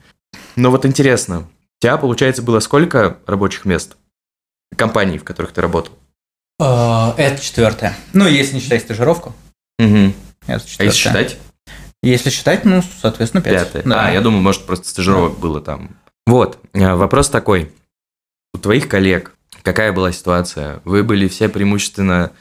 Но 0.56 0.72
вот 0.72 0.86
интересно, 0.86 1.48
тебя, 1.80 1.98
получается, 1.98 2.42
было 2.42 2.60
сколько 2.60 3.18
рабочих 3.26 3.66
мест? 3.66 3.98
Компаний, 4.76 5.18
в 5.18 5.24
которых 5.24 5.52
ты 5.54 5.62
работал? 5.62 5.94
А, 6.60 7.14
это 7.18 7.42
четвертое. 7.42 7.96
Ну, 8.14 8.28
если 8.28 8.56
не 8.56 8.62
считать 8.62 8.82
стажировку. 8.82 9.34
Угу. 9.80 10.14
Это 10.48 10.68
четвертое. 10.68 10.84
А 10.84 10.84
если 10.84 10.98
считать? 10.98 11.38
Если 12.04 12.30
считать, 12.30 12.66
ну, 12.66 12.84
соответственно, 13.02 13.42
пять. 13.42 13.68
Пятое. 13.68 13.84
Да. 13.84 14.08
А, 14.08 14.12
я 14.12 14.22
думаю, 14.22 14.42
может, 14.42 14.66
просто 14.66 14.88
стажировок 14.88 15.36
да. 15.36 15.40
было 15.40 15.62
там. 15.62 15.96
Вот, 16.26 16.60
а, 16.74 16.96
вопрос 16.96 17.30
такой. 17.30 17.72
У 18.54 18.58
твоих 18.58 18.88
коллег 18.88 19.36
какая 19.66 19.92
была 19.92 20.12
ситуация? 20.12 20.82
Вы 20.86 21.04
были 21.04 21.28
все 21.28 21.50
преимущественно 21.50 22.32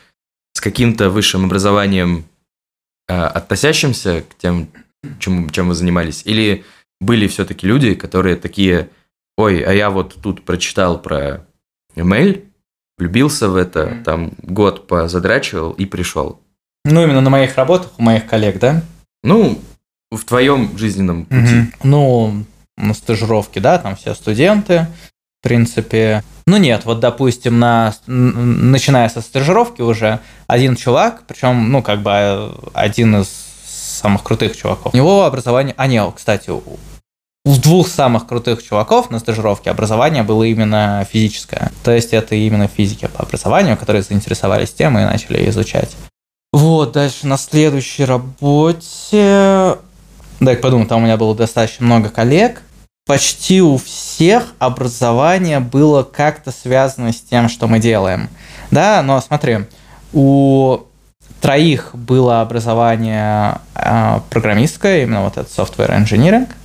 с 0.53 0.61
каким-то 0.61 1.11
высшим 1.11 1.47
образованием, 1.47 2.27
а, 3.09 3.27
относящимся 3.29 4.23
к 4.23 4.37
тем, 4.37 4.69
чем, 5.19 5.51
чем 5.51 5.69
вы 5.69 5.75
занимались? 5.75 6.23
Или 6.25 6.65
были 7.01 7.27
все-таки 7.27 7.67
люди, 7.67 7.95
которые 7.95 8.37
такие 8.37 8.91
ой, 9.37 9.63
а 9.63 9.73
я 9.73 9.91
вот 9.91 10.17
тут 10.23 10.45
прочитал 10.45 11.01
про 11.01 11.47
ML, 11.97 12.45
влюбился 12.99 13.49
в 13.49 13.57
это, 13.57 13.81
mm-hmm. 13.81 14.03
там 14.05 14.33
год 14.43 14.87
позадрачивал 14.87 15.73
и 15.73 15.85
пришел. 15.87 16.41
Ну, 16.85 17.03
именно 17.03 17.21
на 17.21 17.31
моих 17.31 17.57
работах, 17.57 17.93
у 17.99 18.03
моих 18.03 18.27
коллег, 18.27 18.59
да? 18.59 18.83
Ну, 19.23 19.59
в 20.11 20.25
твоем 20.25 20.77
жизненном 20.77 21.25
пути. 21.25 21.41
Mm-hmm. 21.41 21.75
Ну, 21.83 22.45
на 22.77 22.95
стажировке, 22.95 23.61
да, 23.61 23.79
там 23.79 23.97
все 23.97 24.15
студенты, 24.15 24.87
в 25.41 25.45
принципе. 25.45 26.23
Ну 26.47 26.57
нет, 26.57 26.85
вот, 26.85 27.01
допустим, 27.01 27.59
на, 27.59 27.95
начиная 28.07 29.09
со 29.09 29.21
стажировки 29.21 29.81
уже 29.81 30.21
один 30.47 30.77
чувак, 30.77 31.23
причем, 31.27 31.71
ну, 31.71 31.83
как 31.83 32.03
бы 32.03 32.11
э, 32.13 32.51
один 32.75 33.17
из 33.23 33.29
самых 33.65 34.23
крутых 34.23 34.57
чуваков. 34.57 34.93
У 34.93 34.97
него 34.97 35.25
образование... 35.25 35.75
А, 35.79 35.87
нет, 35.87 36.13
кстати, 36.15 36.51
у 37.45 37.57
двух 37.57 37.89
самых 37.89 38.27
крутых 38.27 38.63
чуваков 38.63 39.11
на 39.11 39.19
стажировке 39.19 39.71
образование 39.71 40.23
было 40.23 40.45
именно 40.45 41.07
физическое. 41.11 41.71
То 41.83 41.91
есть 41.91 42.15
это 42.15 42.35
именно 42.35 42.69
физики 42.69 43.07
по 43.07 43.23
образованию, 43.23 43.77
которые 43.77 44.03
заинтересовались 44.03 44.73
темой 44.73 45.03
и 45.03 45.07
начали 45.07 45.49
изучать. 45.51 45.95
Вот, 46.53 46.93
дальше 46.93 47.27
на 47.27 47.37
следующей 47.37 48.05
работе... 48.05 49.77
Дай 50.41 50.57
подумать, 50.57 50.89
там 50.89 51.03
у 51.03 51.05
меня 51.05 51.17
было 51.17 51.35
достаточно 51.35 51.85
много 51.85 52.09
коллег. 52.09 52.63
Почти 53.07 53.61
у 53.61 53.77
всех 53.77 54.55
образование 54.59 55.61
было 55.61 56.03
как-то 56.03 56.51
связано 56.51 57.13
с 57.13 57.21
тем, 57.21 57.51
что 57.51 57.67
мы 57.67 57.79
делаем. 57.79 58.31
Да, 58.71 59.03
но 59.03 59.21
смотри, 59.21 59.67
у 60.15 60.79
троих 61.43 61.91
было 61.93 62.41
образование 62.41 63.59
э, 63.75 64.21
программистское, 64.31 65.03
именно 65.03 65.23
вот 65.25 65.37
это 65.37 65.49
software 65.51 65.91
engineering– 65.91 66.49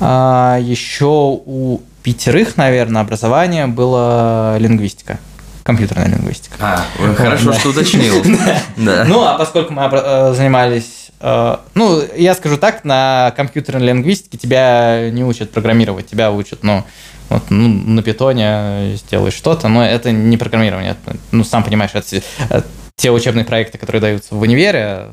еще 0.00 1.40
у 1.44 1.80
пятерых, 2.02 2.56
наверное, 2.56 3.02
образование 3.02 3.66
было 3.66 4.56
лингвистика 4.58 5.18
компьютерная 5.66 6.06
лингвистика. 6.06 6.54
А, 6.60 6.84
хорошо, 7.16 7.52
что 7.52 7.70
уточнил. 7.70 8.22
Ну, 8.76 9.24
а 9.24 9.36
поскольку 9.36 9.72
мы 9.72 9.82
э, 9.90 10.32
занимались 10.32 11.10
э, 11.20 11.56
ну, 11.74 12.02
я 12.16 12.34
скажу 12.34 12.56
так, 12.56 12.84
на 12.84 13.32
компьютерной 13.36 13.86
лингвистике 13.86 14.38
тебя 14.38 15.10
не 15.10 15.24
учат 15.24 15.50
программировать, 15.50 16.06
тебя 16.06 16.30
учат, 16.30 16.62
ну, 16.62 16.84
вот, 17.28 17.42
ну, 17.50 17.68
на 17.68 18.02
питоне 18.02 18.96
сделай 18.96 19.30
что-то, 19.32 19.68
но 19.68 19.84
это 19.84 20.12
не 20.12 20.36
программирование. 20.36 20.92
Это, 20.92 21.18
ну, 21.32 21.42
сам 21.44 21.64
понимаешь, 21.64 21.90
это 21.94 22.22
э, 22.50 22.62
те 22.94 23.10
учебные 23.10 23.44
проекты, 23.44 23.78
которые 23.78 24.00
даются 24.00 24.34
в 24.34 24.40
универе, 24.40 25.08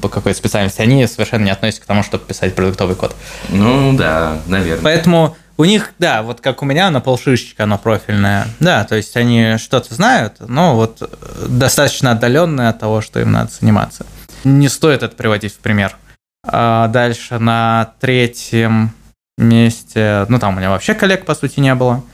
по 0.00 0.08
какой-то 0.08 0.38
специальности, 0.38 0.80
они 0.80 1.06
совершенно 1.06 1.44
не 1.44 1.50
относятся 1.50 1.82
к 1.82 1.86
тому, 1.86 2.02
чтобы 2.02 2.24
писать 2.24 2.54
продуктовый 2.54 2.96
код. 2.96 3.14
Ну 3.48 3.96
да, 3.96 4.38
наверное. 4.46 4.82
Поэтому 4.82 5.36
у 5.56 5.64
них, 5.64 5.92
да, 5.98 6.22
вот 6.22 6.40
как 6.40 6.62
у 6.62 6.64
меня 6.64 6.90
на 6.90 7.00
полшишечка, 7.00 7.64
оно 7.64 7.78
профильное. 7.78 8.46
Да, 8.60 8.84
то 8.84 8.94
есть 8.94 9.16
они 9.16 9.56
что-то 9.58 9.94
знают, 9.94 10.36
но 10.40 10.76
вот 10.76 11.02
достаточно 11.48 12.12
отдаленное 12.12 12.68
от 12.68 12.78
того, 12.78 13.00
что 13.00 13.20
им 13.20 13.32
надо 13.32 13.50
заниматься. 13.58 14.06
Не 14.44 14.68
стоит 14.68 15.02
это 15.02 15.16
приводить 15.16 15.54
в 15.54 15.58
пример. 15.58 15.96
А 16.46 16.86
дальше 16.88 17.38
на 17.40 17.92
третьем 18.00 18.92
месте, 19.36 20.26
ну 20.28 20.38
там 20.38 20.54
у 20.54 20.58
меня 20.58 20.70
вообще 20.70 20.94
коллег 20.94 21.24
по 21.24 21.34
сути 21.34 21.58
не 21.58 21.74
было. 21.74 22.04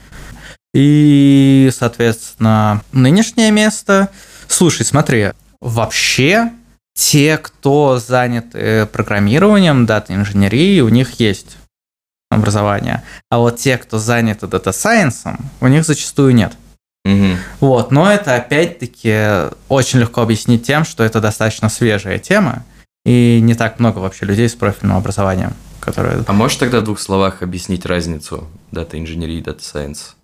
И, 0.73 1.71
соответственно, 1.73 2.81
нынешнее 2.91 3.51
место. 3.51 4.09
Слушай, 4.47 4.85
смотри, 4.85 5.31
вообще 5.61 6.51
те, 6.95 7.37
кто 7.37 7.99
занят 7.99 8.47
э, 8.53 8.85
программированием, 8.85 9.85
дата-инженерией, 9.85 10.81
у 10.81 10.89
них 10.89 11.19
есть 11.19 11.57
образование. 12.29 13.03
А 13.29 13.37
вот 13.37 13.57
те, 13.57 13.77
кто 13.77 13.99
заняты 13.99 14.47
data 14.47 14.73
science 14.73 15.18
ом, 15.18 15.37
у 15.59 15.67
них 15.67 15.85
зачастую 15.85 16.33
нет. 16.33 16.53
Угу. 17.03 17.37
Вот, 17.59 17.91
но 17.91 18.11
это 18.11 18.35
опять-таки 18.35 19.51
очень 19.69 19.99
легко 19.99 20.21
объяснить 20.21 20.65
тем, 20.65 20.85
что 20.85 21.03
это 21.03 21.21
достаточно 21.21 21.69
свежая 21.69 22.17
тема, 22.17 22.63
и 23.05 23.39
не 23.43 23.53
так 23.53 23.79
много 23.79 23.99
вообще 23.99 24.25
людей 24.25 24.49
с 24.49 24.55
профильным 24.55 24.97
образованием, 24.97 25.53
которые... 25.79 26.23
А 26.25 26.33
можешь 26.33 26.57
тогда 26.57 26.79
в 26.79 26.83
двух 26.83 26.99
словах 26.99 27.43
объяснить 27.43 27.85
разницу 27.85 28.47
дата-инженерии 28.71 29.37
и 29.37 29.41
data 29.41 29.66
science? 29.66 30.15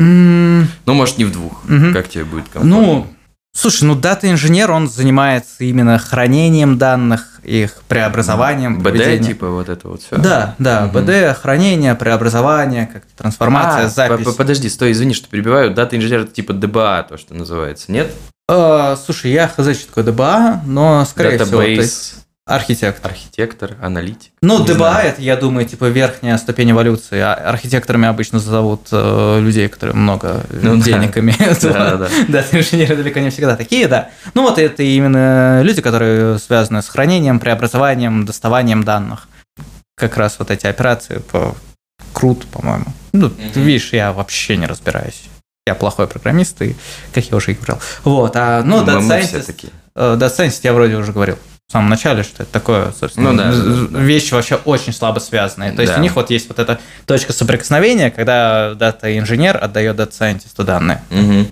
Mm. 0.00 0.64
Ну, 0.86 0.94
может, 0.94 1.18
не 1.18 1.24
в 1.24 1.32
двух. 1.32 1.66
Mm-hmm. 1.66 1.92
Как 1.92 2.08
тебе 2.08 2.24
будет 2.24 2.48
комфортно? 2.48 2.68
Ну, 2.70 3.06
Слушай, 3.52 3.84
ну 3.84 3.94
дата-инженер, 3.94 4.70
он 4.70 4.88
занимается 4.88 5.64
именно 5.64 5.98
хранением 5.98 6.78
данных, 6.78 7.40
их 7.42 7.82
преобразованием. 7.88 8.80
БД, 8.80 9.26
типа 9.26 9.48
вот 9.48 9.68
это 9.68 9.88
вот 9.88 10.02
все. 10.02 10.16
Да, 10.16 10.54
да, 10.58 10.86
угу. 10.86 11.00
БД, 11.00 11.36
хранение, 11.36 11.94
преобразование, 11.94 12.86
как 12.86 13.04
трансформация, 13.16 13.86
а, 13.86 13.88
запись. 13.88 14.34
Подожди, 14.34 14.68
стой, 14.68 14.92
извини, 14.92 15.14
что 15.14 15.28
перебиваю. 15.28 15.74
Дата-инженер 15.74 16.20
это 16.20 16.32
типа 16.32 16.52
ДБА, 16.52 17.06
то, 17.08 17.18
что 17.18 17.34
называется, 17.34 17.90
нет? 17.92 18.12
А, 18.48 18.96
слушай, 18.96 19.30
я 19.30 19.48
хз, 19.48 19.76
что 19.76 19.88
такое 19.88 20.04
ДБА, 20.04 20.62
но 20.64 21.04
скорее 21.04 21.38
Database. 21.38 21.44
всего... 21.44 21.62
Database. 21.62 22.19
Архитектор. 22.50 23.10
Архитектор, 23.12 23.76
аналитик. 23.80 24.32
Ну, 24.42 24.58
Не 24.60 24.66
ДБА 24.66 25.02
это, 25.02 25.22
я 25.22 25.36
думаю, 25.36 25.66
типа 25.66 25.84
верхняя 25.86 26.36
ступень 26.36 26.72
эволюции. 26.72 27.18
А 27.20 27.32
архитекторами 27.34 28.08
обычно 28.08 28.38
зовут 28.40 28.88
э, 28.90 29.38
людей, 29.40 29.68
которые 29.68 29.94
много 29.96 30.42
Ну 30.50 30.76
да. 30.76 30.82
денег 30.82 31.16
имеют. 31.18 31.60
Да-да-да. 31.62 32.08
Да, 32.28 32.44
инженеры 32.52 32.96
далеко 32.96 33.20
не 33.20 33.30
всегда 33.30 33.56
такие, 33.56 33.86
да. 33.86 34.10
Ну 34.34 34.42
вот 34.42 34.58
это 34.58 34.82
именно 34.82 35.62
люди, 35.62 35.80
которые 35.80 36.38
связаны 36.38 36.82
с 36.82 36.88
хранением, 36.88 37.38
преобразованием, 37.38 38.26
доставанием 38.26 38.82
данных. 38.82 39.28
Как 39.96 40.16
раз 40.16 40.36
вот 40.38 40.50
эти 40.50 40.66
операции 40.66 41.18
по 41.30 41.54
крут, 42.12 42.46
по-моему. 42.46 42.86
Ну, 43.12 43.30
ты 43.30 43.60
видишь, 43.60 43.92
я 43.92 44.12
вообще 44.12 44.56
не 44.56 44.66
разбираюсь. 44.66 45.22
Я 45.66 45.74
плохой 45.74 46.08
программист, 46.08 46.60
и 46.62 46.74
как 47.14 47.24
я 47.26 47.36
уже 47.36 47.52
и 47.52 47.54
говорил. 47.54 47.78
Вот, 48.02 48.32
а, 48.34 48.62
ну, 48.64 48.80
Мы- 48.84 48.90
Data 48.92 49.00
Scientist, 49.02 49.42
такие. 49.46 49.72
э, 49.94 50.16
Data 50.18 50.34
Scientist 50.36 50.60
я 50.62 50.72
вроде 50.72 50.96
уже 50.96 51.12
говорил 51.12 51.36
в 51.70 51.72
самом 51.72 51.88
начале, 51.88 52.24
что 52.24 52.42
это 52.42 52.50
такое, 52.50 52.90
собственно, 52.98 53.30
Ну 53.30 53.38
да, 53.38 53.52
з- 53.52 53.62
да, 53.62 53.86
да. 53.92 53.98
вещи 54.00 54.34
вообще 54.34 54.56
очень 54.64 54.92
слабо 54.92 55.20
связанные. 55.20 55.70
То 55.70 55.82
есть 55.82 55.92
Да. 55.94 56.00
у 56.00 56.02
них 56.02 56.16
вот 56.16 56.28
есть 56.28 56.48
вот 56.48 56.58
эта 56.58 56.80
точка 57.06 57.32
соприкосновения, 57.32 58.10
когда 58.10 58.74
дата-инженер 58.74 59.56
отдает 59.62 59.94
дата-сайентисту 59.94 60.64
данные. 60.64 61.00
Мгм. 61.10 61.46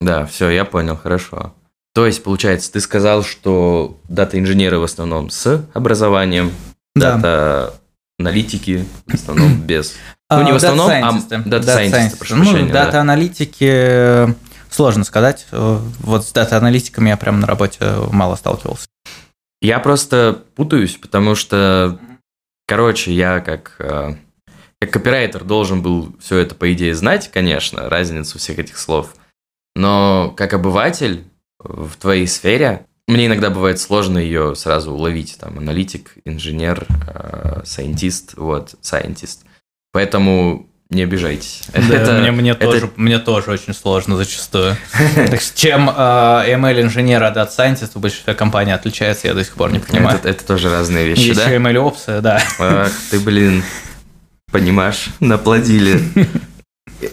Да, 0.00 0.26
все, 0.26 0.50
я 0.50 0.64
понял, 0.64 0.96
хорошо. 0.96 1.54
То 1.94 2.04
есть, 2.04 2.24
получается, 2.24 2.72
ты 2.72 2.80
сказал, 2.80 3.22
что 3.22 3.96
дата-инженеры 4.08 4.80
в 4.80 4.82
основном 4.82 5.30
с 5.30 5.64
образованием, 5.72 6.50
Да. 6.96 7.14
дата-аналитики 8.18 8.84
в 9.06 9.14
основном 9.14 9.60
без. 9.60 9.94
Ну, 10.30 10.42
не 10.42 10.50
в 10.50 10.54
А, 10.54 10.56
основном, 10.56 10.90
а 10.90 11.12
data 11.44 11.63
scientist 11.63 12.06
ы. 12.06 12.16
прошу 12.18 12.34
Ну, 12.34 12.68
дата-аналитики 12.72 13.68
э, 13.70 14.28
сложно 14.68 15.04
сказать. 15.04 15.46
Э, 15.52 15.78
Вот 16.00 16.26
с 16.26 16.32
дата-аналитиками 16.32 17.10
я 17.10 17.16
прям 17.16 17.38
на 17.38 17.46
работе 17.46 17.78
мало 18.10 18.34
сталкивался. 18.34 18.88
Я 19.64 19.78
просто 19.78 20.44
путаюсь, 20.56 20.98
потому 20.98 21.34
что, 21.34 21.98
короче, 22.66 23.14
я 23.14 23.40
как, 23.40 23.76
э, 23.78 24.14
как 24.78 24.90
копирайтер 24.90 25.42
должен 25.42 25.80
был 25.80 26.14
все 26.20 26.36
это, 26.36 26.54
по 26.54 26.70
идее, 26.74 26.94
знать, 26.94 27.30
конечно, 27.32 27.88
разницу 27.88 28.38
всех 28.38 28.58
этих 28.58 28.76
слов. 28.76 29.14
Но 29.74 30.34
как 30.36 30.52
обыватель 30.52 31.24
в 31.58 31.96
твоей 31.96 32.26
сфере, 32.26 32.84
мне 33.08 33.24
иногда 33.24 33.48
бывает 33.48 33.80
сложно 33.80 34.18
ее 34.18 34.54
сразу 34.54 34.92
уловить. 34.92 35.38
Там 35.40 35.56
аналитик, 35.56 36.12
инженер, 36.26 36.86
э, 37.06 37.62
scientist, 37.64 38.34
вот, 38.36 38.74
scientist. 38.82 39.46
Поэтому 39.92 40.68
не 40.90 41.02
обижайтесь. 41.02 41.62
Это- 41.72 42.12
мне, 42.20 42.30
мне, 42.30 42.50
это- 42.50 42.66
тоже, 42.66 42.90
мне 42.96 43.18
тоже 43.18 43.50
очень 43.50 43.74
сложно 43.74 44.16
зачастую. 44.16 44.76
Так 45.30 45.40
чем 45.54 45.88
э, 45.88 45.92
ML-инженер 45.92 47.22
от 47.24 47.36
Data 47.36 47.48
Scientist 47.50 47.92
в 47.94 48.00
большинстве 48.00 48.34
компаний 48.34 48.72
отличается, 48.72 49.28
я 49.28 49.34
до 49.34 49.44
сих 49.44 49.54
пор 49.54 49.72
не 49.72 49.78
понимаю. 49.80 50.18
это, 50.18 50.28
это 50.28 50.46
тоже 50.46 50.70
разные 50.70 51.06
вещи, 51.06 51.30
Еще 51.30 51.34
да? 51.34 51.54
ML-опсы, 51.54 52.20
да. 52.20 52.42
Ах, 52.58 52.92
ты, 53.10 53.18
блин, 53.18 53.62
понимаешь, 54.52 55.06
наплодили. 55.20 56.00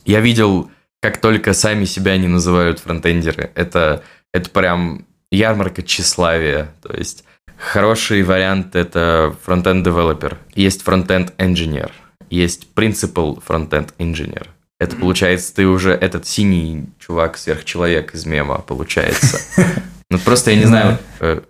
Я 0.05 0.19
видел, 0.19 0.69
как 1.01 1.19
только 1.19 1.53
сами 1.53 1.85
себя 1.85 2.17
не 2.17 2.27
называют 2.27 2.79
фронтендеры. 2.79 3.51
Это, 3.55 4.03
это 4.33 4.49
прям 4.49 5.05
ярмарка 5.31 5.81
тщеславия. 5.81 6.69
То 6.83 6.93
есть 6.93 7.23
хороший 7.57 8.21
вариант– 8.23 8.75
это 8.75 9.33
фронтенд 9.43 9.83
девелопер. 9.83 10.37
Есть 10.53 10.83
фронтенд 10.83 11.33
инженер. 11.37 11.91
Есть 12.31 12.69
principal 12.73 13.39
фронтенд 13.45 13.93
инженер. 13.99 14.49
Это 14.79 14.95
получается, 14.95 15.53
ты 15.53 15.67
уже 15.67 15.91
этот 15.91 16.25
синий 16.25 16.85
чувак, 16.97 17.37
сверхчеловек 17.37 18.15
из 18.15 18.25
мема, 18.25 18.59
получается. 18.59 19.39
Ну 20.09 20.17
просто 20.17 20.51
я 20.51 20.57
не 20.57 20.65
знаю, 20.65 20.97
э, 21.19 21.41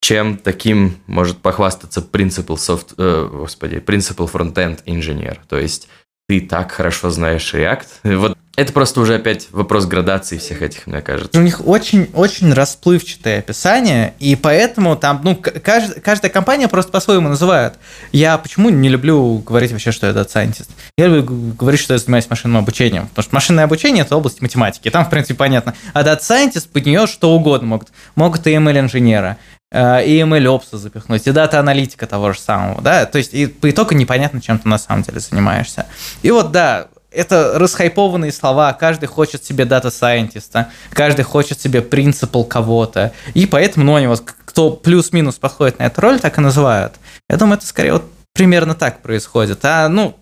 чем 0.00 0.38
таким 0.38 0.96
может 1.06 1.38
похвастаться 1.38 2.00
principal 2.00 2.56
soft, 2.56 2.94
э, 2.96 3.28
господи, 3.30 3.76
principal 3.76 4.30
frontend 4.32 4.80
инженер. 4.86 5.40
То 5.48 5.58
есть 5.58 5.88
ты 6.28 6.42
так 6.42 6.72
хорошо 6.72 7.08
знаешь 7.08 7.54
React. 7.54 7.86
Вот 8.04 8.36
это 8.54 8.72
просто 8.72 9.00
уже 9.00 9.14
опять 9.14 9.48
вопрос 9.52 9.86
градации 9.86 10.36
всех 10.36 10.60
этих, 10.62 10.86
мне 10.86 11.00
кажется. 11.00 11.38
У 11.38 11.42
них 11.42 11.66
очень-очень 11.66 12.52
расплывчатое 12.52 13.38
описание, 13.38 14.14
и 14.18 14.36
поэтому 14.36 14.96
там, 14.96 15.20
ну, 15.22 15.32
кажд- 15.32 16.00
каждая 16.00 16.30
компания 16.30 16.68
просто 16.68 16.92
по-своему 16.92 17.28
называет. 17.28 17.74
Я 18.12 18.36
почему 18.36 18.68
не 18.68 18.88
люблю 18.88 19.38
говорить 19.38 19.72
вообще, 19.72 19.90
что 19.90 20.08
я 20.08 20.12
Scientist? 20.12 20.68
Я 20.98 21.06
люблю 21.06 21.54
говорить, 21.54 21.80
что 21.80 21.94
я 21.94 21.98
занимаюсь 21.98 22.28
машинным 22.28 22.58
обучением, 22.58 23.06
потому 23.06 23.22
что 23.22 23.34
машинное 23.34 23.64
обучение– 23.64 24.02
это 24.04 24.16
область 24.16 24.42
математики, 24.42 24.90
там, 24.90 25.06
в 25.06 25.10
принципе, 25.10 25.34
понятно. 25.34 25.74
А 25.94 26.02
Scientist 26.02 26.68
под 26.70 26.84
нее 26.84 27.06
что 27.06 27.30
угодно 27.30 27.68
могут. 27.68 27.88
Могут 28.16 28.46
и 28.48 28.50
ML-инженера, 28.50 29.38
и 29.72 30.20
MLOps 30.20 30.68
а 30.68 30.78
запихнуть, 30.78 31.26
и 31.26 31.30
дата-аналитика 31.30 32.06
того 32.06 32.32
же 32.32 32.40
самого, 32.40 32.80
да, 32.80 33.04
то 33.04 33.18
есть 33.18 33.34
и 33.34 33.46
по 33.46 33.70
итогу 33.70 33.94
непонятно, 33.94 34.40
чем 34.40 34.58
ты 34.58 34.68
на 34.68 34.78
самом 34.78 35.02
деле 35.02 35.20
занимаешься. 35.20 35.86
И 36.22 36.30
вот, 36.30 36.52
да, 36.52 36.88
это 37.10 37.58
расхайпованные 37.58 38.32
слова, 38.32 38.72
каждый 38.72 39.06
хочет 39.06 39.44
себе 39.44 39.64
data 39.64 39.92
scientist 39.92 40.56
а, 40.56 40.70
каждый 40.90 41.22
хочет 41.22 41.60
себе 41.60 41.82
principal 41.82 42.44
кого-то, 42.44 43.12
и 43.34 43.46
поэтому, 43.46 43.86
ну, 43.86 43.94
они 43.96 44.06
вот, 44.06 44.22
кто 44.22 44.70
плюс-минус 44.70 45.36
подходит 45.36 45.78
на 45.78 45.84
эту 45.84 46.00
роль, 46.00 46.20
так 46.20 46.38
и 46.38 46.40
называют. 46.40 46.94
Я 47.28 47.36
думаю, 47.36 47.58
это 47.58 47.66
скорее 47.66 47.92
вот 47.92 48.04
примерно 48.34 48.74
так 48.74 49.02
происходит. 49.02 49.64
А, 49.64 49.88
ну, 49.88 50.16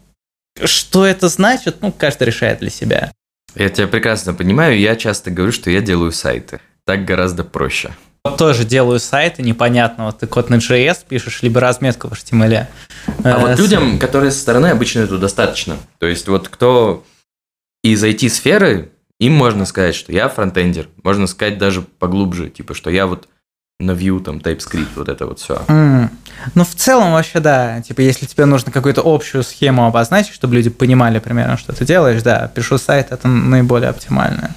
что 0.64 1.04
это 1.06 1.28
значит, 1.28 1.78
ну, 1.82 1.92
каждый 1.92 2.24
решает 2.24 2.60
для 2.60 2.70
себя. 2.70 3.12
Я 3.54 3.68
тебя 3.68 3.86
прекрасно 3.86 4.34
понимаю, 4.34 4.78
я 4.78 4.96
часто 4.96 5.30
говорю, 5.30 5.52
что 5.52 5.70
я 5.70 5.80
делаю 5.80 6.12
сайты. 6.12 6.60
Так 6.84 7.04
гораздо 7.04 7.42
проще. 7.42 7.90
Вот 8.30 8.38
тоже 8.38 8.64
делаю 8.64 8.98
сайты 9.00 9.42
непонятного. 9.42 10.12
Ты 10.12 10.26
код 10.26 10.50
на 10.50 10.56
JS 10.56 11.04
пишешь, 11.08 11.42
либо 11.42 11.60
разметку 11.60 12.08
в 12.08 12.12
HTML. 12.12 12.66
А 13.24 13.28
Э, 13.28 13.38
вот 13.38 13.56
с- 13.56 13.58
людям, 13.58 13.98
которые 13.98 14.30
со 14.30 14.40
стороны, 14.40 14.66
обычно 14.68 15.00
этого 15.00 15.18
достаточно. 15.18 15.76
То 15.98 16.06
есть 16.06 16.28
вот 16.28 16.48
кто 16.48 17.04
из 17.82 18.02
IT-сферы, 18.02 18.90
им 19.20 19.32
можно 19.34 19.64
сказать, 19.64 19.94
что 19.94 20.12
я 20.12 20.28
фронтендер. 20.28 20.88
Можно 21.02 21.26
сказать 21.26 21.58
даже 21.58 21.82
поглубже, 21.82 22.50
типа, 22.50 22.74
что 22.74 22.90
я 22.90 23.06
вот 23.06 23.28
на 23.78 23.92
Vue, 23.92 24.22
там, 24.22 24.38
TypeScript, 24.38 24.88
вот 24.96 25.08
это 25.08 25.26
вот 25.26 25.38
все. 25.38 25.62
М. 25.68 26.10
Ну, 26.54 26.64
в 26.64 26.74
целом, 26.74 27.12
вообще, 27.12 27.40
да. 27.40 27.82
Типа, 27.82 28.00
если 28.00 28.26
тебе 28.26 28.44
нужно 28.44 28.72
какую-то 28.72 29.02
общую 29.04 29.42
схему 29.42 29.86
обозначить, 29.86 30.34
чтобы 30.34 30.54
люди 30.54 30.70
понимали 30.70 31.18
примерно, 31.18 31.56
что 31.56 31.72
ты 31.72 31.84
делаешь, 31.84 32.22
да, 32.22 32.50
пишу 32.54 32.78
сайт, 32.78 33.08
это 33.10 33.28
наиболее 33.28 33.90
оптимально. 33.90 34.54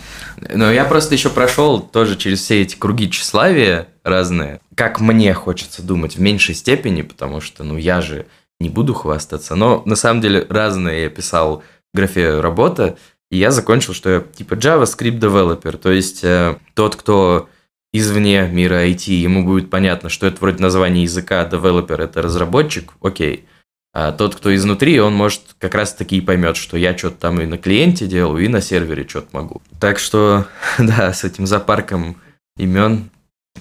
Но 0.54 0.72
я 0.72 0.86
просто 0.86 1.16
еще 1.16 1.30
прошел 1.30 1.82
тоже 1.82 2.16
через 2.16 2.42
все 2.42 2.62
эти 2.62 2.76
круги 2.76 3.10
тщеславия 3.10 3.88
разные. 4.04 4.62
Как 4.76 5.00
мне 5.00 5.34
хочется 5.34 5.82
думать, 5.82 6.16
в 6.16 6.22
меньшей 6.22 6.56
степени, 6.56 7.02
потому 7.02 7.42
что, 7.42 7.64
ну, 7.64 7.78
я 7.78 8.02
же 8.02 8.26
не 8.60 8.70
буду 8.70 8.94
хвастаться. 8.94 9.56
Но 9.56 9.82
на 9.86 9.96
самом 9.96 10.22
деле 10.22 10.46
разные 10.50 11.04
я 11.04 11.10
писал 11.10 11.64
в 11.94 11.98
графе 11.98 12.40
работа, 12.40 12.98
и 13.32 13.38
я 13.38 13.52
закончил, 13.52 13.94
что 13.94 14.10
я 14.10 14.20
типа 14.22 14.56
JavaScript 14.56 15.20
developer, 15.20 15.78
то 15.78 15.92
есть 15.92 16.24
э, 16.24 16.58
тот, 16.74 16.96
кто 16.96 17.48
извне 17.94 18.48
мира 18.48 18.88
IT, 18.88 19.12
ему 19.12 19.44
будет 19.46 19.70
понятно, 19.70 20.10
что 20.10 20.28
это 20.28 20.40
вроде 20.40 20.62
название 20.62 21.04
языка, 21.04 21.48
developer 21.50 22.02
это 22.02 22.22
разработчик, 22.22 22.94
окей. 23.02 23.46
А 23.92 24.12
тот, 24.12 24.36
кто 24.36 24.54
изнутри, 24.54 25.00
он 25.00 25.16
может 25.16 25.42
как 25.58 25.74
раз 25.74 25.94
таки 25.94 26.18
и 26.18 26.22
поймет, 26.22 26.58
что 26.58 26.78
я 26.78 26.96
что-то 26.96 27.18
там 27.18 27.42
и 27.42 27.46
на 27.46 27.58
клиенте 27.58 28.06
делаю, 28.06 28.46
и 28.46 28.48
на 28.48 28.62
сервере 28.62 29.08
что-то 29.08 29.30
могу. 29.32 29.62
Так 29.80 29.98
что, 29.98 30.46
да, 30.78 31.12
с 31.12 31.24
этим 31.24 31.48
зоопарком 31.48 32.18
имен 32.58 33.10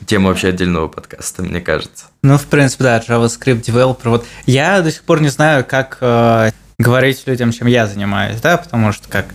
тема 0.07 0.29
вообще 0.29 0.49
отдельного 0.49 0.89
подкаста, 0.89 1.43
мне 1.43 1.61
кажется. 1.61 2.07
Ну, 2.22 2.37
в 2.37 2.47
принципе, 2.47 2.85
да, 2.85 2.99
JavaScript 3.01 3.62
developer. 3.62 4.11
Вот 4.11 4.26
я 4.47 4.83
до 4.83 4.93
сих 4.93 5.03
пор 5.03 5.22
не 5.22 5.29
знаю, 5.29 5.64
как 5.64 5.99
э, 6.01 6.51
говорить 6.79 7.22
людям, 7.26 7.51
чем 7.51 7.66
я 7.66 7.87
занимаюсь, 7.87 8.41
да, 8.41 8.59
потому 8.59 8.93
что 8.93 9.09
как 9.09 9.26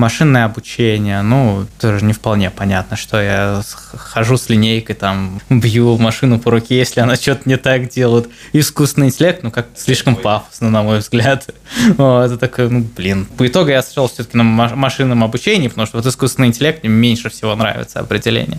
машинное 0.00 0.46
обучение, 0.46 1.22
ну, 1.22 1.66
тоже 1.78 2.04
не 2.04 2.12
вполне 2.12 2.50
понятно, 2.50 2.96
что 2.96 3.20
я 3.20 3.62
хожу 3.94 4.36
с 4.36 4.48
линейкой, 4.48 4.96
там, 4.96 5.40
бью 5.50 5.96
машину 5.98 6.38
по 6.40 6.50
руке, 6.50 6.78
если 6.78 7.00
она 7.00 7.16
что-то 7.16 7.42
не 7.44 7.56
так 7.56 7.88
делает. 7.90 8.28
Искусственный 8.52 9.08
интеллект, 9.08 9.42
ну, 9.42 9.50
как 9.50 9.66
слишком 9.76 10.16
пафосно, 10.16 10.70
на 10.70 10.82
мой 10.82 10.98
взгляд. 10.98 11.46
Это 11.92 12.36
такой, 12.38 12.70
ну, 12.70 12.80
блин. 12.96 13.26
По 13.36 13.46
итогу 13.46 13.68
я 13.68 13.82
сошел 13.82 14.08
все-таки 14.08 14.36
на 14.36 14.42
ма- 14.42 14.74
машинном 14.74 15.22
обучении, 15.22 15.68
потому 15.68 15.86
что 15.86 15.98
вот 15.98 16.06
искусственный 16.06 16.48
интеллект 16.48 16.82
мне 16.82 16.92
меньше 16.92 17.28
всего 17.28 17.54
нравится 17.54 18.00
определение. 18.00 18.58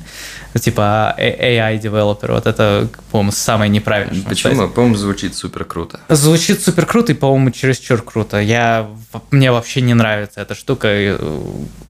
Типа 0.60 1.16
э, 1.18 1.58
AI 1.58 1.80
девелопер, 1.80 2.34
вот 2.34 2.46
это, 2.46 2.88
по-моему, 3.10 3.32
самое 3.32 3.70
неправильное. 3.70 4.24
Почему? 4.24 4.68
По-моему, 4.70 4.96
звучит 4.96 5.36
супер 5.36 5.66
круто. 5.66 6.00
Звучит 6.10 6.62
супер 6.62 6.86
круто 6.86 7.14
и, 7.14 7.16
по-моему, 7.16 7.52
чересчур 7.52 8.02
круто. 8.02 8.38
Я, 8.40 8.88
мне 9.32 9.52
вообще 9.52 9.82
не 9.82 9.94
нравится 9.94 10.42
эта 10.42 10.54
штука, 10.54 10.88
э, 10.90 11.31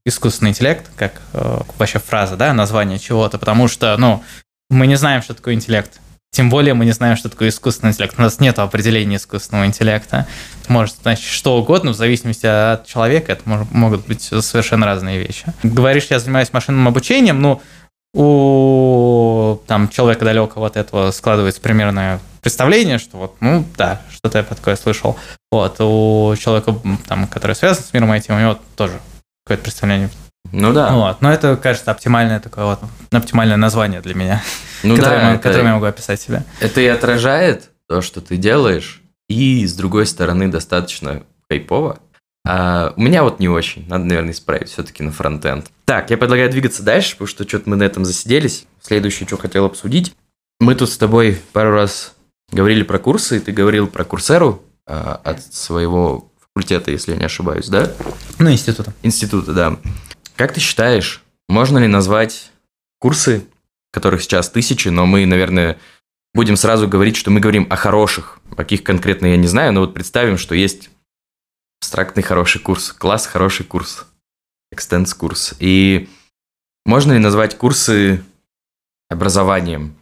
искусственный 0.04 0.50
интеллект, 0.50 0.90
как 0.96 1.20
э, 1.32 1.60
вообще 1.78 1.98
фраза, 1.98 2.36
да, 2.36 2.52
название 2.52 2.98
чего-то, 2.98 3.38
потому 3.38 3.68
что, 3.68 3.96
ну, 3.96 4.22
мы 4.70 4.86
не 4.86 4.96
знаем, 4.96 5.22
что 5.22 5.34
такое 5.34 5.54
интеллект. 5.54 6.00
Тем 6.34 6.48
более 6.48 6.72
мы 6.72 6.86
не 6.86 6.92
знаем, 6.92 7.16
что 7.16 7.28
такое 7.28 7.50
искусственный 7.50 7.90
интеллект. 7.92 8.14
У 8.16 8.22
нас 8.22 8.40
нет 8.40 8.58
определения 8.58 9.16
искусственного 9.16 9.66
интеллекта. 9.66 10.26
Может 10.68 10.96
значить 11.02 11.26
что 11.26 11.58
угодно, 11.58 11.90
в 11.90 11.94
зависимости 11.94 12.46
от 12.46 12.86
человека. 12.86 13.32
Это 13.32 13.42
мож- 13.44 13.66
могут 13.70 14.06
быть 14.06 14.22
совершенно 14.22 14.86
разные 14.86 15.18
вещи. 15.18 15.52
Говоришь, 15.62 16.06
я 16.08 16.18
занимаюсь 16.18 16.50
машинным 16.54 16.88
обучением, 16.88 17.42
ну, 17.42 17.60
у 18.14 19.60
там, 19.66 19.88
человека 19.88 20.24
далекого 20.24 20.66
от 20.66 20.76
этого 20.76 21.10
складывается 21.10 21.60
примерно 21.60 22.20
представление, 22.42 22.98
что 22.98 23.16
вот, 23.16 23.36
ну 23.40 23.64
да, 23.76 24.02
что-то 24.10 24.38
я 24.38 24.44
такое 24.44 24.76
слышал. 24.76 25.16
Вот, 25.50 25.76
у 25.80 26.34
человека, 26.38 26.74
там, 27.08 27.26
который 27.26 27.56
связан 27.56 27.84
с 27.84 27.92
миром 27.92 28.12
IT, 28.12 28.34
у 28.34 28.38
него 28.38 28.58
тоже 28.76 29.00
какое-то 29.44 29.62
представление. 29.64 30.10
Ну 30.50 30.72
да. 30.72 30.92
Вот, 30.92 31.20
но 31.22 31.32
это, 31.32 31.56
кажется, 31.56 31.90
оптимальное 31.90 32.40
такое 32.40 32.64
вот, 32.64 32.80
оптимальное 33.10 33.56
название 33.56 34.00
для 34.00 34.14
меня, 34.14 34.42
Ну 34.82 34.96
которое, 34.96 35.16
да, 35.16 35.22
я, 35.28 35.34
это- 35.34 35.42
которым 35.42 35.66
я 35.66 35.72
могу 35.74 35.86
описать 35.86 36.20
себя. 36.20 36.44
Это 36.60 36.80
и 36.80 36.86
отражает 36.86 37.70
то, 37.88 38.02
что 38.02 38.20
ты 38.20 38.36
делаешь, 38.36 39.00
и 39.28 39.66
с 39.66 39.74
другой 39.74 40.06
стороны 40.06 40.48
достаточно 40.48 41.22
хайпово. 41.48 41.98
А 42.44 42.92
у 42.96 43.00
меня 43.00 43.22
вот 43.22 43.38
не 43.38 43.48
очень. 43.48 43.86
Надо, 43.88 44.04
наверное, 44.04 44.32
исправить 44.32 44.68
все-таки 44.68 45.02
на 45.04 45.12
фронтенд. 45.12 45.70
Так, 45.84 46.10
я 46.10 46.18
предлагаю 46.18 46.50
двигаться 46.50 46.82
дальше, 46.82 47.12
потому 47.12 47.28
что 47.28 47.46
что-то 47.48 47.70
мы 47.70 47.76
на 47.76 47.84
этом 47.84 48.04
засиделись. 48.04 48.66
Следующее, 48.80 49.28
что 49.28 49.36
хотел 49.36 49.64
обсудить. 49.64 50.12
Мы 50.58 50.74
тут 50.74 50.90
с 50.90 50.98
тобой 50.98 51.40
пару 51.52 51.70
раз 51.72 52.14
говорили 52.50 52.82
про 52.82 52.98
курсы, 52.98 53.36
и 53.36 53.40
ты 53.40 53.52
говорил 53.52 53.86
про 53.86 54.04
курсеру 54.04 54.60
а, 54.86 55.20
от 55.22 55.40
своего 55.54 56.31
факультета, 56.54 56.90
если 56.90 57.12
я 57.12 57.18
не 57.18 57.24
ошибаюсь, 57.24 57.68
да? 57.68 57.92
Ну, 58.38 58.50
института. 58.50 58.92
Института, 59.02 59.52
да. 59.52 59.78
Как 60.36 60.52
ты 60.52 60.60
считаешь, 60.60 61.22
можно 61.48 61.78
ли 61.78 61.86
назвать 61.86 62.50
курсы, 62.98 63.46
которых 63.92 64.22
сейчас 64.22 64.50
тысячи, 64.50 64.88
но 64.88 65.06
мы, 65.06 65.26
наверное, 65.26 65.78
будем 66.34 66.56
сразу 66.56 66.88
говорить, 66.88 67.16
что 67.16 67.30
мы 67.30 67.40
говорим 67.40 67.66
о 67.70 67.76
хороших, 67.76 68.38
каких 68.56 68.82
конкретно 68.82 69.26
я 69.26 69.36
не 69.36 69.46
знаю, 69.46 69.72
но 69.72 69.80
вот 69.80 69.94
представим, 69.94 70.38
что 70.38 70.54
есть 70.54 70.90
абстрактный 71.80 72.22
хороший 72.22 72.60
курс, 72.60 72.92
класс 72.92 73.26
хороший 73.26 73.66
курс, 73.66 74.06
экстенс 74.70 75.14
курс. 75.14 75.54
И 75.58 76.08
можно 76.84 77.12
ли 77.12 77.18
назвать 77.18 77.56
курсы 77.56 78.24
образованием? 79.08 79.94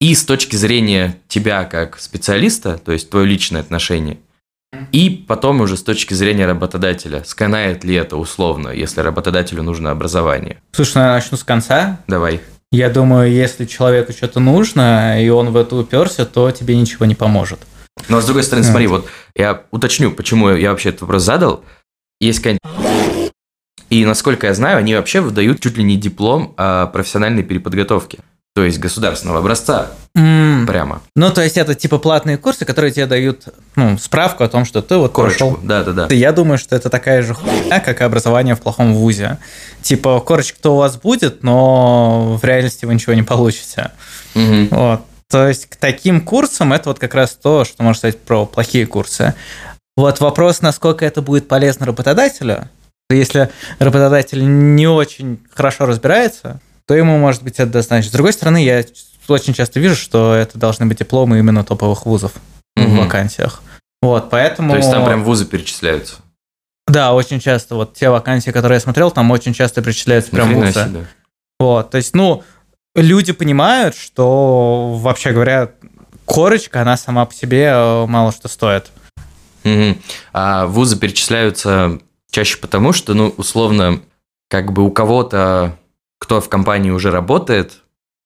И 0.00 0.14
с 0.14 0.24
точки 0.24 0.54
зрения 0.56 1.20
тебя 1.26 1.64
как 1.64 1.98
специалиста, 1.98 2.78
то 2.78 2.92
есть 2.92 3.10
твое 3.10 3.26
личное 3.26 3.60
отношение, 3.60 4.18
и 4.92 5.10
потом 5.26 5.60
уже 5.60 5.76
с 5.76 5.82
точки 5.82 6.14
зрения 6.14 6.46
работодателя, 6.46 7.22
сканает 7.24 7.84
ли 7.84 7.94
это 7.94 8.16
условно, 8.16 8.68
если 8.68 9.00
работодателю 9.00 9.62
нужно 9.62 9.90
образование? 9.90 10.60
Слушай, 10.72 10.96
ну, 10.96 11.02
я 11.02 11.12
начну 11.14 11.36
с 11.36 11.44
конца. 11.44 12.00
Давай. 12.06 12.40
Я 12.70 12.90
думаю, 12.90 13.32
если 13.32 13.64
человеку 13.64 14.12
что-то 14.12 14.40
нужно, 14.40 15.22
и 15.22 15.28
он 15.30 15.50
в 15.50 15.56
это 15.56 15.74
уперся, 15.76 16.26
то 16.26 16.50
тебе 16.50 16.76
ничего 16.76 17.06
не 17.06 17.14
поможет. 17.14 17.58
Но 18.08 18.20
с 18.20 18.26
другой 18.26 18.42
стороны, 18.42 18.64
смотри, 18.66 18.86
вот 18.86 19.08
я 19.34 19.62
уточню, 19.70 20.12
почему 20.12 20.50
я 20.50 20.70
вообще 20.70 20.90
этот 20.90 21.02
вопрос 21.02 21.22
задал. 21.22 21.64
Есть 22.20 22.40
какая-нибудь- 22.40 23.32
И 23.90 24.04
насколько 24.04 24.46
я 24.46 24.54
знаю, 24.54 24.78
они 24.78 24.94
вообще 24.94 25.20
выдают 25.20 25.60
чуть 25.60 25.78
ли 25.78 25.82
не 25.84 25.96
диплом 25.96 26.54
о 26.58 26.86
профессиональной 26.88 27.42
переподготовке. 27.42 28.18
То 28.54 28.64
есть 28.64 28.78
государственного 28.78 29.38
образца 29.38 29.92
М, 30.18 30.66
прямо. 30.66 31.00
Ну, 31.14 31.30
то 31.30 31.42
есть 31.42 31.56
это 31.56 31.74
типа 31.74 31.98
платные 31.98 32.38
курсы, 32.38 32.64
которые 32.64 32.92
тебе 32.92 33.06
дают 33.06 33.44
ну, 33.76 33.96
справку 33.98 34.42
о 34.42 34.48
том, 34.48 34.64
что 34.64 34.82
ты 34.82 34.96
вот 34.96 35.12
Корочку. 35.12 35.50
прошел. 35.52 35.58
Да-да-да. 35.62 36.12
Я 36.12 36.32
думаю, 36.32 36.58
что 36.58 36.74
это 36.74 36.90
такая 36.90 37.22
же 37.22 37.34
хуйня, 37.34 37.78
как 37.78 38.00
и 38.00 38.04
образование 38.04 38.56
в 38.56 38.60
плохом 38.60 38.94
вузе. 38.94 39.38
Типа, 39.82 40.20
корочка-то 40.20 40.74
у 40.74 40.76
вас 40.76 40.96
будет, 40.96 41.44
но 41.44 42.36
в 42.40 42.44
реальности 42.44 42.84
вы 42.84 42.94
ничего 42.94 43.14
не 43.14 43.22
получите. 43.22 43.92
Мгм. 44.34 44.68
Вот. 44.70 45.00
То 45.30 45.46
есть 45.46 45.66
к 45.66 45.76
таким 45.76 46.20
курсам 46.20 46.72
это 46.72 46.88
вот 46.88 46.98
как 46.98 47.14
раз 47.14 47.38
то, 47.40 47.64
что 47.64 47.82
можно 47.82 47.98
сказать 47.98 48.18
про 48.18 48.44
плохие 48.46 48.86
курсы. 48.86 49.34
Вот 49.96 50.20
вопрос, 50.20 50.62
насколько 50.62 51.04
это 51.04 51.22
будет 51.22 51.48
полезно 51.48 51.86
работодателю. 51.86 52.68
Если 53.10 53.50
работодатель 53.78 54.42
не 54.74 54.86
очень 54.86 55.40
хорошо 55.54 55.86
разбирается, 55.86 56.60
то 56.86 56.94
ему 56.94 57.18
может 57.18 57.42
быть 57.42 57.54
это 57.54 57.70
достаточно. 57.72 58.10
С 58.10 58.12
другой 58.12 58.32
стороны, 58.32 58.64
я 58.64 58.84
очень 59.34 59.54
часто 59.54 59.80
вижу, 59.80 59.96
что 59.96 60.34
это 60.34 60.58
должны 60.58 60.86
быть 60.86 60.98
дипломы 60.98 61.38
именно 61.38 61.64
топовых 61.64 62.06
вузов 62.06 62.32
в 62.76 62.80
Мгм. 62.80 62.98
вакансиях. 63.04 63.62
Вот, 64.00 64.30
поэтому... 64.30 64.70
То 64.72 64.76
есть 64.76 64.90
там 64.90 65.04
прям 65.04 65.24
вузы 65.24 65.44
перечисляются. 65.44 66.16
Да, 66.86 67.12
очень 67.12 67.40
часто. 67.40 67.74
Вот 67.74 67.94
те 67.94 68.08
вакансии, 68.08 68.50
которые 68.50 68.76
я 68.76 68.80
смотрел, 68.80 69.10
там 69.10 69.30
очень 69.30 69.52
часто 69.52 69.82
причисляются 69.82 70.30
прям 70.30 70.54
вузы. 70.54 70.72
себе. 70.72 71.06
Вот, 71.58 71.90
то 71.90 71.96
есть, 71.96 72.14
ну, 72.14 72.44
люди 72.94 73.32
понимают, 73.32 73.96
что, 73.96 74.94
вообще 74.94 75.32
говоря, 75.32 75.70
корочка, 76.24 76.82
она 76.82 76.96
сама 76.96 77.26
по 77.26 77.34
себе 77.34 77.64
э, 77.74 78.06
мало 78.06 78.32
что 78.32 78.48
стоит. 78.48 78.90
Мгм. 79.64 79.98
А 80.32 80.66
вузы 80.66 80.96
перечисляются 80.96 81.98
чаще 82.30 82.58
потому, 82.58 82.92
что, 82.92 83.14
ну, 83.14 83.34
условно, 83.36 84.00
как 84.48 84.72
бы 84.72 84.82
у 84.84 84.90
кого-то, 84.90 85.76
кто 86.18 86.40
в 86.40 86.48
компании 86.48 86.90
уже 86.90 87.10
работает, 87.10 87.78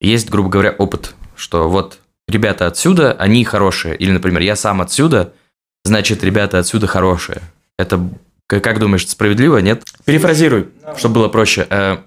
есть, 0.03 0.29
грубо 0.29 0.49
говоря, 0.51 0.73
опыт, 0.73 1.15
что 1.37 1.69
вот 1.69 1.99
ребята 2.29 2.67
отсюда, 2.67 3.13
они 3.13 3.45
хорошие. 3.45 3.97
Или, 3.97 4.11
например, 4.11 4.43
я 4.43 4.57
сам 4.57 4.81
отсюда, 4.81 5.33
значит, 5.85 6.23
ребята 6.23 6.59
отсюда 6.59 6.87
хорошие. 6.87 7.43
Это, 7.79 8.01
как 8.47 8.79
думаешь, 8.79 9.09
справедливо, 9.09 9.59
нет? 9.59 9.83
Перефразируй, 10.05 10.69
чтобы 10.97 11.17
было 11.17 11.29
проще. 11.29 11.67
Э, 11.71 11.99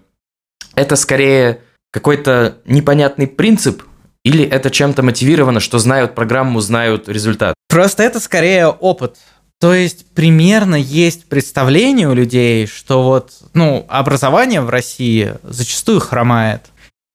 Это 0.75 0.95
скорее 0.95 1.61
какой-то 1.91 2.57
непонятный 2.65 3.27
принцип, 3.27 3.83
или 4.25 4.43
это 4.43 4.71
чем-то 4.71 5.03
мотивировано, 5.03 5.59
что 5.59 5.77
знают 5.79 6.15
программу, 6.15 6.59
знают 6.59 7.07
результат? 7.07 7.53
Просто 7.69 8.03
это 8.03 8.19
скорее 8.19 8.67
опыт. 8.67 9.17
То 9.59 9.73
есть 9.73 10.11
примерно 10.13 10.75
есть 10.75 11.29
представление 11.29 12.09
у 12.09 12.13
людей, 12.13 12.67
что 12.67 13.03
вот, 13.03 13.31
ну, 13.53 13.85
образование 13.87 14.61
в 14.61 14.69
России 14.69 15.35
зачастую 15.43 15.99
хромает, 16.01 16.63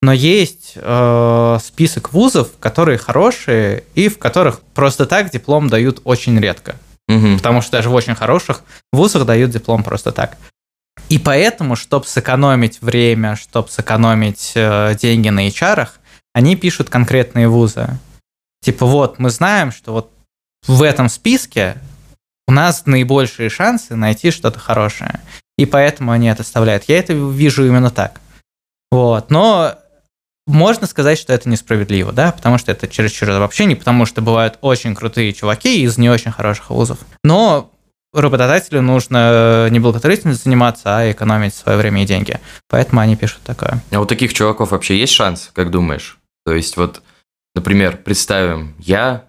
но 0.02 0.12
есть 0.12 0.72
э, 0.76 1.58
список 1.62 2.12
вузов, 2.12 2.50
которые 2.58 2.98
хорошие 2.98 3.84
и 3.94 4.08
в 4.08 4.18
которых 4.18 4.60
просто 4.74 5.06
так 5.06 5.30
диплом 5.30 5.68
дают 5.68 6.00
очень 6.04 6.38
редко. 6.38 6.76
Мгм. 7.10 7.38
потому 7.38 7.60
что 7.60 7.72
даже 7.72 7.90
в 7.90 7.94
очень 7.94 8.14
хороших 8.14 8.62
вузах 8.92 9.26
дают 9.26 9.50
диплом 9.50 9.82
просто 9.82 10.12
так. 10.12 10.36
И 11.08 11.18
поэтому, 11.18 11.74
чтобы 11.74 12.06
сэкономить 12.06 12.80
время, 12.82 13.34
чтобы 13.34 13.68
сэкономить 13.68 14.52
э, 14.54 14.94
деньги 15.00 15.28
на 15.28 15.48
HR, 15.48 15.88
они 16.34 16.54
пишут 16.54 16.88
конкретные 16.88 17.48
вузы. 17.48 17.88
Типа 18.62 18.86
вот, 18.86 19.18
мы 19.18 19.30
знаем, 19.30 19.72
что 19.72 19.92
вот 19.92 20.12
в 20.68 20.82
этом 20.82 21.08
списке 21.08 21.78
у 22.46 22.52
нас 22.52 22.86
наибольшие 22.86 23.48
шансы 23.48 23.96
найти 23.96 24.30
что-то 24.30 24.60
хорошее. 24.60 25.18
И 25.58 25.66
поэтому 25.66 26.12
они 26.12 26.28
это 26.28 26.42
оставляют. 26.42 26.84
Я 26.86 26.98
это 26.98 27.12
вижу 27.12 27.66
именно 27.66 27.90
так. 27.90 28.20
Вот. 28.92 29.30
Но 29.30 29.74
можно 30.50 30.86
сказать, 30.86 31.18
что 31.18 31.32
это 31.32 31.48
несправедливо, 31.48 32.12
да, 32.12 32.32
потому 32.32 32.58
что 32.58 32.72
это 32.72 32.88
чересчур 32.88 33.30
обобщение, 33.30 33.76
потому 33.76 34.06
что 34.06 34.20
бывают 34.20 34.58
очень 34.60 34.94
крутые 34.94 35.32
чуваки 35.32 35.82
из 35.82 35.98
не 35.98 36.10
очень 36.10 36.30
хороших 36.30 36.70
вузов. 36.70 36.98
Но 37.24 37.70
работодателю 38.12 38.82
нужно 38.82 39.68
не 39.70 39.78
благотворительностью 39.78 40.44
заниматься, 40.44 40.98
а 40.98 41.10
экономить 41.10 41.54
свое 41.54 41.78
время 41.78 42.02
и 42.02 42.06
деньги. 42.06 42.40
Поэтому 42.68 43.00
они 43.00 43.16
пишут 43.16 43.40
такое. 43.44 43.82
А 43.90 44.00
у 44.00 44.06
таких 44.06 44.34
чуваков 44.34 44.72
вообще 44.72 44.98
есть 44.98 45.12
шанс, 45.12 45.50
как 45.54 45.70
думаешь? 45.70 46.18
То 46.44 46.54
есть 46.54 46.76
вот, 46.76 47.02
например, 47.54 47.98
представим, 47.98 48.74
я 48.78 49.26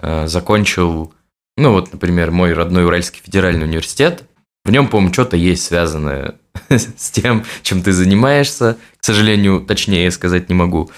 э, 0.00 0.26
закончил, 0.26 1.14
ну 1.56 1.72
вот, 1.72 1.92
например, 1.92 2.30
мой 2.30 2.52
родной 2.52 2.84
Уральский 2.84 3.20
федеральный 3.22 3.64
университет. 3.64 4.24
В 4.64 4.70
нем, 4.70 4.88
по-моему, 4.88 5.12
что-то 5.12 5.36
есть 5.36 5.64
связанное 5.64 6.36
с 6.68 7.10
тем, 7.10 7.44
чем 7.62 7.82
ты 7.82 7.92
занимаешься. 7.92 8.78
К 8.98 9.04
сожалению, 9.04 9.60
точнее 9.60 10.10
сказать 10.10 10.48
не 10.48 10.54
могу. 10.54 10.90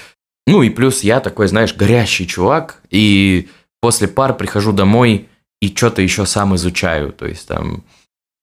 Ну 0.47 0.63
и 0.63 0.71
плюс 0.71 1.03
я 1.03 1.21
такой, 1.21 1.49
знаешь, 1.49 1.75
горящий 1.75 2.27
чувак, 2.27 2.81
и 2.91 3.49
после 3.81 4.07
пар 4.09 4.37
прихожу 4.37 4.73
домой 4.73 5.29
и 5.61 5.75
что-то 5.75 6.03
еще 6.03 6.27
сам 6.27 6.55
изучаю. 6.55 7.13
То 7.13 7.27
есть 7.27 7.49
там 7.49 7.83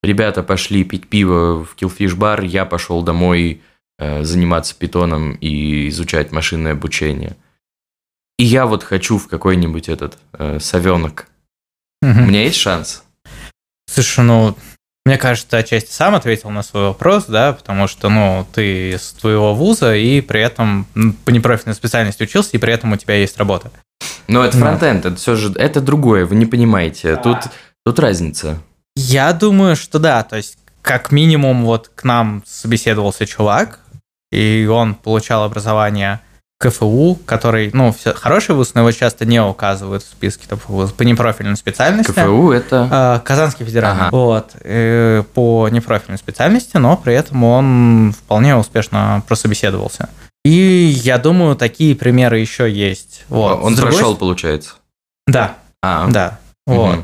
ребята 0.01 0.43
пошли 0.43 0.83
пить 0.83 1.07
пиво 1.07 1.63
в 1.63 1.75
Killfish 1.75 2.15
бар, 2.15 2.43
я 2.43 2.65
пошел 2.65 3.03
домой 3.03 3.61
э, 3.99 4.23
заниматься 4.23 4.75
питоном 4.75 5.33
и 5.35 5.87
изучать 5.89 6.31
машинное 6.31 6.73
обучение. 6.73 7.37
И 8.37 8.43
я 8.43 8.65
вот 8.65 8.83
хочу 8.83 9.17
в 9.17 9.27
какой-нибудь 9.27 9.87
этот 9.87 10.17
э, 10.33 10.59
совенок. 10.59 11.27
У 12.01 12.05
меня 12.05 12.43
есть 12.43 12.57
шанс? 12.57 13.05
Слушай, 13.87 14.25
ну, 14.25 14.57
мне 15.05 15.17
кажется, 15.17 15.57
отчасти 15.57 15.91
сам 15.91 16.15
ответил 16.15 16.49
на 16.49 16.63
свой 16.63 16.83
вопрос, 16.83 17.25
да, 17.25 17.53
потому 17.53 17.87
что, 17.87 18.09
ну, 18.09 18.47
ты 18.53 18.91
из 18.91 19.11
твоего 19.13 19.53
вуза 19.53 19.95
и 19.95 20.21
при 20.21 20.39
этом 20.41 20.85
по 21.25 21.29
непрофильной 21.29 21.75
специальности 21.75 22.23
учился, 22.23 22.51
и 22.53 22.57
при 22.57 22.73
этом 22.73 22.93
у 22.93 22.97
тебя 22.97 23.15
есть 23.15 23.37
работа. 23.37 23.71
Но 24.27 24.45
это 24.45 24.57
фронтенд, 24.57 25.05
это 25.05 25.15
все 25.17 25.35
же, 25.35 25.51
это 25.55 25.81
другое, 25.81 26.25
вы 26.25 26.35
не 26.35 26.45
понимаете. 26.45 27.17
Тут, 27.17 27.37
тут 27.85 27.99
разница. 27.99 28.59
Я 28.95 29.33
думаю, 29.33 29.75
что 29.75 29.99
да, 29.99 30.23
то 30.23 30.37
есть 30.37 30.57
как 30.81 31.11
минимум 31.11 31.65
вот 31.65 31.89
к 31.93 32.03
нам 32.03 32.43
собеседовался 32.45 33.25
чувак, 33.25 33.79
и 34.31 34.67
он 34.71 34.95
получал 34.95 35.43
образование 35.43 36.21
КФУ, 36.59 37.19
который, 37.25 37.71
ну, 37.73 37.91
все, 37.91 38.13
хороший 38.13 38.55
вуз, 38.55 38.73
но 38.73 38.81
его 38.81 38.91
часто 38.91 39.25
не 39.25 39.41
указывают 39.41 40.03
в 40.03 40.07
списке 40.07 40.47
топ 40.47 40.65
вузов 40.67 40.93
по 40.93 41.03
непрофильным 41.03 41.55
специальностям. 41.55 42.15
КФУ 42.15 42.51
это... 42.51 42.87
А, 42.91 43.19
Казанский 43.19 43.65
федеральный. 43.65 44.03
Ага. 44.03 44.15
Вот. 44.15 44.51
э, 44.61 45.23
по 45.33 45.67
непрофильной 45.69 46.17
специальности, 46.17 46.77
но 46.77 46.95
при 46.95 47.13
этом 47.15 47.43
он 47.43 48.13
вполне 48.17 48.55
успешно 48.55 49.23
прособеседовался. 49.27 50.09
И 50.45 50.49
я 51.03 51.17
думаю, 51.17 51.55
такие 51.55 51.95
примеры 51.95 52.39
еще 52.39 52.71
есть. 52.71 53.23
Вот. 53.29 53.59
Он 53.61 53.73
С 53.73 53.77
другой 53.77 53.93
прошел, 53.97 54.15
получается. 54.15 54.73
Да, 55.27 55.55
А, 55.81 56.07
да. 56.07 56.39
Вот. 56.65 56.99
А, 56.99 57.03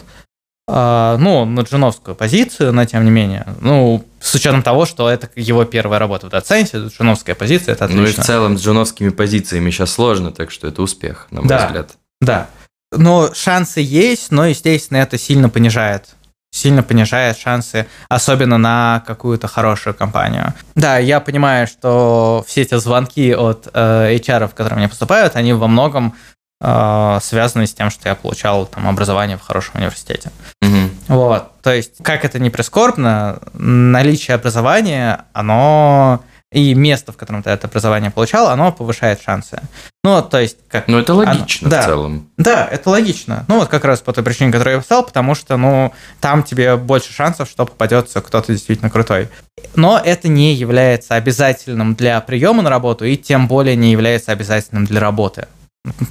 ну, 1.19 1.45
на 1.45 1.61
джуновскую 1.61 2.15
позицию, 2.15 2.73
но 2.73 2.85
тем 2.85 3.03
не 3.05 3.11
менее. 3.11 3.45
Ну, 3.61 4.05
с 4.19 4.35
учетом 4.35 4.61
того, 4.63 4.85
что 4.85 5.09
это 5.09 5.29
его 5.35 5.65
первая 5.65 5.99
работа 5.99 6.27
в 6.27 6.29
data 6.29 6.44
science 6.44 6.70
е, 6.70 6.77
джуновская 6.87 7.35
позиция, 7.35 7.73
это 7.73 7.87
ну 7.87 7.93
и 7.93 7.97
в 7.99 8.01
отлично. 8.03 8.23
целом 8.23 8.57
с 8.57 8.61
джуновскими 8.61 9.09
позициями 9.09 9.71
сейчас 9.71 9.91
сложно, 9.93 10.31
так 10.31 10.51
что 10.51 10.67
это 10.67 10.81
успех, 10.81 11.27
на 11.31 11.41
мой 11.41 11.49
Да. 11.49 11.65
взгляд. 11.67 11.91
Да. 12.21 12.47
Но 12.91 13.33
шансы 13.33 13.81
есть, 13.81 14.31
но, 14.31 14.45
естественно, 14.47 14.97
это 14.97 15.17
сильно 15.17 15.49
понижает. 15.49 16.09
Сильно 16.51 16.81
понижает 16.81 17.37
шансы, 17.37 17.85
особенно 18.09 18.57
на 18.57 19.03
какую-то 19.05 19.47
хорошую 19.47 19.93
компанию. 19.93 20.53
Да, 20.73 20.97
я 20.97 21.19
понимаю, 21.19 21.67
что 21.67 22.43
все 22.47 22.63
эти 22.63 22.75
звонки 22.79 23.33
от 23.35 23.67
э, 23.71 24.15
HR, 24.15 24.49
которые 24.49 24.77
мне 24.79 24.89
поступают, 24.89 25.35
они 25.35 25.53
во 25.53 25.67
многом 25.67 26.15
э, 26.61 27.19
связаны 27.21 27.67
с 27.67 27.73
тем, 27.73 27.89
что 27.89 28.09
я 28.09 28.15
получал 28.15 28.65
там 28.65 28.87
образование 28.87 29.37
в 29.37 29.41
хорошем 29.41 29.75
университете. 29.75 30.31
Мгм. 30.61 30.91
Вот, 31.07 31.61
то 31.61 31.73
есть, 31.73 31.93
как 32.03 32.25
это 32.25 32.39
не 32.39 32.49
прискорбно, 32.49 33.39
наличие 33.53 34.35
образования, 34.35 35.25
оно 35.33 36.21
и 36.51 36.73
место, 36.73 37.11
в 37.11 37.17
котором 37.17 37.43
ты 37.43 37.51
это 37.51 37.67
образование 37.67 38.09
получал, 38.09 38.47
оно 38.47 38.71
повышает 38.71 39.21
шансы. 39.21 39.61
Ну, 40.03 40.21
то 40.23 40.39
есть, 40.39 40.57
как... 40.67 40.87
Ну 40.87 40.97
это 40.97 41.13
логично 41.13 41.67
Оно- 41.67 41.75
да. 41.75 41.81
в 41.81 41.85
целом. 41.85 42.29
Да, 42.37 42.67
это 42.71 42.89
логично. 42.89 43.45
Ну, 43.47 43.59
вот 43.59 43.69
как 43.69 43.85
раз 43.85 44.01
по 44.01 44.13
той 44.13 44.23
причине, 44.23 44.51
которую 44.51 44.77
я 44.77 44.81
писал, 44.81 45.03
потому 45.03 45.35
что, 45.35 45.57
ну, 45.57 45.93
там 46.19 46.41
тебе 46.41 46.75
больше 46.75 47.13
шансов, 47.13 47.49
что 47.49 47.65
попадется 47.65 48.21
кто-то 48.21 48.51
действительно 48.51 48.89
крутой. 48.89 49.29
Но 49.75 50.01
это 50.03 50.27
не 50.27 50.53
является 50.55 51.15
обязательным 51.15 51.93
для 51.93 52.19
приема 52.21 52.63
на 52.63 52.71
работу 52.71 53.05
и 53.05 53.15
тем 53.15 53.47
более 53.47 53.75
не 53.75 53.91
является 53.91 54.31
обязательным 54.31 54.85
для 54.85 54.99
работы. 54.99 55.47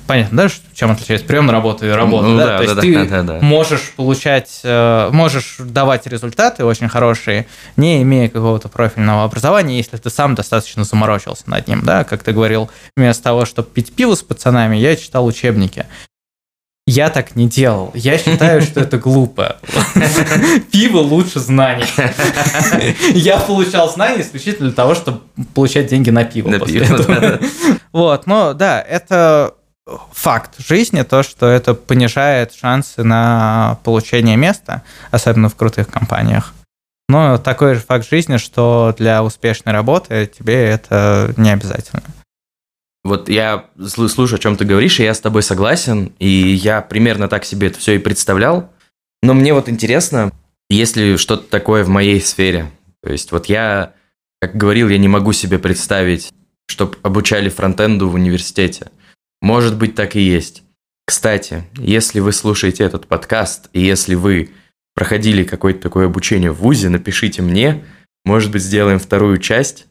Понятно, 0.07 0.45
да, 0.45 0.49
чем 0.73 0.91
отличается 0.91 1.27
прием 1.27 1.45
на 1.45 1.53
работу 1.53 1.87
и 1.87 1.91
работа? 1.91 2.27
Ну 2.27 2.39
да? 2.39 2.47
да, 2.47 2.57
То 2.57 2.63
есть 2.63 2.75
да, 2.75 2.81
ты 2.81 2.95
да, 2.95 3.05
да, 3.05 3.23
да. 3.23 3.39
можешь 3.41 3.93
получать, 3.97 4.61
э, 4.65 5.11
можешь 5.13 5.57
давать 5.59 6.07
результаты 6.07 6.65
очень 6.65 6.89
хорошие, 6.89 7.47
не 7.77 8.01
имея 8.03 8.31
какого-то 8.31 8.69
профильного 8.69 9.25
образования, 9.25 9.77
если 9.77 9.99
ты 9.99 10.09
сам 10.09 10.35
достаточно 10.35 10.85
заморочился 10.85 11.49
над 11.51 11.69
ним, 11.69 11.83
да, 11.85 12.05
как 12.05 12.23
ты 12.23 12.33
говорил, 12.33 12.71
вместо 12.97 13.23
того, 13.25 13.45
чтобы 13.45 13.69
пить 13.69 13.93
пиво 13.95 14.15
с 14.15 14.23
пацанами, 14.23 14.77
я 14.77 14.97
читал 14.97 15.27
учебники. 15.27 15.85
Я 16.87 17.11
так 17.11 17.37
не 17.37 17.47
делал. 17.47 17.91
Я 17.93 18.17
считаю, 18.17 18.63
что 18.63 18.81
это 18.81 18.97
глупо. 18.97 19.59
Пиво 20.73 21.01
лучше 21.01 21.39
знаний. 21.39 21.85
Я 23.15 23.37
получал 23.37 23.93
знания 23.93 24.23
исключительно 24.23 24.69
для 24.69 24.75
того, 24.75 24.95
чтобы 24.95 25.21
получать 25.55 25.89
деньги 25.89 26.09
на 26.09 26.25
пиво. 26.25 26.49
Вот, 27.93 28.27
но 28.27 28.55
да, 28.55 28.81
это 28.81 29.55
факт 30.13 30.55
жизни, 30.59 31.03
то, 31.03 31.23
что 31.23 31.47
это 31.47 31.75
понижает 31.75 32.55
шансы 32.55 33.03
на 33.03 33.79
получение 33.85 34.37
места, 34.37 34.83
особенно 35.11 35.49
в 35.49 35.57
крутых 35.57 35.89
компаниях. 35.89 36.55
Но 37.09 37.39
такой 37.39 37.75
же 37.75 37.81
факт 37.81 38.09
жизни, 38.09 38.37
что 38.37 38.95
для 38.99 39.23
успешной 39.23 39.73
работы 39.73 40.31
тебе 40.33 40.65
это 40.67 41.33
не 41.37 41.51
обязательно. 41.51 42.03
Вот 43.05 43.29
я 43.31 43.65
сл- 43.79 44.09
слушаю, 44.09 44.37
о 44.37 44.41
чем 44.41 44.57
ты 44.57 44.67
говоришь, 44.67 45.01
и 45.01 45.05
я 45.05 45.15
с 45.15 45.21
тобой 45.21 45.43
согласен, 45.43 46.13
и 46.19 46.29
я 46.29 46.83
примерно 46.83 47.29
так 47.29 47.45
себе 47.45 47.69
это 47.69 47.79
все 47.79 47.95
и 47.95 47.99
представлял. 47.99 48.71
Но 49.23 49.33
мне 49.33 49.55
вот 49.55 49.69
интересно, 49.69 50.33
если 50.69 51.17
что-то 51.17 51.49
такое 51.49 51.85
в 51.85 51.89
моей 51.89 52.21
сфере. 52.21 52.71
То 53.03 53.11
есть 53.11 53.33
вот 53.33 53.47
я, 53.47 53.93
как 54.41 54.57
говорил, 54.57 54.89
я 54.91 54.99
не 54.99 55.09
могу 55.09 55.33
себе 55.33 55.59
представить, 55.59 56.31
чтобы 56.69 56.99
обучали 57.03 57.49
фронтенду 57.49 58.11
в 58.11 58.15
университете. 58.15 58.91
Может 59.41 59.77
быть, 59.77 59.95
так 59.95 60.17
и 60.17 60.21
есть. 60.21 60.63
Кстати, 61.07 61.65
если 61.77 62.21
вы 62.21 62.33
слушаете 62.33 62.85
этот 62.85 63.07
подкаст, 63.07 63.71
и 63.73 63.81
если 63.81 64.15
вы 64.15 64.51
проходили 64.95 65.45
какое-то 65.45 65.81
такое 65.81 66.07
обучение 66.07 66.51
в 66.51 66.57
ВУЗе, 66.57 66.89
напишите 66.89 67.41
мне, 67.41 67.85
может 68.25 68.51
быть, 68.51 68.63
сделаем 68.63 68.99
вторую 68.99 69.39
часть, 69.39 69.87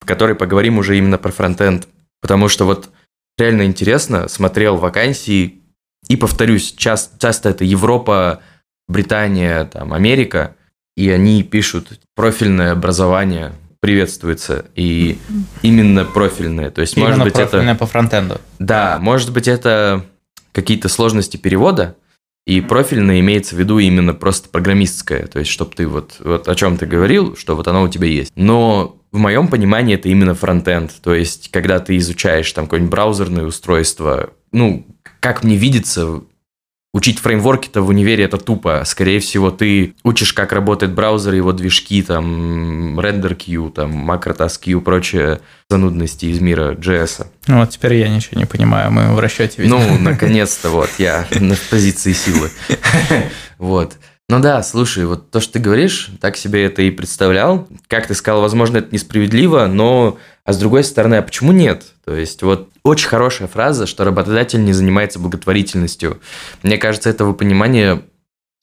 в 0.00 0.06
которой 0.06 0.34
поговорим 0.34 0.78
уже 0.78 0.96
именно 0.96 1.18
про 1.18 1.32
фронтенд. 1.32 1.88
Потому 2.20 2.48
что 2.48 2.64
вот 2.64 2.90
реально 3.36 3.66
интересно, 3.66 4.28
смотрел 4.28 4.76
вакансии, 4.76 5.60
и 6.08 6.16
повторюсь, 6.16 6.72
час- 6.72 7.12
часто 7.18 7.50
это 7.50 7.64
Европа, 7.64 8.42
Британия, 8.88 9.64
там, 9.66 9.92
Америка, 9.92 10.56
и 10.96 11.10
они 11.10 11.42
пишут 11.42 12.00
профильное 12.14 12.72
образование 12.72 13.52
приветствуется, 13.80 14.66
и 14.74 15.18
именно 15.62 16.04
профильное. 16.04 16.70
То 16.70 16.80
есть, 16.80 16.96
может 16.96 17.14
Именно 17.14 17.24
быть, 17.24 17.34
это... 17.34 17.48
профильное 17.50 17.74
по 17.74 17.86
фронтенду. 17.86 18.40
Да, 18.58 18.98
может 19.00 19.32
быть, 19.32 19.46
это 19.48 20.04
какие-то 20.52 20.88
сложности 20.88 21.36
перевода, 21.36 21.96
и 22.46 22.60
профильно 22.60 23.20
имеется 23.20 23.54
в 23.54 23.58
виду 23.58 23.78
именно 23.78 24.14
просто 24.14 24.48
программистское, 24.48 25.26
то 25.26 25.38
есть, 25.38 25.50
чтобы 25.50 25.74
ты 25.74 25.86
вот, 25.86 26.16
вот 26.20 26.48
о 26.48 26.54
чем 26.54 26.78
ты 26.78 26.86
говорил, 26.86 27.36
что 27.36 27.54
вот 27.54 27.68
оно 27.68 27.82
у 27.82 27.88
тебя 27.88 28.08
есть. 28.08 28.32
Но 28.34 28.98
в 29.12 29.18
моем 29.18 29.48
понимании 29.48 29.94
это 29.94 30.08
именно 30.08 30.34
фронтенд, 30.34 30.92
то 31.02 31.14
есть, 31.14 31.50
когда 31.50 31.78
ты 31.78 31.96
изучаешь 31.98 32.50
там 32.52 32.64
какое-нибудь 32.64 32.90
браузерное 32.90 33.44
устройство, 33.44 34.30
ну, 34.50 34.86
как 35.20 35.44
мне 35.44 35.56
видится, 35.56 36.22
учить 36.92 37.18
фреймворки-то 37.18 37.82
в 37.82 37.88
универе 37.88 38.24
это 38.24 38.38
тупо. 38.38 38.82
Скорее 38.84 39.20
всего, 39.20 39.50
ты 39.50 39.94
учишь, 40.04 40.32
как 40.32 40.52
работает 40.52 40.92
браузер, 40.92 41.34
его 41.34 41.52
движки, 41.52 42.02
там, 42.02 42.98
RenderQ, 42.98 43.72
там, 43.72 44.10
MacroTask, 44.10 44.80
прочие 44.80 45.40
занудности 45.68 46.26
из 46.26 46.40
мира 46.40 46.74
JS. 46.74 47.26
Ну 47.46 47.60
вот 47.60 47.70
теперь 47.70 47.94
я 47.94 48.08
ничего 48.08 48.38
не 48.38 48.46
понимаю, 48.46 48.90
мы 48.90 49.14
в 49.14 49.20
расчете 49.20 49.62
видим. 49.62 49.76
Ну, 49.76 49.98
наконец-то, 50.00 50.70
вот, 50.70 50.90
я 50.98 51.26
на 51.38 51.56
позиции 51.70 52.12
силы. 52.12 52.50
Вот. 53.58 53.94
Ну 54.30 54.40
да, 54.40 54.62
слушай, 54.62 55.06
вот 55.06 55.30
то, 55.30 55.40
что 55.40 55.54
ты 55.54 55.58
говоришь, 55.58 56.10
так 56.20 56.36
себе 56.36 56.66
это 56.66 56.82
и 56.82 56.90
представлял. 56.90 57.66
Как 57.88 58.06
ты 58.06 58.14
сказал, 58.14 58.42
возможно, 58.42 58.76
это 58.76 58.94
несправедливо, 58.94 59.66
но, 59.66 60.18
а 60.44 60.52
с 60.52 60.58
другой 60.58 60.84
стороны, 60.84 61.14
а 61.14 61.22
почему 61.22 61.50
нет? 61.50 61.84
То 62.04 62.14
есть, 62.14 62.42
вот 62.42 62.70
очень 62.88 63.08
хорошая 63.08 63.48
фраза, 63.48 63.86
что 63.86 64.04
работодатель 64.04 64.64
не 64.64 64.72
занимается 64.72 65.18
благотворительностью. 65.18 66.20
Мне 66.62 66.78
кажется, 66.78 67.10
этого 67.10 67.32
понимания 67.32 68.02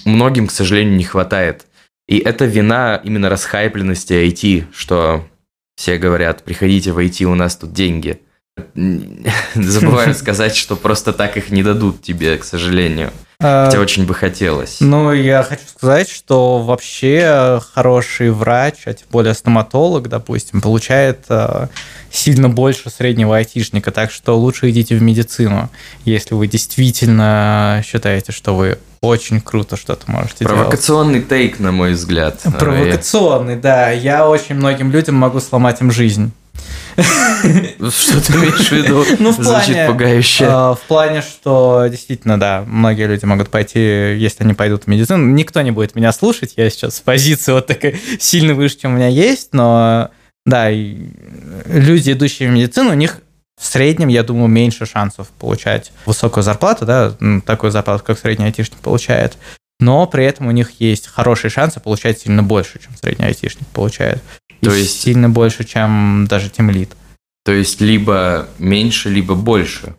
многим, 0.03 0.47
к 0.47 0.51
сожалению, 0.51 0.95
не 0.95 1.03
хватает. 1.03 1.65
И 2.07 2.17
это 2.17 2.45
вина 2.45 3.01
именно 3.03 3.29
расхайпленности 3.29 4.13
IT, 4.13 4.67
что 4.73 5.27
все 5.75 5.97
говорят, 5.97 6.43
приходите 6.43 6.91
в 6.91 6.99
IT, 6.99 7.23
у 7.25 7.35
нас 7.35 7.55
тут 7.55 7.73
деньги. 7.73 8.21
Забываю 9.55 10.13
сказать, 10.13 10.55
что 10.55 10.75
просто 10.75 11.13
так 11.13 11.37
их 11.37 11.49
не 11.49 11.63
дадут 11.63 12.01
тебе, 12.01 12.37
к 12.37 12.43
сожалению. 12.43 13.11
А, 13.39 13.65
Хотя 13.65 13.79
очень 13.79 14.05
бы 14.05 14.13
хотелось. 14.13 14.77
Ну, 14.79 15.11
я 15.11 15.43
хочу 15.43 15.63
сказать, 15.67 16.09
что 16.09 16.59
вообще 16.59 17.59
хороший 17.73 18.31
врач, 18.31 18.83
а 18.85 18.93
тем 18.93 19.07
более 19.11 19.33
стоматолог, 19.33 20.07
допустим, 20.07 20.61
получает 20.61 21.25
э, 21.29 21.67
сильно 22.09 22.49
больше 22.49 22.89
среднего 22.89 23.35
айтишника, 23.37 23.91
так 23.91 24.11
что 24.11 24.37
лучше 24.39 24.69
идите 24.69 24.95
в 24.95 25.01
медицину, 25.01 25.69
если 26.05 26.33
вы 26.33 26.47
действительно 26.47 27.83
считаете, 27.85 28.31
что 28.31 28.55
вы 28.55 28.77
очень 29.01 29.41
круто 29.41 29.75
что-то 29.75 30.09
можете 30.09 30.45
делать. 30.45 30.55
Провокационный 30.55 31.21
тейк, 31.21 31.59
на 31.59 31.71
мой 31.71 31.91
взгляд. 31.93 32.39
Провокационный, 32.57 33.55
да. 33.55 33.91
Я 33.91 34.27
очень 34.27 34.55
многим 34.55 34.91
людям 34.91 35.15
могу 35.15 35.39
сломать 35.39 35.81
им 35.81 35.91
жизнь. 35.91 36.31
Что 36.97 38.21
ты 38.21 38.33
имеешь 38.33 38.69
в 38.69 38.71
виду? 38.71 39.03
Ну, 39.19 39.31
в 39.31 39.35
Звучит 39.35 39.65
плане, 39.73 39.87
пугающе. 39.87 40.45
э, 40.45 40.47
в 40.47 40.79
плане, 40.87 41.21
что 41.21 41.85
действительно, 41.89 42.39
да, 42.39 42.63
многие 42.65 43.07
люди 43.07 43.25
могут 43.25 43.49
пойти, 43.49 43.79
если 43.79 44.43
они 44.43 44.53
пойдут 44.53 44.83
в 44.83 44.87
медицину. 44.87 45.25
Никто 45.33 45.61
не 45.61 45.71
будет 45.71 45.95
меня 45.95 46.11
слушать, 46.11 46.53
я 46.57 46.69
сейчас 46.69 46.99
в 46.99 47.03
позиции 47.03 47.51
вот 47.51 47.67
такая 47.67 47.95
сильно 48.19 48.53
выше, 48.53 48.77
чем 48.79 48.93
у 48.93 48.95
меня 48.97 49.07
есть, 49.07 49.49
но 49.53 50.09
да, 50.45 50.69
люди, 50.71 52.11
идущие 52.11 52.49
в 52.49 52.51
медицину, 52.51 52.91
у 52.91 52.95
них 52.95 53.19
в 53.59 53.65
среднем, 53.65 54.09
я 54.09 54.23
думаю, 54.23 54.47
меньше 54.47 54.85
шансов 54.85 55.29
получать 55.39 55.91
высокую 56.05 56.43
зарплату, 56.43 56.85
да, 56.85 57.13
м, 57.21 57.41
такую 57.41 57.71
зарплату, 57.71 58.03
как 58.05 58.19
средний 58.19 58.45
айтишник 58.45 58.79
получает. 58.79 59.37
Но 59.79 60.07
при 60.07 60.23
этом 60.25 60.47
у 60.47 60.51
них 60.51 60.79
есть 60.79 61.07
хорошие 61.07 61.51
шансы 61.51 61.79
получать 61.81 62.19
сильно 62.19 62.41
больше, 62.43 62.79
чем 62.81 62.95
средний 62.95 63.25
айтишник 63.25 63.67
получает. 63.67 64.21
И 64.61 64.65
То 64.65 64.73
есть- 64.73 65.01
сильно 65.01 65.29
больше, 65.29 65.63
чем 65.63 66.25
даже 66.29 66.49
тимлит. 66.49 66.95
То 67.43 67.51
есть, 67.51 67.81
либо 67.81 68.47
меньше, 68.57 69.09
либо 69.09 69.35
больше. 69.35 69.95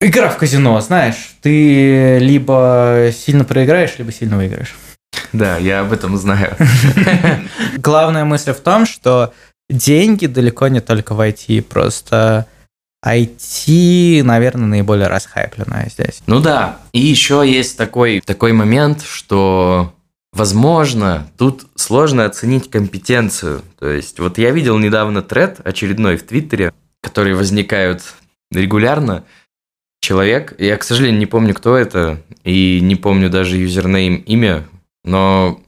Игра 0.00 0.30
в 0.30 0.36
казино, 0.38 0.80
знаешь, 0.80 1.34
ты 1.42 2.18
либо 2.18 3.10
сильно 3.12 3.44
проиграешь, 3.44 3.98
либо 3.98 4.12
сильно 4.12 4.36
выиграешь. 4.36 4.74
Да, 5.32 5.58
я 5.58 5.80
об 5.80 5.92
этом 5.92 6.16
знаю. 6.16 6.56
Главная 7.76 8.24
мысль 8.24 8.52
в 8.52 8.60
том, 8.60 8.86
что 8.86 9.34
деньги 9.68 10.26
далеко 10.26 10.68
не 10.68 10.80
только 10.80 11.14
в 11.14 11.20
IT, 11.20 11.62
просто 11.62 12.46
IT, 13.04 14.22
наверное, 14.22 14.66
наиболее 14.66 15.08
расхайпленная 15.08 15.88
здесь. 15.90 16.22
Ну 16.26 16.40
да, 16.40 16.78
и 16.92 17.00
еще 17.00 17.42
есть 17.44 17.76
такой, 17.76 18.20
такой 18.20 18.52
момент, 18.52 19.02
что, 19.02 19.92
возможно, 20.32 21.30
тут 21.38 21.66
сложно 21.74 22.24
оценить 22.24 22.70
компетенцию. 22.70 23.62
То 23.78 23.88
есть, 23.88 24.18
вот 24.18 24.38
я 24.38 24.50
видел 24.50 24.78
недавно 24.78 25.22
тред 25.22 25.60
очередной 25.64 26.16
в 26.16 26.26
Твиттере, 26.26 26.72
которые 27.02 27.34
возникают 27.34 28.02
регулярно, 28.50 29.24
человек, 30.00 30.54
я, 30.58 30.76
к 30.76 30.84
сожалению, 30.84 31.18
не 31.18 31.26
помню, 31.26 31.54
кто 31.54 31.76
это, 31.76 32.22
и 32.44 32.80
не 32.80 32.96
помню 32.96 33.30
даже 33.30 33.56
юзернейм, 33.56 34.16
имя, 34.16 34.66
но 35.04 35.60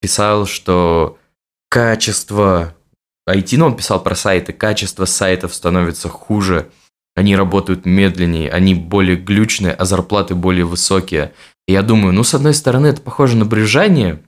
писал, 0.00 0.46
что 0.46 1.18
качество 1.68 2.74
IT, 3.28 3.56
ну, 3.56 3.66
он 3.66 3.76
писал 3.76 4.02
про 4.02 4.14
сайты, 4.14 4.52
качество 4.52 5.06
сайтов 5.06 5.54
становится 5.54 6.08
хуже, 6.08 6.70
они 7.14 7.36
работают 7.36 7.86
медленнее, 7.86 8.50
они 8.50 8.74
более 8.74 9.16
глючные, 9.16 9.72
а 9.72 9.84
зарплаты 9.84 10.34
более 10.34 10.64
высокие. 10.64 11.32
И 11.66 11.72
я 11.72 11.82
думаю, 11.82 12.12
ну, 12.12 12.24
с 12.24 12.34
одной 12.34 12.54
стороны, 12.54 12.88
это 12.88 13.00
похоже 13.00 13.36
на 13.36 13.44
брюзжание, 13.44 14.20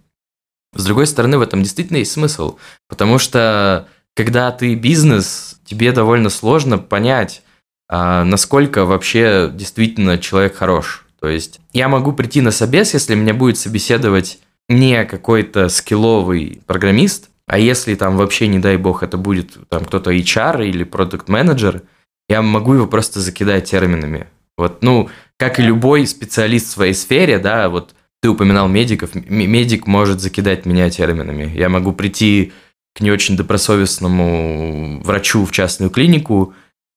с 0.74 0.84
другой 0.84 1.06
стороны, 1.06 1.38
в 1.38 1.42
этом 1.42 1.62
действительно 1.62 1.98
есть 1.98 2.12
смысл, 2.12 2.58
потому 2.88 3.18
что 3.18 3.88
когда 4.14 4.50
ты 4.50 4.74
бизнес, 4.74 5.58
тебе 5.64 5.92
довольно 5.92 6.28
сложно 6.28 6.78
понять, 6.78 7.42
а 7.88 8.24
насколько 8.24 8.84
вообще 8.84 9.50
действительно 9.52 10.18
человек 10.18 10.56
хорош. 10.56 11.06
То 11.20 11.28
есть 11.28 11.60
я 11.72 11.88
могу 11.88 12.12
прийти 12.12 12.40
на 12.40 12.50
собес, 12.50 12.94
если 12.94 13.14
меня 13.14 13.34
будет 13.34 13.58
собеседовать 13.58 14.38
не 14.68 15.04
какой-то 15.04 15.68
скилловый 15.68 16.60
программист, 16.66 17.30
а 17.46 17.58
если 17.58 17.94
там 17.94 18.16
вообще, 18.16 18.48
не 18.48 18.58
дай 18.58 18.76
бог, 18.76 19.02
это 19.02 19.16
будет 19.16 19.56
там 19.68 19.84
кто-то 19.84 20.10
HR 20.10 20.66
или 20.66 20.84
продукт 20.84 21.28
менеджер 21.28 21.82
я 22.28 22.42
могу 22.42 22.74
его 22.74 22.86
просто 22.88 23.20
закидать 23.20 23.70
терминами. 23.70 24.26
Вот, 24.56 24.82
ну, 24.82 25.10
как 25.36 25.58
и 25.58 25.62
любой 25.62 26.06
специалист 26.06 26.68
в 26.68 26.72
своей 26.72 26.94
сфере, 26.94 27.38
да, 27.38 27.68
вот 27.68 27.94
ты 28.22 28.30
упоминал 28.30 28.68
медиков, 28.68 29.14
медик 29.14 29.86
может 29.86 30.20
закидать 30.20 30.66
меня 30.66 30.88
терминами. 30.90 31.52
Я 31.54 31.68
могу 31.68 31.92
прийти 31.92 32.52
к 32.94 33.00
не 33.00 33.10
очень 33.10 33.36
добросовестному 33.36 35.02
врачу 35.02 35.44
в 35.44 35.52
частную 35.52 35.90
клинику, 35.90 36.54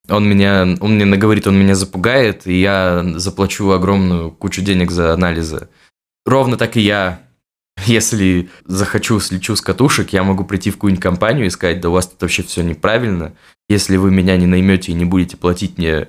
он 0.10 0.28
меня, 0.28 0.68
он 0.80 0.96
мне 0.96 1.06
наговорит, 1.06 1.48
он 1.48 1.60
меня 1.60 1.76
запугает, 1.76 2.48
и 2.48 2.60
я 2.60 3.04
заплачу 3.16 3.70
огромную 3.70 4.32
кучу 4.32 4.62
денег 4.62 4.92
за 4.92 5.14
анализы. 5.14 5.70
Ровно 6.26 6.58
так 6.58 6.78
и 6.78 6.82
я, 6.82 7.22
если 7.86 8.50
захочу, 8.66 9.20
слечу 9.20 9.56
с 9.56 9.62
катушек, 9.62 10.14
я 10.14 10.24
могу 10.24 10.46
прийти 10.46 10.72
в 10.72 10.76
какую-нибудь 10.76 11.04
компанию 11.04 11.46
и 11.46 11.50
сказать, 11.52 11.82
да 11.82 11.90
у 11.90 11.94
вас 11.94 12.08
тут 12.08 12.22
вообще 12.22 12.44
все 12.44 12.64
неправильно. 12.64 13.36
Если 13.68 13.98
вы 13.98 14.10
меня 14.10 14.36
не 14.38 14.48
наймете 14.48 14.92
и 14.92 14.96
не 14.96 15.06
будете 15.06 15.38
платить 15.38 15.78
мне 15.78 16.08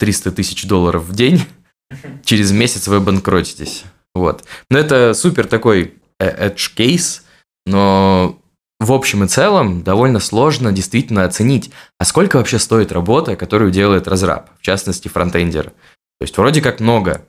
300 0.00 0.32
тысяч 0.32 0.66
долларов 0.66 1.04
в 1.04 1.14
день, 1.14 1.42
через 2.24 2.50
месяц 2.50 2.88
вы 2.88 3.00
банкротитесь. 3.00 3.84
Вот. 4.14 4.44
Но 4.70 4.78
это 4.78 5.14
супер 5.14 5.46
такой 5.46 5.94
э, 6.18 6.48
edge 6.48 6.74
case, 6.76 7.20
но 7.66 8.40
в 8.80 8.92
общем 8.92 9.22
и 9.24 9.28
целом 9.28 9.82
довольно 9.82 10.18
сложно 10.18 10.72
действительно 10.72 11.24
оценить, 11.24 11.70
а 11.98 12.04
сколько 12.04 12.38
вообще 12.38 12.58
стоит 12.58 12.92
работа, 12.92 13.36
которую 13.36 13.70
делает 13.70 14.08
разраб, 14.08 14.50
в 14.58 14.62
частности 14.62 15.08
фронтендер. 15.08 15.66
То 15.66 16.22
есть 16.22 16.36
вроде 16.36 16.62
как 16.62 16.80
много. 16.80 17.24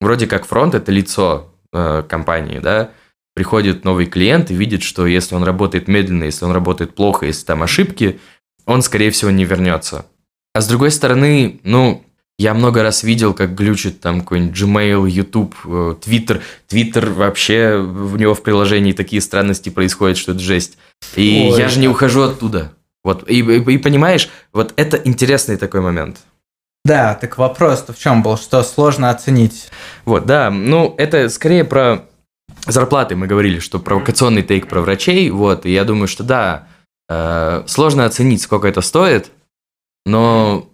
Вроде 0.00 0.26
как 0.26 0.46
фронт– 0.46 0.74
это 0.74 0.90
лицо 0.90 1.52
э, 1.72 2.02
компании, 2.08 2.58
да, 2.58 2.90
приходит 3.34 3.84
новый 3.84 4.06
клиент 4.06 4.50
и 4.50 4.54
видит, 4.54 4.82
что 4.82 5.06
если 5.06 5.34
он 5.34 5.44
работает 5.44 5.88
медленно, 5.88 6.24
если 6.24 6.46
он 6.46 6.52
работает 6.52 6.94
плохо, 6.94 7.26
если 7.26 7.44
там 7.44 7.62
ошибки, 7.62 8.18
он, 8.64 8.82
скорее 8.82 9.10
всего, 9.10 9.30
не 9.30 9.44
вернется. 9.44 10.06
А 10.54 10.62
с 10.62 10.68
другой 10.68 10.90
стороны, 10.90 11.60
ну, 11.62 12.05
я 12.38 12.52
много 12.52 12.82
раз 12.82 13.02
видел, 13.02 13.32
как 13.32 13.54
глючит 13.54 14.00
там 14.00 14.20
какой-нибудь 14.20 14.56
Gmail, 14.56 15.08
YouTube, 15.08 15.54
э, 15.64 15.94
Twitter. 16.04 16.42
Twitter 16.68 17.10
вообще, 17.10 17.78
в 17.78 18.18
него 18.18 18.34
в 18.34 18.42
приложении 18.42 18.92
такие 18.92 19.22
странности 19.22 19.70
происходят, 19.70 20.18
что 20.18 20.32
это 20.32 20.40
жесть. 20.40 20.76
И 21.14 21.48
Ой, 21.50 21.58
я 21.58 21.68
же 21.68 21.78
не 21.80 21.88
ухожу 21.88 22.22
оттуда. 22.22 22.72
Вот, 23.02 23.28
и, 23.30 23.38
и, 23.38 23.74
и 23.74 23.78
понимаешь, 23.78 24.28
вот 24.52 24.74
это 24.76 24.96
интересный 24.96 25.56
такой 25.56 25.80
момент. 25.80 26.18
Да, 26.84 27.14
так 27.14 27.38
вопрос-то 27.38 27.92
в 27.92 27.98
чем 27.98 28.22
был, 28.22 28.36
что 28.36 28.62
сложно 28.62 29.10
оценить? 29.10 29.70
Вот, 30.04 30.26
да, 30.26 30.50
ну, 30.50 30.94
это 30.98 31.28
скорее 31.30 31.64
про 31.64 32.04
зарплаты 32.66 33.16
мы 33.16 33.26
говорили, 33.26 33.60
что 33.60 33.78
провокационный 33.78 34.42
тейк 34.42 34.68
про 34.68 34.80
врачей, 34.80 35.30
вот, 35.30 35.66
и 35.66 35.72
я 35.72 35.84
думаю, 35.84 36.06
что 36.06 36.22
да, 36.22 36.68
э, 37.08 37.64
сложно 37.66 38.04
оценить, 38.04 38.42
сколько 38.42 38.68
это 38.68 38.82
стоит, 38.82 39.30
но 40.04 40.68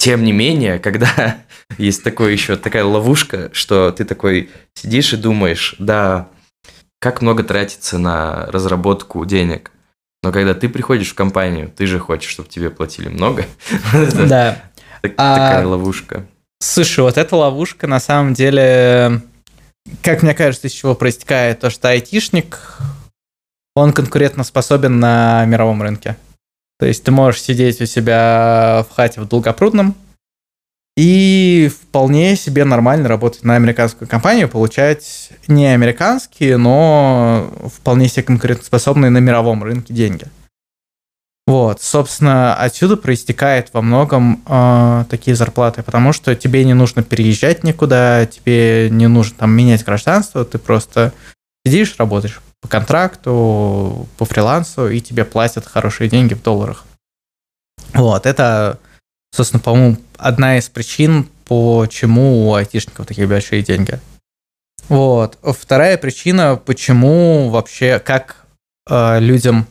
тем 0.00 0.24
не 0.24 0.32
менее, 0.32 0.78
когда 0.78 1.36
есть 1.78 2.02
такое 2.02 2.32
еще 2.32 2.56
такая 2.56 2.84
ловушка, 2.84 3.50
что 3.52 3.92
ты 3.92 4.06
такой 4.06 4.48
сидишь 4.74 5.12
и 5.12 5.18
думаешь, 5.18 5.76
да, 5.78 6.28
как 7.00 7.20
много 7.20 7.44
тратится 7.44 7.98
на 7.98 8.46
разработку 8.46 9.24
денег. 9.26 9.72
Но 10.22 10.32
когда 10.32 10.54
ты 10.54 10.70
приходишь 10.70 11.10
в 11.10 11.14
компанию, 11.14 11.70
ты 11.74 11.86
же 11.86 11.98
хочешь, 11.98 12.30
чтобы 12.30 12.48
тебе 12.48 12.70
платили 12.70 13.08
много. 13.08 13.44
Да. 14.26 14.62
Такая 15.02 15.64
а, 15.64 15.66
ловушка. 15.66 16.26
Слушай, 16.60 17.00
вот 17.00 17.16
эта 17.16 17.36
ловушка 17.36 17.86
на 17.86 18.00
самом 18.00 18.34
деле, 18.34 19.22
как 20.02 20.22
мне 20.22 20.34
кажется, 20.34 20.66
из 20.66 20.72
чего 20.72 20.94
проистекает 20.94 21.60
то, 21.60 21.70
что 21.70 21.88
айтишник, 21.88 22.58
он 23.74 23.92
конкурентно 23.92 24.44
способен 24.44 24.98
на 24.98 25.44
мировом 25.46 25.82
рынке. 25.82 26.16
То 26.80 26.86
есть 26.86 27.04
ты 27.04 27.10
можешь 27.10 27.42
сидеть 27.42 27.80
у 27.82 27.86
себя 27.86 28.86
в 28.88 28.94
хате 28.94 29.20
в 29.20 29.28
Долгопрудном 29.28 29.94
и 30.96 31.70
вполне 31.70 32.36
себе 32.36 32.64
нормально 32.64 33.06
работать 33.06 33.44
на 33.44 33.54
американскую 33.54 34.08
компанию, 34.08 34.48
получать 34.48 35.30
не 35.46 35.66
американские, 35.66 36.56
но 36.56 37.52
вполне 37.76 38.08
себе 38.08 38.22
конкурентоспособные 38.22 39.10
на 39.10 39.18
мировом 39.18 39.62
рынке 39.62 39.92
деньги. 39.92 40.24
Вот, 41.46 41.82
собственно, 41.82 42.54
отсюда 42.54 42.96
проистекает 42.96 43.70
во 43.74 43.82
многом 43.82 44.42
э, 44.46 45.04
такие 45.10 45.34
зарплаты, 45.34 45.82
потому 45.82 46.14
что 46.14 46.34
тебе 46.34 46.64
не 46.64 46.74
нужно 46.74 47.02
переезжать 47.02 47.62
никуда, 47.62 48.24
тебе 48.24 48.88
не 48.88 49.06
нужно 49.06 49.36
там 49.40 49.50
менять 49.50 49.84
гражданство, 49.84 50.46
ты 50.46 50.58
просто 50.58 51.12
сидишь, 51.64 51.96
работаешь 51.98 52.40
по 52.60 52.68
контракту, 52.68 54.06
по 54.18 54.24
фрилансу, 54.24 54.88
и 54.88 55.00
тебе 55.00 55.24
платят 55.24 55.66
хорошие 55.66 56.10
деньги 56.10 56.34
в 56.34 56.42
долларах. 56.42 56.84
Вот, 57.94 58.26
это, 58.26 58.78
собственно, 59.34 59.60
по-моему, 59.60 59.96
одна 60.16 60.58
из 60.58 60.68
причин, 60.68 61.28
почему 61.46 62.48
у 62.48 62.54
айтишников 62.54 63.06
такие 63.06 63.26
большие 63.26 63.62
деньги. 63.62 63.98
Вот. 64.88 65.38
Вторая 65.42 65.96
причина, 65.98 66.56
почему 66.56 67.48
вообще, 67.48 67.98
как 67.98 68.44
э, 68.88 69.20
людям, 69.20 69.66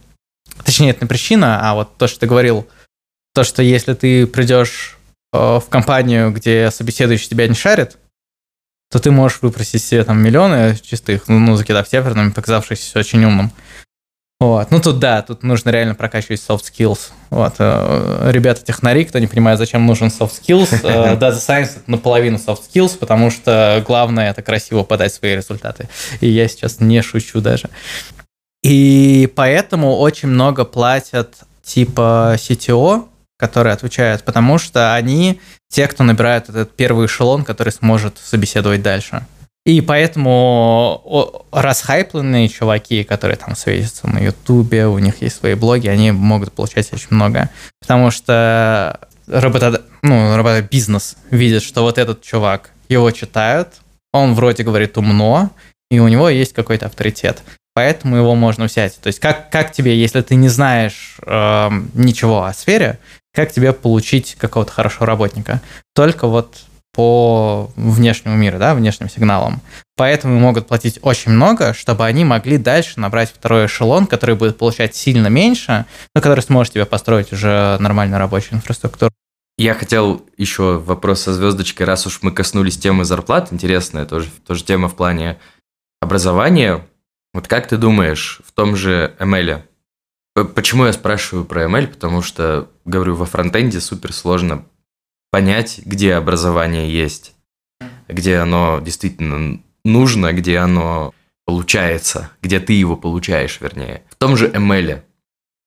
точнее, 0.63 0.91
это 0.91 1.03
не 1.03 1.07
причина, 1.07 1.59
а 1.69 1.75
вот 1.75 1.97
то, 1.97 2.07
что 2.07 2.21
ты 2.21 2.27
говорил, 2.27 2.67
то, 3.33 3.43
что 3.43 3.61
если 3.61 3.93
ты 3.93 4.27
придешь 4.27 4.97
э, 5.33 5.37
в 5.37 5.65
компанию, 5.69 6.31
где 6.31 6.71
собеседующий 6.71 7.29
тебя 7.29 7.47
не 7.47 7.53
шарит, 7.53 7.97
то 8.89 8.99
ты 8.99 9.11
можешь 9.11 9.41
выпросить 9.41 9.83
себе 9.83 10.03
там 10.03 10.21
миллионы 10.21 10.77
чистых, 10.81 11.27
ну, 11.27 11.39
ну 11.39 11.55
закидав 11.55 11.87
северным, 11.87 12.31
показавшись 12.31 12.95
очень 12.95 13.23
умным. 13.23 13.51
Вот. 14.39 14.71
Ну, 14.71 14.79
тут 14.79 14.99
да, 14.99 15.21
тут 15.21 15.43
нужно 15.43 15.69
реально 15.69 15.95
прокачивать 15.95 16.39
soft 16.39 16.63
skills. 16.63 17.11
Вот. 17.29 17.55
Э, 17.59 18.29
ребята 18.31 18.63
технари, 18.63 19.03
кто 19.03 19.19
не 19.19 19.27
понимает, 19.27 19.59
зачем 19.59 19.85
нужен 19.85 20.07
soft 20.07 20.31
skills, 20.41 20.79
э, 20.81 21.15
Data 21.19 21.37
Science 21.37 21.71
это 21.75 21.91
наполовину 21.91 22.37
soft 22.37 22.61
skills, 22.73 22.97
потому 22.97 23.31
что 23.31 23.83
главное 23.85 24.31
это 24.31 24.41
красиво 24.41 24.83
подать 24.83 25.13
свои 25.13 25.35
результаты. 25.35 25.89
И 26.21 26.29
я 26.29 26.47
сейчас 26.47 26.79
не 26.79 27.01
шучу 27.01 27.41
даже. 27.41 27.69
И 28.63 29.29
поэтому 29.35 29.97
очень 29.97 30.29
много 30.29 30.63
платят 30.63 31.35
типа 31.61 32.35
CTO, 32.37 33.09
которые 33.39 33.73
отвечают, 33.73 34.23
потому 34.23 34.57
что 34.57 34.93
они 34.93 35.39
те, 35.69 35.87
кто 35.87 36.03
набирают 36.03 36.49
этот 36.49 36.75
первый 36.75 37.05
эшелон, 37.05 37.45
который 37.45 37.71
сможет 37.71 38.17
собеседовать 38.17 38.81
дальше. 38.81 39.25
И 39.65 39.81
поэтому 39.81 41.45
расхайпленные 41.51 42.49
чуваки, 42.49 43.03
которые 43.03 43.37
там 43.37 43.55
светятся 43.55 44.07
на 44.07 44.19
Ютубе, 44.19 44.87
у 44.87 44.99
них 44.99 45.21
есть 45.21 45.37
свои 45.37 45.53
блоги, 45.53 45.87
они 45.87 46.11
могут 46.11 46.51
получать 46.51 46.91
очень 46.91 47.09
много. 47.11 47.49
Потому 47.79 48.11
что 48.11 48.99
работа, 49.27 49.83
ну, 50.01 50.35
работа 50.35 50.61
бизнес 50.61 51.15
видит, 51.31 51.63
что 51.63 51.83
вот 51.83 51.97
этот 51.97 52.21
чувак, 52.21 52.71
его 52.89 53.09
читают, 53.11 53.75
он 54.11 54.33
вроде 54.33 54.63
говорит 54.63 54.97
умно, 54.97 55.51
и 55.91 55.99
у 55.99 56.07
него 56.07 56.29
есть 56.29 56.53
какой-то 56.53 56.87
авторитет 56.87 57.41
поэтому 57.79 58.17
его 58.17 58.35
можно 58.35 58.65
взять. 58.65 58.99
То 58.99 59.07
есть 59.07 59.21
как, 59.21 59.49
как 59.49 59.71
тебе, 59.71 59.97
если 59.97 60.19
ты 60.21 60.35
не 60.35 60.49
знаешь 60.49 61.15
э, 61.25 61.69
ничего 61.93 62.43
о 62.43 62.53
сфере, 62.53 62.99
как 63.33 63.51
тебе 63.51 63.73
получить 63.73 64.35
какого-то 64.35 64.71
хорошего 64.71 65.05
работника? 65.05 65.61
Только 65.93 66.27
вот 66.27 66.57
по 66.93 67.71
внешнему 67.75 68.35
миру, 68.35 68.57
да, 68.57 68.73
внешним 68.73 69.09
сигналам. 69.09 69.61
Поэтому 69.95 70.39
могут 70.39 70.67
платить 70.67 70.99
очень 71.01 71.31
много, 71.31 71.73
чтобы 71.73 72.05
они 72.05 72.25
могли 72.25 72.57
дальше 72.57 72.99
набрать 72.99 73.31
второй 73.31 73.67
эшелон, 73.67 74.07
который 74.07 74.35
будет 74.35 74.57
получать 74.57 74.95
сильно 74.95 75.27
меньше, 75.27 75.85
но 76.15 76.21
который 76.21 76.41
сможет 76.41 76.73
тебе 76.73 76.85
построить 76.85 77.31
уже 77.31 77.77
нормальную 77.79 78.19
рабочую 78.19 78.55
инфраструктуру. 78.55 79.13
Я 79.57 79.73
хотел 79.73 80.25
еще 80.37 80.77
вопрос 80.77 81.21
со 81.21 81.33
звездочкой, 81.33 81.85
раз 81.85 82.07
уж 82.07 82.19
мы 82.21 82.31
коснулись 82.31 82.77
темы 82.77 83.03
зарплат, 83.03 83.51
интересная 83.51 84.05
тоже, 84.05 84.29
тоже 84.47 84.63
тема 84.63 84.87
в 84.87 84.95
плане 84.95 85.37
образования. 86.01 86.87
Вот 87.33 87.47
как 87.47 87.67
ты 87.67 87.77
думаешь, 87.77 88.41
в 88.45 88.53
том 88.53 88.75
же 88.75 89.15
ML, 89.19 89.61
почему 90.55 90.85
я 90.85 90.93
спрашиваю 90.93 91.45
про 91.45 91.65
ML? 91.65 91.87
Потому 91.87 92.21
что, 92.21 92.69
говорю, 92.89 93.15
во 93.15 93.25
фронтенде 93.25 93.79
супер 93.79 94.13
сложно 94.13 94.65
понять, 95.31 95.81
где 95.85 96.15
образование 96.15 96.91
есть, 96.91 97.35
где 98.07 98.37
оно 98.37 98.79
действительно 98.79 99.61
нужно, 99.85 100.33
где 100.33 100.57
оно 100.57 101.13
получается, 101.45 102.31
где 102.41 102.59
ты 102.59 102.73
его 102.73 102.97
получаешь, 102.97 103.61
вернее. 103.61 104.03
В 104.09 104.15
том 104.15 104.35
же 104.35 104.49
ML, 104.49 105.01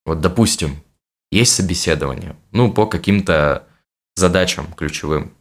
вот 0.05 0.21
допустим, 0.21 0.83
есть 1.31 1.55
собеседование, 1.55 2.37
ну, 2.51 2.73
по 2.73 2.87
каким-то 2.87 3.67
задачам 4.17 4.73
ключевым. 4.75 5.33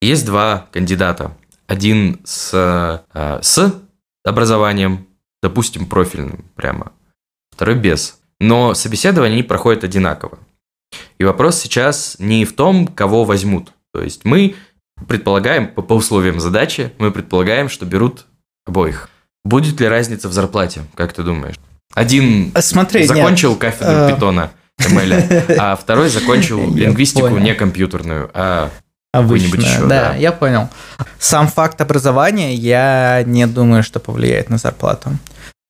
Есть 0.00 0.26
два 0.26 0.68
кандидата. 0.72 1.36
Один 1.66 2.20
с, 2.24 2.52
э, 3.12 3.38
с 3.42 3.82
образованием, 4.24 5.06
допустим, 5.42 5.86
профильным 5.86 6.44
прямо, 6.54 6.92
второй 7.50 7.76
без. 7.76 8.20
Но 8.40 8.74
собеседование 8.74 9.34
они 9.34 9.42
проходят 9.42 9.84
одинаково. 9.84 10.38
И 11.18 11.24
вопрос 11.24 11.60
сейчас 11.60 12.16
не 12.18 12.44
в 12.44 12.54
том, 12.54 12.86
кого 12.86 13.24
возьмут. 13.24 13.72
То 13.92 14.02
есть 14.02 14.24
мы 14.24 14.54
предполагаем, 15.08 15.68
по, 15.68 15.82
по 15.82 15.94
условиям 15.94 16.40
задачи, 16.40 16.92
мы 16.98 17.10
предполагаем, 17.10 17.68
что 17.68 17.86
берут 17.86 18.26
обоих. 18.66 19.08
Будет 19.44 19.80
ли 19.80 19.88
разница 19.88 20.28
в 20.28 20.32
зарплате, 20.32 20.82
как 20.94 21.12
ты 21.12 21.22
думаешь? 21.22 21.56
Один 21.94 22.52
Смотри, 22.58 23.06
закончил 23.06 23.50
нет. 23.50 23.60
кафедру 23.60 23.92
uh... 23.92 24.14
питона, 24.14 24.50
ML, 24.80 25.56
а 25.58 25.76
второй 25.76 26.08
закончил 26.08 26.74
лингвистику 26.74 27.38
не 27.38 27.54
компьютерную, 27.54 28.30
а 28.34 28.70
Обычно, 29.14 29.60
еще, 29.60 29.80
да, 29.82 30.08
да, 30.08 30.14
я 30.16 30.32
понял. 30.32 30.68
Сам 31.20 31.46
факт 31.46 31.80
образования 31.80 32.52
я 32.56 33.22
не 33.24 33.46
думаю, 33.46 33.84
что 33.84 34.00
повлияет 34.00 34.50
на 34.50 34.58
зарплату. 34.58 35.10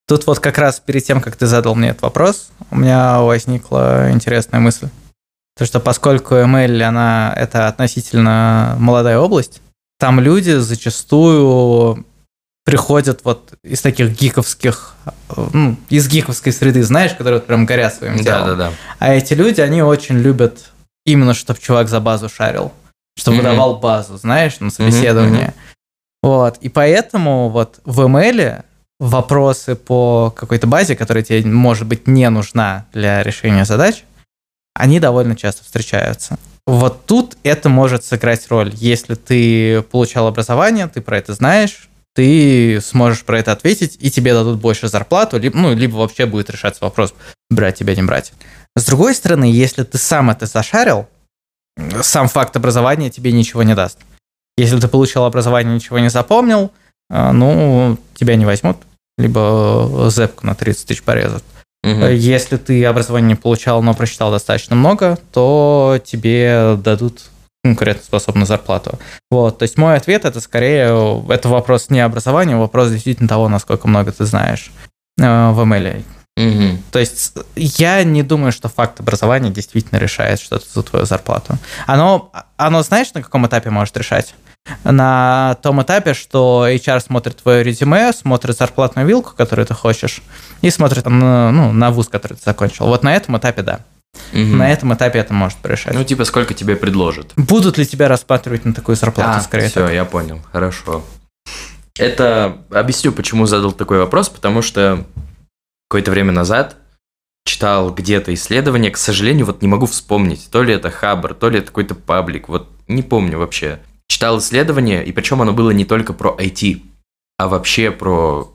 Тут 0.09 0.27
вот 0.27 0.39
как 0.39 0.57
раз 0.57 0.81
перед 0.81 1.05
тем, 1.05 1.21
как 1.21 1.37
ты 1.37 1.47
задал 1.47 1.75
мне 1.75 1.91
этот 1.91 2.03
вопрос, 2.03 2.49
у 2.71 2.77
меня 2.77 3.21
возникла 3.21 4.11
интересная 4.11 4.61
мысль. 4.61 4.89
То, 5.57 5.67
что 5.67 5.81
поскольку 5.81 6.35
ML, 6.35 6.83
она 6.83 7.33
это 7.37 7.69
относительно 7.69 8.77
молодая 8.79 9.19
область, 9.19 9.61
там 9.99 10.21
люди 10.21 10.51
зачастую 10.51 12.05
приходят 12.65 13.21
вот 13.25 13.55
из 13.63 13.81
таких 13.83 14.19
гиковских, 14.19 14.95
ну, 15.53 15.77
из 15.91 16.09
гиковской 16.09 16.53
среды, 16.53 16.83
знаешь, 16.83 17.13
которые 17.13 17.35
вот 17.41 17.47
прям 17.47 17.67
горят 17.67 17.95
своим 17.95 18.17
делом. 18.17 18.47
Да, 18.47 18.47
да, 18.47 18.57
да. 18.57 18.73
А 18.99 19.15
эти 19.15 19.35
люди, 19.35 19.61
они 19.61 19.83
очень 19.83 20.19
любят 20.19 20.71
именно, 21.05 21.35
чтобы 21.35 21.61
чувак 21.61 21.89
за 21.89 22.01
базу 22.01 22.29
шарил, 22.29 22.73
чтобы 23.17 23.39
mm-hmm. 23.39 23.43
давал 23.43 23.77
базу, 23.77 24.17
знаешь, 24.17 24.59
на 24.61 24.71
собеседование. 24.71 25.49
Mm-hmm. 25.49 25.75
Вот, 26.23 26.57
и 26.63 26.71
поэтому 26.71 27.51
вот 27.51 27.81
в 27.85 28.01
ML 28.01 28.65
вопросы 28.99 29.77
по 29.77 30.33
какой-то 30.35 30.67
базе, 30.67 30.97
которая 30.97 31.23
тебе, 31.23 31.45
может 31.45 31.87
быть, 31.87 32.07
не 32.07 32.29
нужна 32.31 32.87
для 32.95 33.23
решения 33.23 33.67
задач, 33.67 34.05
они 34.75 35.01
довольно 35.01 35.37
часто 35.37 35.65
встречаются. 35.65 36.39
Вот 36.67 37.05
тут 37.07 37.37
это 37.43 37.69
может 37.69 38.05
сыграть 38.05 38.49
роль. 38.49 38.73
Если 38.75 39.15
ты 39.15 39.83
получал 39.83 40.27
образование, 40.27 40.89
ты 40.89 41.01
про 41.01 41.19
это 41.19 41.35
знаешь, 41.35 41.89
ты 42.15 42.81
сможешь 42.81 43.25
про 43.25 43.39
это 43.39 43.53
ответить, 43.53 43.99
и 44.01 44.11
тебе 44.11 44.33
дадут 44.33 44.61
больше 44.61 44.89
зарплату, 44.89 45.39
либо, 45.39 45.57
ну, 45.59 45.75
либо 45.75 45.97
вообще 45.97 46.27
будет 46.27 46.49
решаться 46.49 46.85
вопрос, 46.85 47.13
брать 47.51 47.77
тебя, 47.77 47.95
не 47.95 48.03
брать. 48.03 48.33
С 48.77 48.87
другой 48.87 49.15
стороны, 49.15 49.45
если 49.45 49.83
ты 49.83 49.99
сам 49.99 50.31
это 50.31 50.47
зашарил, 50.47 51.07
сам 52.03 52.29
факт 52.29 52.57
образования 52.57 53.11
тебе 53.11 53.33
ничего 53.33 53.63
не 53.63 53.75
даст. 53.75 53.99
Если 54.57 54.79
ты 54.79 54.89
получил 54.89 55.25
образование, 55.25 55.75
ничего 55.75 55.99
не 55.99 56.09
запомнил, 56.09 56.73
а, 57.11 57.33
ну, 57.33 57.99
тебя 58.15 58.37
не 58.37 58.47
возьмут, 58.47 58.79
либо 59.19 60.09
зэпку 60.09 60.47
на 60.47 60.55
30 60.55 60.87
тысяч 60.87 61.03
порезут. 61.03 61.43
Угу. 61.85 62.07
Если 62.07 62.57
ты 62.57 62.85
образование 62.87 63.29
не 63.29 63.35
получал, 63.35 63.83
но 63.83 63.93
прочитал 63.93 64.31
достаточно 64.31 64.75
много, 64.75 65.19
то 65.33 66.01
тебе 66.03 66.79
дадут 66.83 67.21
конкурентоспособную 67.63 68.47
зарплату. 68.47 68.99
Вот, 69.31 69.59
то 69.59 69.63
есть 69.65 69.79
мой 69.79 69.97
ответ 69.97 70.25
это 70.25 70.41
скорее, 70.41 71.23
это 71.29 71.49
вопрос 71.49 71.91
не 71.91 72.01
образования, 72.01 72.57
вопрос 72.57 72.91
действительно 72.91 73.29
того, 73.29 73.49
насколько 73.49 73.89
много 73.89 74.13
ты 74.13 74.25
знаешь 74.25 74.71
э, 75.19 75.23
в 75.23 75.61
ML. 75.61 76.03
Угу. 76.37 76.79
То 76.91 76.99
есть 76.99 77.33
я 77.55 78.03
не 78.03 78.23
думаю, 78.23 78.51
что 78.51 78.69
факт 78.69 78.99
образования 79.01 79.51
действительно 79.51 79.99
решает 79.99 80.41
что-то 80.41 80.67
за 80.73 80.83
твою 80.83 81.07
зарплату. 81.07 81.59
Оно, 81.87 82.33
оно 82.57 82.83
знаешь, 82.83 83.15
на 83.15 83.23
каком 83.23 83.47
этапе 83.47 83.71
может 83.71 83.97
решать? 83.97 84.35
на 84.83 85.59
том 85.63 85.83
этапе, 85.83 86.15
что 86.15 86.67
HR 86.69 87.01
смотрит 87.01 87.37
твое 87.37 87.63
резюме, 87.63 88.13
смотрит 88.13 88.57
зарплатную 88.57 89.07
вилку, 89.07 89.35
которую 89.37 89.67
ты 89.67 89.75
хочешь, 89.75 90.23
и 90.63 90.71
смотрит 90.71 91.05
на, 91.05 91.51
ну, 91.53 91.73
на 91.73 91.91
вуз, 91.91 92.09
который 92.09 92.35
ты 92.35 92.43
закончил. 92.45 92.87
Вот 92.87 93.03
на 93.03 93.15
этом 93.15 93.37
этапе 93.37 93.63
да. 93.63 93.81
Угу. 94.33 94.41
На 94.41 94.73
этом 94.73 94.95
этапе 94.95 95.19
это 95.19 95.35
может 95.35 95.59
решать. 95.65 95.95
Ну, 95.95 96.05
типа, 96.05 96.25
сколько 96.25 96.55
тебе 96.55 96.77
предложат? 96.77 97.33
Будут 97.37 97.79
ли 97.79 97.87
тебя 97.87 98.09
рассматривать 98.09 98.65
на 98.65 98.73
такую 98.73 98.97
зарплату, 98.97 99.39
а, 99.39 99.41
скорее 99.41 99.69
все, 99.69 99.81
так? 99.81 99.93
я 99.93 100.05
понял, 100.05 100.41
хорошо. 100.51 101.05
Это 101.99 102.59
объясню, 102.71 103.13
почему 103.13 103.47
задал 103.47 103.73
такой 103.73 103.99
вопрос, 103.99 104.29
потому 104.29 104.63
что 104.63 105.05
какое-то 105.95 106.11
время 106.11 106.33
назад 106.33 106.77
читал 107.47 107.95
где-то 107.95 108.35
исследование, 108.35 108.91
к 108.91 108.97
сожалению, 108.97 109.47
вот 109.47 109.63
не 109.63 109.69
могу 109.69 109.87
вспомнить, 109.87 110.49
то 110.51 110.61
ли 110.61 110.75
это 110.75 110.91
Хабр, 110.91 111.35
то 111.35 111.49
ли 111.49 111.59
это 111.59 111.69
какой-то 111.69 111.95
паблик, 111.95 112.49
вот 112.49 112.69
не 112.89 113.03
помню 113.03 113.39
вообще 113.39 113.79
читал 114.09 114.41
исследование, 114.41 115.07
и 115.07 115.13
причем 115.13 115.41
оно 115.41 115.53
было 115.53 115.71
не 115.71 115.85
только 115.85 116.13
про 116.13 116.35
IT, 116.37 116.83
а 117.39 117.47
вообще 117.47 117.93
про 117.93 118.53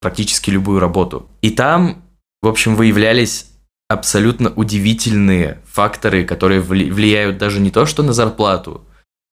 практически 0.00 0.50
любую 0.50 0.78
работу. 0.78 1.28
И 1.42 1.50
там, 1.50 2.04
в 2.40 2.46
общем, 2.46 2.76
выявлялись 2.76 3.50
абсолютно 3.88 4.50
удивительные 4.50 5.60
факторы, 5.66 6.24
которые 6.24 6.60
влияют 6.60 7.36
даже 7.36 7.58
не 7.58 7.72
то, 7.72 7.84
что 7.84 8.04
на 8.04 8.12
зарплату, 8.12 8.84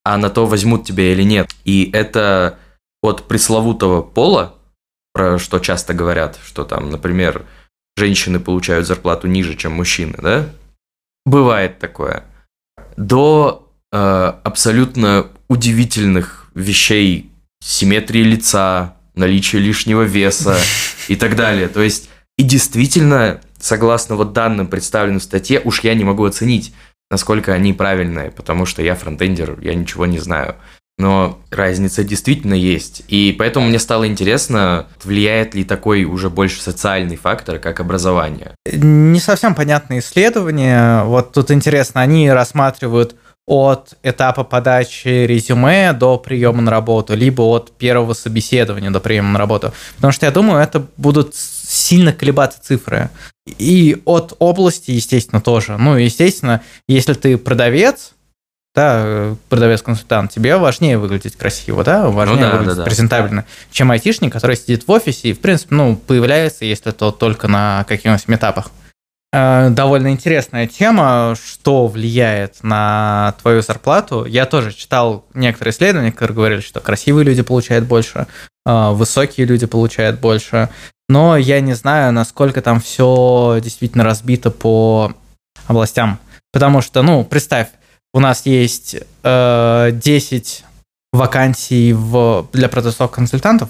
а 0.03 0.17
на 0.17 0.29
то, 0.29 0.45
возьмут 0.47 0.87
тебя 0.87 1.13
или 1.13 1.23
нет. 1.23 1.55
И 1.65 1.89
это 1.93 2.59
от 3.01 3.29
пресловутого 3.29 4.03
пола, 4.03 4.55
про 5.15 5.39
что 5.39 5.61
часто 5.61 5.95
говорят, 5.95 6.39
что 6.45 6.65
там, 6.65 6.91
например, 6.91 7.47
женщины 7.97 8.41
получают 8.41 8.87
зарплату 8.87 9.29
ниже, 9.29 9.55
чем 9.55 9.73
мужчины, 9.73 10.15
да? 10.21 10.51
Бывает 11.25 11.79
такое. 11.79 12.25
До 12.97 13.73
э, 13.93 13.97
абсолютно 13.97 15.29
удивительных 15.49 16.51
вещей, 16.55 17.31
симметрии 17.63 18.23
лица, 18.23 18.97
наличия 19.15 19.59
лишнего 19.59 20.03
веса 20.03 20.59
и 21.09 21.17
так 21.17 21.37
далее. 21.37 21.69
То 21.69 21.81
есть, 21.81 22.11
и 22.37 22.43
действительно, 22.43 23.41
согласно 23.59 24.17
вот 24.17 24.33
данным, 24.33 24.67
представленным 24.67 25.21
в 25.21 25.25
статье, 25.25 25.61
уж 25.65 25.81
я 25.81 25.95
не 25.95 26.05
могу 26.05 26.25
оценить, 26.25 26.75
насколько 27.09 27.53
они 27.53 27.73
правильные, 27.73 28.33
потому 28.33 28.67
что 28.67 28.83
я 28.83 28.97
фронтендер, 28.97 29.61
я 29.61 29.75
ничего 29.75 30.07
не 30.07 30.19
знаю. 30.19 30.57
Но 30.97 31.41
разница 31.51 32.05
действительно 32.05 32.55
есть. 32.55 33.03
И 33.09 33.35
поэтому 33.37 33.67
мне 33.67 33.79
стало 33.81 34.07
интересно, 34.07 34.87
влияет 35.03 35.55
ли 35.55 35.65
такой 35.65 36.05
уже 36.05 36.31
больше 36.31 36.63
социальный 36.63 37.17
фактор, 37.17 37.59
как 37.59 37.81
образование. 37.81 38.55
Не 38.73 39.19
совсем 39.19 39.55
понятное 39.55 39.99
исследование. 39.99 41.03
Вот 41.05 41.33
тут 41.33 41.51
интересно, 41.51 42.01
они 42.01 42.31
рассматривают 42.31 43.17
от 43.47 43.95
этапа 44.03 44.43
подачи 44.45 45.09
резюме 45.27 45.93
до 45.93 46.17
приема 46.17 46.63
на 46.63 46.71
работу, 46.71 47.15
либо 47.15 47.43
от 47.43 47.73
первого 47.73 48.15
собеседования 48.15 48.91
до 48.91 49.01
приема 49.01 49.33
на 49.33 49.39
работу. 49.39 49.73
Потому 49.97 50.13
что 50.13 50.27
я 50.27 50.33
думаю, 50.33 50.63
это 50.63 50.87
будут 50.97 51.35
сильно 51.35 52.13
колебаться 52.13 52.63
цифры. 52.63 53.11
И 53.59 54.01
от 54.07 54.35
области, 54.39 54.93
естественно, 54.93 55.43
тоже. 55.43 55.77
Ну, 55.77 55.97
естественно, 55.97 56.63
если 56.89 57.13
ты 57.13 57.37
продавец, 57.37 58.13
да, 58.75 59.37
продавец-консультант, 59.49 60.33
тебе 60.33 60.57
важнее 60.57 60.99
выглядеть 60.99 61.37
красиво, 61.37 61.85
да, 61.85 62.09
важнее 62.11 62.47
ну, 62.47 62.51
да, 62.51 62.51
выглядеть 62.53 62.77
да, 62.77 62.83
да. 62.83 62.85
презентабельно, 62.85 63.45
чем 63.71 63.91
айтишник, 63.91 64.33
который 64.33 64.57
сидит 64.57 64.87
в 64.87 64.91
офисе 64.91 65.29
и, 65.29 65.33
в 65.33 65.41
принципе, 65.41 65.75
ну, 65.75 65.97
появляется, 65.97 66.65
если 66.65 66.91
то 66.91 67.13
только 67.13 67.47
на 67.47 67.85
каких-нибудь 67.89 68.25
этапах. 68.27 68.71
Э, 69.33 69.71
довольно 69.71 70.13
интересная 70.13 70.69
тема, 70.69 71.35
что 71.35 71.89
влияет 71.89 72.63
на 72.63 73.35
твою 73.43 73.63
зарплату. 73.63 74.25
Я 74.27 74.47
тоже 74.47 74.73
читал 74.73 75.25
некоторые 75.35 75.73
исследования, 75.73 76.13
которые 76.13 76.37
говорили, 76.37 76.61
что 76.61 76.79
красивые 76.79 77.25
люди 77.25 77.43
получают 77.43 77.85
больше, 77.85 78.29
э, 78.65 78.91
высокие 78.93 79.47
люди 79.47 79.67
получают 79.67 80.21
больше. 80.21 80.69
Но 81.09 81.37
я 81.37 81.61
не 81.61 81.75
знаю, 81.75 82.13
насколько 82.13 82.63
там 82.63 82.81
все 82.81 83.59
действительно 83.61 84.05
разбито 84.05 84.53
по 84.53 85.13
областям. 85.67 86.21
Потому 86.53 86.81
что, 86.81 87.03
ну, 87.03 87.25
представь, 87.25 87.69
у 88.15 88.21
нас 88.21 88.47
есть 88.47 88.97
э, 89.25 89.91
10 89.93 90.65
вакансий 91.13 91.93
в, 91.93 92.49
для 92.53 92.69
продавцов 92.69 93.11
консультантов, 93.11 93.69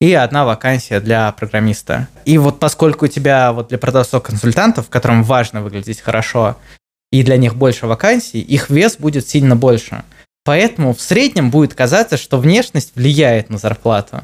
и 0.00 0.12
одна 0.14 0.44
вакансия 0.44 1.00
для 1.00 1.30
программиста. 1.32 2.08
И 2.24 2.38
вот 2.38 2.58
поскольку 2.58 3.04
у 3.04 3.08
тебя 3.08 3.52
вот 3.52 3.68
для 3.68 3.78
продавцов-консультантов, 3.78 4.88
которым 4.88 5.22
важно 5.22 5.62
выглядеть 5.62 6.00
хорошо, 6.00 6.56
и 7.12 7.22
для 7.22 7.36
них 7.36 7.56
больше 7.56 7.86
вакансий, 7.86 8.40
их 8.40 8.70
вес 8.70 8.96
будет 8.96 9.28
сильно 9.28 9.54
больше. 9.54 10.02
Поэтому 10.44 10.94
в 10.94 11.00
среднем 11.00 11.50
будет 11.50 11.74
казаться, 11.74 12.16
что 12.16 12.38
внешность 12.38 12.92
влияет 12.96 13.50
на 13.50 13.58
зарплату. 13.58 14.20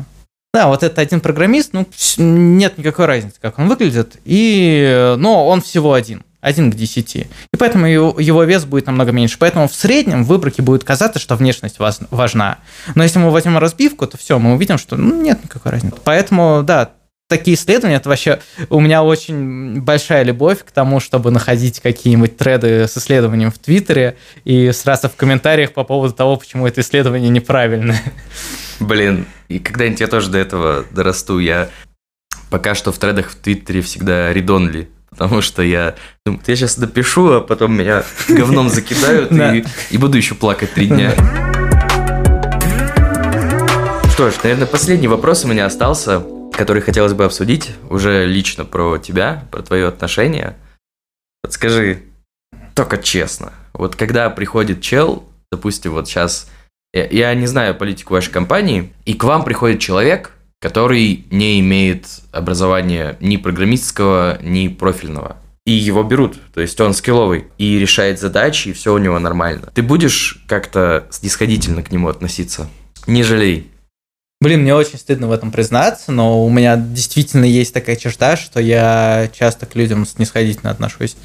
Да, 0.53 0.69
вот 0.69 0.83
это 0.83 1.01
один 1.01 1.21
программист, 1.21 1.73
ну, 1.73 1.87
нет 2.17 2.77
никакой 2.79 3.07
разницы, 3.07 3.37
как 3.41 3.59
он 3.59 3.69
выглядит, 3.69 4.17
и, 4.25 5.15
но 5.19 5.47
он 5.47 5.61
всего 5.61 5.93
один. 5.93 6.25
1 6.41 6.73
к 6.73 6.75
10. 6.75 7.17
И 7.17 7.29
поэтому 7.59 7.87
его, 7.87 8.45
вес 8.45 8.65
будет 8.65 8.87
намного 8.87 9.13
меньше. 9.13 9.37
Поэтому 9.39 9.69
в 9.69 9.75
среднем 9.75 10.25
в 10.25 10.29
выборке 10.29 10.63
будет 10.63 10.85
казаться, 10.85 11.19
что 11.19 11.37
внешность 11.37 11.79
важна. 11.79 12.59
Но 12.95 13.03
если 13.03 13.19
мы 13.19 13.31
возьмем 13.31 13.59
разбивку, 13.59 14.07
то 14.07 14.17
все, 14.17 14.39
мы 14.39 14.55
увидим, 14.55 14.79
что 14.79 14.97
ну, 14.97 15.21
нет 15.21 15.43
никакой 15.43 15.73
разницы. 15.73 15.97
Поэтому, 16.03 16.63
да, 16.65 16.93
такие 17.31 17.57
исследования, 17.57 17.97
это 17.97 18.09
вообще 18.09 18.41
у 18.69 18.81
меня 18.81 19.03
очень 19.03 19.81
большая 19.81 20.25
любовь 20.25 20.65
к 20.65 20.73
тому, 20.73 21.01
чтобы 21.01 21.31
находить 21.31 21.81
какие-нибудь 21.81 22.37
треды 22.37 22.87
с 22.89 22.99
исследованием 22.99 23.51
в 23.51 23.59
Твиттере 23.59 24.17
и 24.45 24.73
сразу 24.73 25.09
в 25.09 25.17
комментариях 25.17 25.73
по 25.73 25.85
поводу 25.85 26.13
того, 26.13 26.37
почему 26.37 26.67
это 26.67 26.83
исследование 26.83 27.31
неправильное. 27.31 28.03
Блин, 28.81 29.27
и 29.49 29.59
когда-нибудь 29.59 30.01
я 30.01 30.07
тоже 30.09 30.31
до 30.31 30.39
этого 30.39 30.85
дорасту, 30.91 31.39
я 31.39 31.71
пока 32.51 32.75
что 32.75 32.93
в 32.93 32.99
тредах 32.99 33.31
в 33.31 33.37
Твиттере 33.37 33.81
всегда 33.81 34.33
редонли, 34.33 34.89
потому 35.11 35.41
что 35.43 35.63
я 35.63 35.95
думаю, 36.25 36.43
я 36.47 36.57
сейчас 36.57 36.79
допишу, 36.79 37.33
а 37.33 37.41
потом 37.41 37.75
меня 37.75 38.05
говном 38.29 38.69
закидают 38.69 39.33
и, 39.55 39.65
и 39.91 39.99
буду 39.99 40.17
еще 40.17 40.35
плакать 40.35 40.73
три 40.73 40.87
дня. 40.87 41.13
Что 44.13 44.31
ж, 44.31 44.35
наверное, 44.43 44.67
последний 44.67 45.09
вопрос 45.09 45.45
у 45.45 45.49
меня 45.49 45.67
остался, 45.67 46.23
который 46.53 46.83
хотелось 46.83 47.15
бы 47.15 47.25
обсудить 47.25 47.71
уже 47.89 48.27
лично 48.27 48.65
про 48.65 48.99
тебя, 48.99 49.45
про 49.51 49.63
твое 49.63 49.89
отношение. 49.89 50.57
Подскажи, 51.43 52.03
только 52.75 52.99
честно, 52.99 53.53
вот 53.73 53.97
когда 53.97 54.29
приходит 54.31 54.83
чел, 54.83 55.25
допустим, 55.51 55.93
вот 55.93 56.07
сейчас, 56.07 56.49
я, 56.93 57.07
я 57.07 57.35
не 57.35 57.47
знаю 57.47 57.75
политику 57.75 58.15
вашей 58.15 58.31
компании, 58.31 58.93
и 59.07 59.15
к 59.15 59.25
вам 59.25 59.43
приходит 59.43 59.81
человек, 59.81 60.33
который 60.61 61.25
не 61.31 61.59
имеет 61.61 62.07
образования 62.33 63.17
ни 63.21 63.37
программистского, 63.37 64.39
ни 64.43 64.69
профильного. 64.69 65.37
И 65.67 65.73
его 65.73 66.03
берут, 66.03 66.39
то 66.55 66.61
есть 66.61 66.81
он 66.81 66.95
скилловый 66.95 67.47
и 67.59 67.79
решает 67.79 68.19
задачи, 68.19 68.69
и 68.69 68.73
все 68.73 68.95
у 68.95 68.99
него 68.99 69.19
нормально. 69.19 69.71
Ты 69.75 69.83
будешь 69.83 70.43
как-то 70.47 71.07
снисходительно 71.11 71.83
к 71.83 71.91
нему 71.91 72.09
относиться? 72.09 72.69
Не 73.07 73.23
жалей. 73.23 73.71
Блин, 74.41 74.63
мне 74.63 74.75
очень 74.75 74.99
стыдно 74.99 75.29
в 75.29 75.33
этом 75.33 75.53
признаться, 75.53 76.13
но 76.13 76.45
у 76.45 76.51
меня 76.51 76.77
действительно 76.77 77.45
есть 77.45 77.75
такая 77.75 77.97
черта, 77.97 78.37
что 78.37 78.59
я 78.59 79.31
часто 79.35 79.67
к 79.67 79.75
людям 79.75 80.07
снисходительно 80.07 80.71
отношусь. 80.71 81.17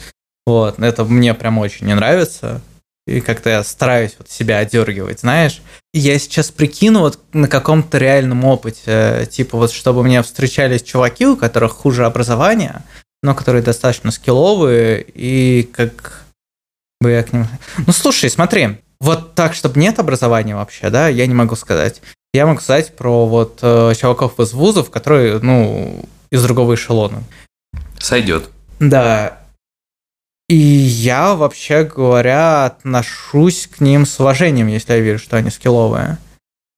Вот, 0.46 0.80
это 0.80 1.06
мне 1.06 1.34
прям 1.34 1.58
очень 1.58 1.88
не 1.88 1.96
нравится 1.96 2.62
и 3.08 3.22
как-то 3.22 3.50
я 3.50 3.64
стараюсь 3.64 4.16
вот 4.18 4.30
себя 4.30 4.60
одергивать, 4.60 5.20
знаешь. 5.20 5.62
я 5.94 6.18
сейчас 6.18 6.52
прикину 6.52 7.02
вот 7.02 7.20
на 7.34 7.48
каком-то 7.48 7.98
реальном 7.98 8.44
опыте, 8.46 9.28
типа 9.32 9.58
вот 9.58 9.72
чтобы 9.72 10.04
мне 10.04 10.24
встречались 10.24 10.84
чуваки, 10.84 11.26
у 11.28 11.38
которых 11.38 11.74
хуже 11.74 12.06
образование, 12.06 12.82
но 13.22 13.36
которые 13.36 13.62
достаточно 13.62 14.12
скилловые, 14.12 15.06
и 15.08 15.64
как 15.72 16.26
бы 17.00 17.12
я 17.12 17.24
к 17.24 17.34
ним... 17.34 17.48
Ну, 17.86 17.94
слушай, 17.94 18.30
смотри, 18.30 18.78
вот 19.00 19.36
так, 19.36 19.54
чтобы 19.54 19.80
нет 19.80 20.00
образования 20.00 20.56
вообще, 20.56 20.90
да, 20.90 21.08
я 21.08 21.28
не 21.28 21.34
могу 21.34 21.56
сказать. 21.56 22.02
Я 22.34 22.46
могу 22.46 22.60
сказать 22.60 22.96
про 22.96 23.26
вот 23.28 23.60
э, 23.62 23.94
чуваков 23.98 24.40
из 24.40 24.54
вузов, 24.54 24.90
которые, 24.90 25.40
ну, 25.40 26.06
из 26.32 26.44
другого 26.44 26.76
эшелона. 26.76 27.24
Сойдет. 28.00 28.50
Да, 28.80 29.40
и 30.48 30.56
я, 30.56 31.36
вообще 31.36 31.84
говоря, 31.84 32.66
отношусь 32.66 33.68
к 33.68 33.80
ним 33.82 34.06
с 34.06 34.20
уважением, 34.20 34.68
если 34.68 34.94
я 34.94 35.00
вижу, 35.00 35.20
что 35.20 35.38
они 35.38 35.50
скилловые. 35.50 36.18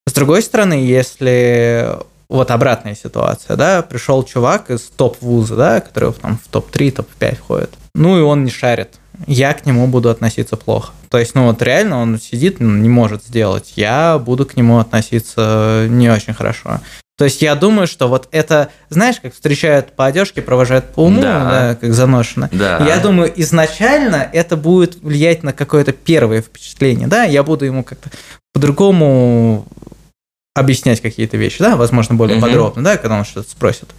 С 0.07 0.13
другой 0.13 0.41
стороны, 0.41 0.73
если 0.73 1.97
вот 2.29 2.51
обратная 2.51 2.95
ситуация, 2.95 3.55
да, 3.57 3.81
пришел 3.81 4.23
чувак 4.23 4.71
из 4.71 4.81
топ-вуза, 4.83 5.55
да, 5.55 5.81
который 5.81 6.13
там 6.13 6.37
в 6.37 6.47
топ-3, 6.47 6.91
топ-5 6.91 7.35
входит, 7.35 7.73
ну 7.93 8.17
и 8.17 8.21
он 8.21 8.43
не 8.43 8.49
шарит, 8.49 8.99
я 9.25 9.53
к 9.53 9.65
нему 9.65 9.87
буду 9.87 10.09
относиться 10.09 10.55
плохо. 10.55 10.93
То 11.09 11.17
есть, 11.17 11.35
ну 11.35 11.47
вот 11.47 11.61
реально 11.61 12.01
он 12.01 12.19
сидит, 12.19 12.59
не 12.59 12.89
может 12.89 13.23
сделать, 13.23 13.73
я 13.75 14.17
буду 14.19 14.45
к 14.45 14.55
нему 14.55 14.79
относиться 14.79 15.87
не 15.89 16.09
очень 16.09 16.33
хорошо. 16.33 16.81
То 17.17 17.25
есть 17.25 17.41
я 17.41 17.55
думаю, 17.55 17.87
что 17.87 18.07
вот 18.07 18.27
это, 18.31 18.69
знаешь, 18.89 19.19
как 19.19 19.33
встречают 19.33 19.93
по 19.93 20.05
одежке, 20.05 20.43
провожают 20.43 20.85
по 20.93 21.05
уму, 21.05 21.21
да. 21.21 21.43
Да, 21.43 21.75
как 21.75 21.93
заношено. 21.93 22.47
Да. 22.51 22.85
Я 22.87 22.99
думаю, 22.99 23.33
изначально 23.35 24.29
это 24.31 24.55
будет 24.55 25.01
влиять 25.01 25.41
на 25.41 25.51
какое-то 25.51 25.93
первое 25.93 26.41
впечатление, 26.43 27.07
да, 27.07 27.23
я 27.23 27.41
буду 27.43 27.65
ему 27.65 27.83
как-то 27.83 28.11
по-другому 28.53 29.65
объяснять 30.53 31.01
какие-то 31.01 31.37
вещи, 31.37 31.57
да, 31.59 31.75
возможно, 31.75 32.15
более 32.15 32.37
угу. 32.37 32.45
подробно, 32.45 32.83
да, 32.83 32.97
когда 32.97 33.17
он 33.17 33.25
что-то 33.25 33.49
спросит. 33.49 33.89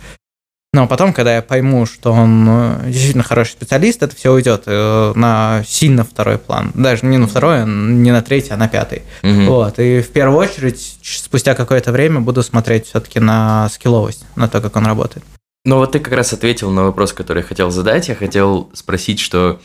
Но 0.75 0.87
потом, 0.87 1.15
когда 1.15 1.35
я 1.35 1.43
пойму, 1.43 1.87
что 1.87 2.13
он 2.13 2.47
э, 2.47 2.81
действительно 2.89 3.25
хороший 3.25 3.53
специалист, 3.53 4.03
это 4.03 4.15
все 4.15 4.31
уйдет 4.31 4.65
э, 4.67 5.13
на 5.15 5.65
сильно 5.67 6.05
второй 6.05 6.37
план. 6.37 6.73
Даже 6.75 7.07
не 7.07 7.17
на 7.17 7.27
второй, 7.27 7.67
не 7.67 8.13
на 8.13 8.21
третий, 8.21 8.53
а 8.53 8.59
на 8.59 8.69
пятый. 8.69 9.03
Угу. 9.23 9.45
Вот. 9.45 9.79
И 9.79 10.03
в 10.03 10.09
первую 10.09 10.39
очередь, 10.39 10.99
спустя 11.03 11.55
какое-то 11.55 11.91
время 11.91 12.21
буду 12.21 12.43
смотреть 12.43 12.87
все-таки 12.87 13.19
на 13.19 13.71
скилловость, 13.71 14.27
на 14.37 14.47
то, 14.47 14.61
как 14.61 14.77
он 14.77 14.85
работает. 14.85 15.25
Ну 15.65 15.77
вот 15.77 15.93
ты 15.93 16.01
как 16.01 16.13
раз 16.13 16.35
ответил 16.35 16.71
на 16.71 16.85
вопрос, 16.85 17.15
который 17.15 17.39
я 17.39 17.49
хотел 17.49 17.71
задать. 17.71 18.09
Я 18.09 18.15
хотел 18.15 18.71
спросить, 18.75 19.21
что 19.21 19.61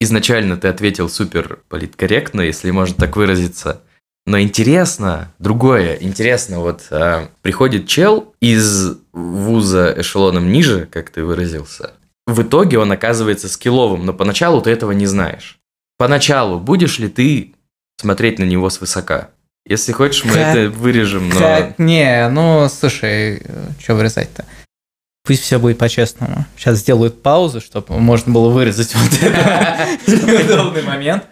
изначально 0.00 0.56
ты 0.56 0.66
ответил 0.66 1.08
супер 1.08 1.60
политкорректно, 1.68 2.40
если 2.40 2.72
можно 2.72 2.96
так 2.96 3.16
выразиться. 3.16 3.82
Но 4.26 4.40
интересно, 4.40 5.32
другое, 5.38 5.96
интересно, 6.00 6.60
вот 6.60 6.86
э, 6.90 7.28
приходит 7.42 7.88
чел 7.88 8.34
из 8.40 8.96
вуза 9.12 9.94
эшелоном 9.96 10.52
ниже, 10.52 10.86
как 10.90 11.10
ты 11.10 11.24
выразился. 11.24 11.94
В 12.26 12.42
итоге 12.42 12.78
он 12.78 12.92
оказывается 12.92 13.48
скилловым, 13.48 14.04
но 14.06 14.12
поначалу 14.12 14.60
ты 14.60 14.70
этого 14.70 14.92
не 14.92 15.06
знаешь. 15.06 15.58
Поначалу 15.96 16.60
будешь 16.60 16.98
ли 16.98 17.08
ты 17.08 17.54
смотреть 17.98 18.38
на 18.38 18.44
него 18.44 18.70
свысока? 18.70 19.30
Если 19.66 19.92
хочешь, 19.92 20.24
мы 20.24 20.32
как, 20.32 20.56
это 20.56 20.70
вырежем, 20.70 21.28
но... 21.28 21.38
Как? 21.38 21.78
Не, 21.78 22.28
ну, 22.28 22.68
слушай, 22.68 23.42
что 23.78 23.94
вырезать-то? 23.94 24.44
Пусть 25.24 25.42
все 25.42 25.58
будет 25.58 25.78
по-честному. 25.78 26.46
Сейчас 26.56 26.78
сделают 26.78 27.22
паузу, 27.22 27.60
чтобы 27.60 27.98
можно 27.98 28.32
было 28.32 28.48
вырезать 28.48 28.94
вот 28.94 29.12
этот 29.22 30.24
неудобный 30.26 30.82
момент. 30.86 31.24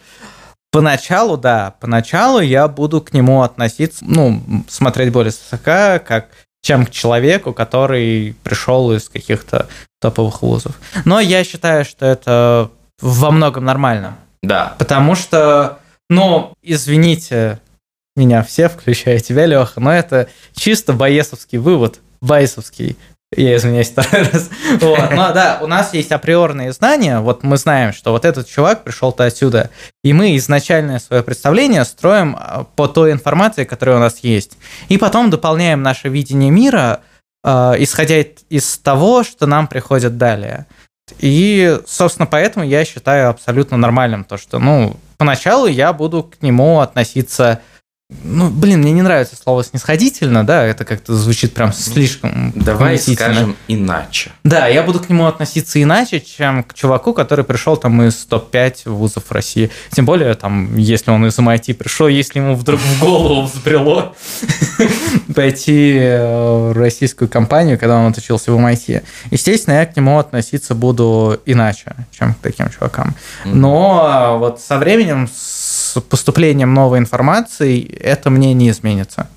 Поначалу, 0.78 1.36
да, 1.36 1.74
поначалу 1.80 2.38
я 2.38 2.68
буду 2.68 3.00
к 3.00 3.12
нему 3.12 3.42
относиться, 3.42 4.04
ну, 4.06 4.40
смотреть 4.68 5.10
более 5.10 5.32
свысока, 5.32 5.98
как 5.98 6.28
чем 6.62 6.86
к 6.86 6.90
человеку, 6.90 7.52
который 7.52 8.36
пришел 8.44 8.92
из 8.92 9.08
каких-то 9.08 9.66
топовых 10.00 10.40
вузов. 10.42 10.78
Но 11.04 11.18
я 11.18 11.42
считаю, 11.42 11.84
что 11.84 12.06
это 12.06 12.70
во 13.00 13.32
многом 13.32 13.64
нормально. 13.64 14.18
Да. 14.40 14.76
Потому 14.78 15.16
что, 15.16 15.80
ну, 16.08 16.52
извините 16.62 17.58
меня 18.14 18.44
все, 18.44 18.68
включая 18.68 19.18
тебя, 19.18 19.46
Леха, 19.46 19.80
но 19.80 19.92
это 19.92 20.28
чисто 20.54 20.92
боесовский 20.92 21.58
вывод, 21.58 21.98
байсовский. 22.20 22.96
Я 23.36 23.56
извиняюсь 23.56 23.90
второй 23.96 24.22
раз. 24.28 24.50
Вот. 24.80 25.10
Но 25.10 25.32
да, 25.32 25.58
у 25.60 25.66
нас 25.66 25.92
есть 25.92 26.12
априорные 26.12 26.72
знания. 26.72 27.20
Вот 27.20 27.42
мы 27.42 27.56
знаем, 27.58 27.92
что 27.92 28.12
вот 28.12 28.24
этот 28.24 28.48
чувак 28.48 28.84
пришел-то 28.84 29.24
отсюда. 29.24 29.70
И 30.02 30.12
мы 30.12 30.36
изначальное 30.36 30.98
свое 30.98 31.22
представление 31.22 31.84
строим 31.84 32.36
а, 32.38 32.64
по 32.64 32.88
той 32.88 33.12
информации, 33.12 33.64
которая 33.64 33.96
у 33.96 34.00
нас 34.00 34.20
есть. 34.20 34.56
И 34.88 34.96
потом 34.96 35.28
дополняем 35.30 35.82
наше 35.82 36.08
видение 36.08 36.50
мира, 36.50 37.00
э, 37.44 37.74
исходя 37.78 38.16
из 38.48 38.78
того, 38.78 39.24
что 39.24 39.46
нам 39.46 39.66
приходит 39.66 40.16
далее. 40.16 40.66
И, 41.18 41.78
собственно, 41.86 42.26
поэтому 42.26 42.64
я 42.64 42.84
считаю 42.84 43.30
абсолютно 43.30 43.76
нормальным 43.76 44.24
то, 44.24 44.36
что, 44.36 44.58
ну, 44.58 44.96
поначалу 45.16 45.66
я 45.66 45.92
буду 45.92 46.22
к 46.22 46.42
нему 46.42 46.80
относиться 46.80 47.60
ну, 48.24 48.48
блин, 48.48 48.80
мне 48.80 48.92
не 48.92 49.02
нравится 49.02 49.36
слово 49.36 49.62
снисходительно, 49.62 50.46
да, 50.46 50.64
это 50.64 50.86
как-то 50.86 51.14
звучит 51.14 51.52
прям 51.52 51.74
слишком 51.74 52.52
Давай 52.54 52.98
скажем 52.98 53.54
иначе. 53.68 54.30
Да, 54.44 54.66
я 54.66 54.82
буду 54.82 54.98
к 55.00 55.10
нему 55.10 55.26
относиться 55.26 55.82
иначе, 55.82 56.18
чем 56.20 56.64
к 56.64 56.72
чуваку, 56.72 57.12
который 57.12 57.44
пришел 57.44 57.76
там 57.76 58.00
из 58.00 58.24
топ-5 58.24 58.88
вузов 58.88 59.30
России. 59.30 59.70
Тем 59.90 60.06
более, 60.06 60.32
там, 60.36 60.74
если 60.78 61.10
он 61.10 61.26
из 61.26 61.38
MIT 61.38 61.74
пришел, 61.74 62.08
если 62.08 62.38
ему 62.38 62.54
вдруг 62.54 62.80
в 62.80 62.98
голову 62.98 63.42
взбрело 63.42 64.14
пойти 65.34 65.98
э, 65.98 66.70
в 66.70 66.78
российскую 66.78 67.28
компанию, 67.28 67.78
когда 67.78 67.98
он 67.98 68.10
отучился 68.10 68.52
в 68.52 68.58
MIT. 68.58 69.02
Естественно, 69.30 69.74
я 69.74 69.84
к 69.84 69.94
нему 69.94 70.18
относиться 70.18 70.74
буду 70.74 71.38
иначе, 71.44 71.94
чем 72.10 72.32
к 72.32 72.38
таким 72.38 72.70
чувакам. 72.70 73.14
Но 73.44 74.36
вот 74.38 74.62
со 74.62 74.78
временем, 74.78 75.28
с 75.28 75.57
поступлением 76.00 76.74
новой 76.74 76.98
информации 76.98 77.84
это 77.84 78.30
мне 78.30 78.54
не 78.54 78.70
изменится. 78.70 79.28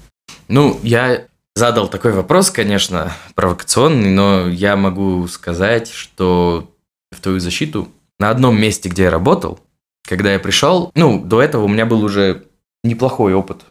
Ну, 0.47 0.79
я 0.83 1.25
задал 1.55 1.87
такой 1.87 2.11
вопрос, 2.11 2.51
конечно, 2.51 3.13
провокационный, 3.35 4.09
но 4.09 4.47
я 4.47 4.75
могу 4.75 5.27
сказать, 5.27 5.89
что 5.89 6.69
в 7.11 7.19
твою 7.19 7.39
защиту 7.39 7.89
на 8.19 8.29
одном 8.29 8.59
месте, 8.59 8.89
где 8.89 9.03
я 9.03 9.11
работал, 9.11 9.59
когда 10.07 10.33
я 10.33 10.39
пришел, 10.39 10.91
ну, 10.95 11.23
до 11.23 11.41
этого 11.41 11.63
у 11.63 11.67
меня 11.67 11.85
был 11.85 12.03
уже 12.03 12.45
неплохой 12.83 13.33
опыт 13.33 13.61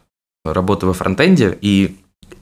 работы 0.43 0.85
во 0.85 0.93
фронтенде, 0.93 1.57
и 1.61 1.97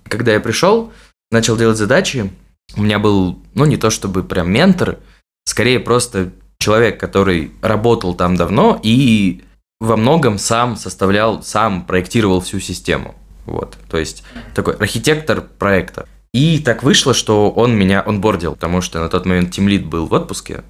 когда 0.07 0.33
я 0.33 0.39
пришел, 0.39 0.91
начал 1.31 1.57
делать 1.57 1.77
задачи, 1.77 2.31
у 2.75 2.81
меня 2.81 2.99
был, 2.99 3.39
ну, 3.53 3.65
не 3.65 3.77
то 3.77 3.89
чтобы 3.89 4.23
прям 4.23 4.51
ментор, 4.51 4.99
скорее 5.45 5.79
просто 5.79 6.31
человек, 6.59 6.99
который 6.99 7.51
работал 7.61 8.13
там 8.13 8.35
давно 8.35 8.79
и 8.83 9.43
во 9.79 9.95
многом 9.97 10.37
сам 10.37 10.75
составлял, 10.75 11.41
сам 11.43 11.85
проектировал 11.85 12.41
всю 12.41 12.59
систему. 12.59 13.15
Вот, 13.45 13.77
то 13.89 13.97
есть 13.97 14.23
такой 14.53 14.75
архитектор 14.75 15.41
проекта. 15.41 16.07
И 16.33 16.59
так 16.59 16.83
вышло, 16.83 17.13
что 17.13 17.49
он 17.49 17.75
меня 17.75 18.03
онбордил, 18.05 18.53
потому 18.53 18.81
что 18.81 18.99
на 18.99 19.09
тот 19.09 19.25
момент 19.25 19.51
тимлит 19.51 19.85
был 19.85 20.05
в 20.05 20.13
отпуске. 20.13 20.63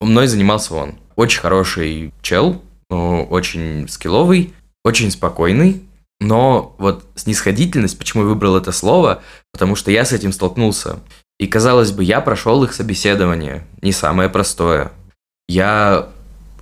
Мной 0.00 0.26
занимался 0.26 0.74
он. 0.74 0.96
Очень 1.16 1.40
хороший 1.40 2.12
чел, 2.20 2.62
очень 2.90 3.88
скилловый, 3.88 4.52
очень 4.84 5.10
спокойный, 5.10 5.82
но 6.20 6.74
вот 6.78 7.06
снисходительность, 7.14 7.98
почему 7.98 8.24
я 8.24 8.28
выбрал 8.28 8.56
это 8.56 8.72
слово, 8.72 9.22
потому 9.52 9.76
что 9.76 9.90
я 9.90 10.04
с 10.04 10.12
этим 10.12 10.32
столкнулся. 10.32 11.00
И 11.38 11.46
казалось 11.46 11.92
бы, 11.92 12.04
я 12.04 12.20
прошел 12.20 12.62
их 12.64 12.74
собеседование, 12.74 13.66
не 13.80 13.92
самое 13.92 14.28
простое. 14.28 14.92
Я 15.48 16.08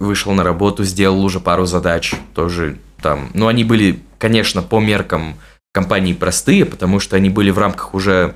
вышел 0.02 0.32
на 0.32 0.44
работу, 0.44 0.84
сделал 0.84 1.24
уже 1.24 1.40
пару 1.40 1.66
задач, 1.66 2.14
тоже 2.34 2.78
там, 3.00 3.30
ну 3.34 3.48
они 3.48 3.64
были, 3.64 4.00
конечно, 4.18 4.62
по 4.62 4.80
меркам 4.80 5.36
компании 5.72 6.12
простые, 6.12 6.64
потому 6.64 7.00
что 7.00 7.16
они 7.16 7.30
были 7.30 7.50
в 7.50 7.58
рамках 7.58 7.94
уже 7.94 8.34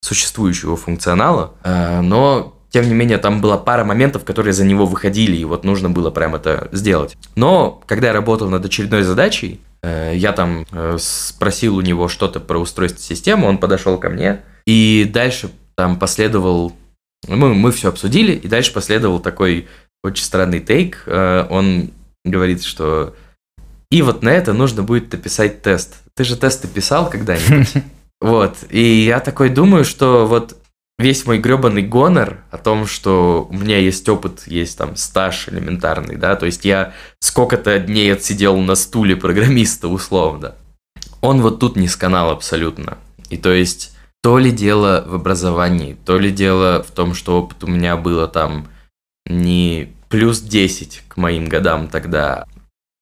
существующего 0.00 0.76
функционала, 0.76 1.52
э, 1.64 2.00
но 2.00 2.54
тем 2.70 2.86
не 2.86 2.94
менее, 2.94 3.18
там 3.18 3.40
была 3.40 3.56
пара 3.56 3.84
моментов, 3.84 4.24
которые 4.24 4.52
за 4.52 4.64
него 4.64 4.84
выходили, 4.84 5.36
и 5.36 5.44
вот 5.44 5.64
нужно 5.64 5.88
было 5.88 6.10
прям 6.10 6.34
это 6.34 6.68
сделать. 6.72 7.16
Но, 7.34 7.82
когда 7.86 8.08
я 8.08 8.12
работал 8.12 8.50
над 8.50 8.64
очередной 8.64 9.02
задачей, 9.02 9.60
э, 9.82 10.12
я 10.14 10.32
там 10.32 10.66
э, 10.70 10.96
спросил 11.00 11.76
у 11.76 11.80
него 11.80 12.08
что-то 12.08 12.40
про 12.40 12.58
устройство 12.58 13.02
системы, 13.02 13.48
он 13.48 13.58
подошел 13.58 13.96
ко 13.98 14.10
мне, 14.10 14.40
и 14.66 15.08
дальше 15.10 15.50
там 15.76 15.98
последовал... 15.98 16.72
Мы, 17.26 17.54
мы 17.54 17.72
все 17.72 17.88
обсудили, 17.88 18.32
и 18.32 18.46
дальше 18.48 18.72
последовал 18.72 19.18
такой 19.18 19.66
очень 20.02 20.24
странный 20.24 20.60
тейк. 20.60 21.04
Он 21.06 21.90
говорит, 22.24 22.62
что 22.62 23.14
и 23.90 24.02
вот 24.02 24.22
на 24.22 24.28
это 24.28 24.52
нужно 24.52 24.82
будет 24.82 25.10
написать 25.12 25.62
тест. 25.62 25.96
Ты 26.14 26.24
же 26.24 26.36
тесты 26.36 26.68
писал 26.68 27.08
когда-нибудь? 27.10 27.72
Вот. 28.20 28.56
И 28.70 29.04
я 29.04 29.20
такой 29.20 29.48
думаю, 29.48 29.84
что 29.84 30.26
вот 30.26 30.56
весь 30.98 31.24
мой 31.24 31.38
гребаный 31.38 31.82
гонор 31.82 32.38
о 32.50 32.58
том, 32.58 32.84
что 32.84 33.46
у 33.48 33.54
меня 33.54 33.78
есть 33.78 34.08
опыт, 34.08 34.42
есть 34.46 34.76
там 34.76 34.96
стаж 34.96 35.48
элементарный, 35.48 36.16
да, 36.16 36.34
то 36.34 36.46
есть 36.46 36.64
я 36.64 36.94
сколько-то 37.20 37.78
дней 37.78 38.12
отсидел 38.12 38.56
на 38.56 38.74
стуле 38.74 39.14
программиста 39.14 39.86
условно, 39.86 40.56
он 41.20 41.42
вот 41.42 41.60
тут 41.60 41.76
не 41.76 41.86
сканал 41.86 42.30
абсолютно. 42.30 42.98
И 43.30 43.36
то 43.36 43.52
есть 43.52 43.96
то 44.20 44.38
ли 44.38 44.50
дело 44.50 45.04
в 45.06 45.14
образовании, 45.14 45.96
то 46.04 46.18
ли 46.18 46.32
дело 46.32 46.82
в 46.82 46.90
том, 46.90 47.14
что 47.14 47.38
опыт 47.38 47.62
у 47.62 47.68
меня 47.68 47.96
было 47.96 48.26
там 48.26 48.66
не 49.28 49.92
плюс 50.08 50.40
10 50.40 51.04
к 51.08 51.16
моим 51.16 51.46
годам 51.46 51.88
тогда, 51.88 52.46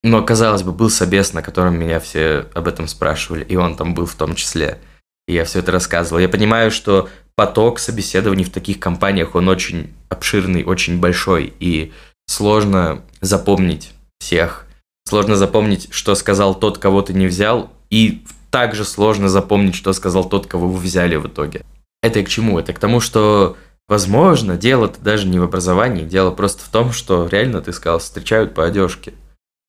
но, 0.02 0.22
казалось 0.22 0.62
бы, 0.62 0.72
был 0.72 0.90
собес, 0.90 1.32
на 1.32 1.42
котором 1.42 1.78
меня 1.78 1.98
все 1.98 2.46
об 2.54 2.68
этом 2.68 2.86
спрашивали, 2.86 3.44
и 3.44 3.56
он 3.56 3.76
там 3.76 3.94
был 3.94 4.06
в 4.06 4.14
том 4.14 4.34
числе. 4.34 4.78
И 5.26 5.34
я 5.34 5.44
все 5.44 5.58
это 5.58 5.72
рассказывал. 5.72 6.20
Я 6.20 6.28
понимаю, 6.28 6.70
что 6.70 7.08
поток 7.34 7.80
собеседований 7.80 8.44
в 8.44 8.50
таких 8.50 8.78
компаниях, 8.78 9.34
он 9.34 9.48
очень 9.48 9.92
обширный, 10.08 10.62
очень 10.62 11.00
большой, 11.00 11.52
и 11.58 11.92
сложно 12.26 13.02
запомнить 13.20 13.92
всех. 14.20 14.66
Сложно 15.08 15.36
запомнить, 15.36 15.88
что 15.90 16.14
сказал 16.14 16.54
тот, 16.54 16.78
кого 16.78 17.02
ты 17.02 17.12
не 17.12 17.26
взял, 17.26 17.72
и 17.90 18.24
также 18.50 18.84
сложно 18.84 19.28
запомнить, 19.28 19.74
что 19.74 19.92
сказал 19.92 20.28
тот, 20.28 20.46
кого 20.46 20.68
вы 20.68 20.78
взяли 20.78 21.16
в 21.16 21.26
итоге. 21.26 21.62
Это 22.02 22.22
к 22.22 22.28
чему? 22.28 22.58
Это 22.58 22.72
к 22.72 22.78
тому, 22.78 23.00
что, 23.00 23.56
возможно, 23.88 24.56
дело-то 24.56 25.00
даже 25.00 25.26
не 25.26 25.38
в 25.38 25.44
образовании, 25.44 26.04
дело 26.04 26.30
просто 26.30 26.64
в 26.64 26.68
том, 26.68 26.92
что 26.92 27.26
реально, 27.26 27.60
ты 27.60 27.72
сказал, 27.72 27.98
встречают 27.98 28.54
по 28.54 28.64
одежке. 28.64 29.14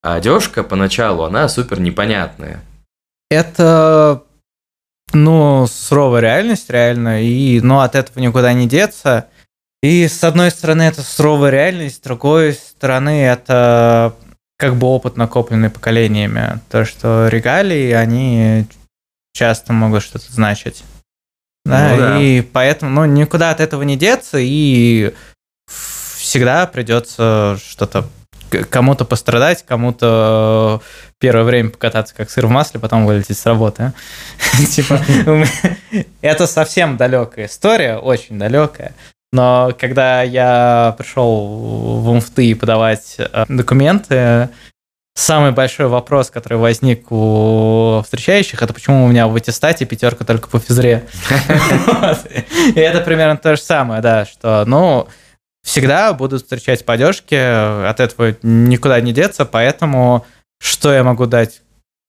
А 0.02 0.14
одежка 0.14 0.62
поначалу, 0.62 1.24
она 1.24 1.48
супер 1.48 1.80
непонятная. 1.80 2.62
Это, 3.30 4.22
ну, 5.12 5.66
суровая 5.66 6.20
реальность, 6.20 6.70
реально, 6.70 7.22
и, 7.22 7.60
ну, 7.60 7.80
от 7.80 7.94
этого 7.94 8.20
никуда 8.20 8.52
не 8.52 8.68
деться. 8.68 9.26
И, 9.82 10.08
с 10.08 10.24
одной 10.24 10.50
стороны, 10.50 10.82
это 10.82 11.02
суровая 11.02 11.50
реальность, 11.50 11.96
с 11.96 12.00
другой 12.00 12.54
стороны, 12.54 13.22
это 13.22 14.14
как 14.56 14.74
бы 14.74 14.88
опыт, 14.88 15.16
накопленный 15.16 15.70
поколениями. 15.70 16.60
То, 16.68 16.84
что 16.84 17.28
регалии, 17.28 17.92
они 17.92 18.66
часто 19.32 19.72
могут 19.72 20.02
что-то 20.02 20.32
значить. 20.32 20.82
Да, 21.68 21.90
ну, 21.90 21.96
да. 21.96 22.20
И 22.20 22.40
поэтому, 22.40 22.90
ну, 22.90 23.04
никуда 23.04 23.50
от 23.50 23.60
этого 23.60 23.82
не 23.82 23.96
деться, 23.96 24.38
и 24.40 25.14
всегда 25.66 26.66
придется 26.66 27.58
что-то 27.64 28.06
кому-то 28.70 29.04
пострадать, 29.04 29.64
кому-то 29.66 30.80
первое 31.18 31.44
время 31.44 31.70
покататься 31.70 32.14
как 32.14 32.30
сыр 32.30 32.46
в 32.46 32.50
масле, 32.50 32.80
потом 32.80 33.06
вылететь 33.06 33.38
с 33.38 33.46
работы. 33.46 33.92
Типа, 34.70 35.00
это 36.22 36.46
совсем 36.46 36.96
далекая 36.96 37.46
история, 37.46 37.96
очень 37.96 38.38
далекая. 38.38 38.94
Но 39.32 39.74
когда 39.78 40.22
я 40.22 40.94
пришел 40.96 42.00
в 42.00 42.14
МФТИ 42.14 42.54
подавать 42.54 43.16
э, 43.18 43.44
документы, 43.46 44.48
самый 45.18 45.50
большой 45.50 45.88
вопрос, 45.88 46.30
который 46.30 46.58
возник 46.58 47.10
у 47.10 48.00
встречающих, 48.04 48.62
это 48.62 48.72
почему 48.72 49.04
у 49.04 49.08
меня 49.08 49.26
в 49.26 49.34
аттестате 49.34 49.84
пятерка 49.84 50.24
только 50.24 50.48
по 50.48 50.58
физре. 50.60 51.06
И 52.74 52.78
это 52.78 53.00
примерно 53.00 53.36
то 53.36 53.56
же 53.56 53.62
самое, 53.62 54.00
да, 54.00 54.26
что, 54.26 54.64
ну, 54.66 55.08
всегда 55.64 56.12
будут 56.12 56.42
встречать 56.42 56.84
поддержки, 56.84 57.34
от 57.34 58.00
этого 58.00 58.36
никуда 58.42 59.00
не 59.00 59.12
деться, 59.12 59.44
поэтому 59.44 60.24
что 60.60 60.92
я 60.92 61.02
могу 61.02 61.26
дать 61.26 61.62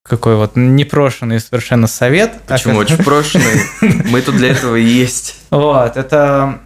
какой 0.03 0.35
вот 0.35 0.55
непрошенный 0.55 1.39
совершенно 1.39 1.87
совет. 1.87 2.39
Почему 2.47 2.77
очень 2.77 2.97
прошенный? 2.97 3.61
Мы 4.09 4.21
тут 4.21 4.37
для 4.37 4.51
этого 4.51 4.75
и 4.75 4.83
есть. 4.83 5.35
Вот, 5.49 5.97
это... 5.97 6.61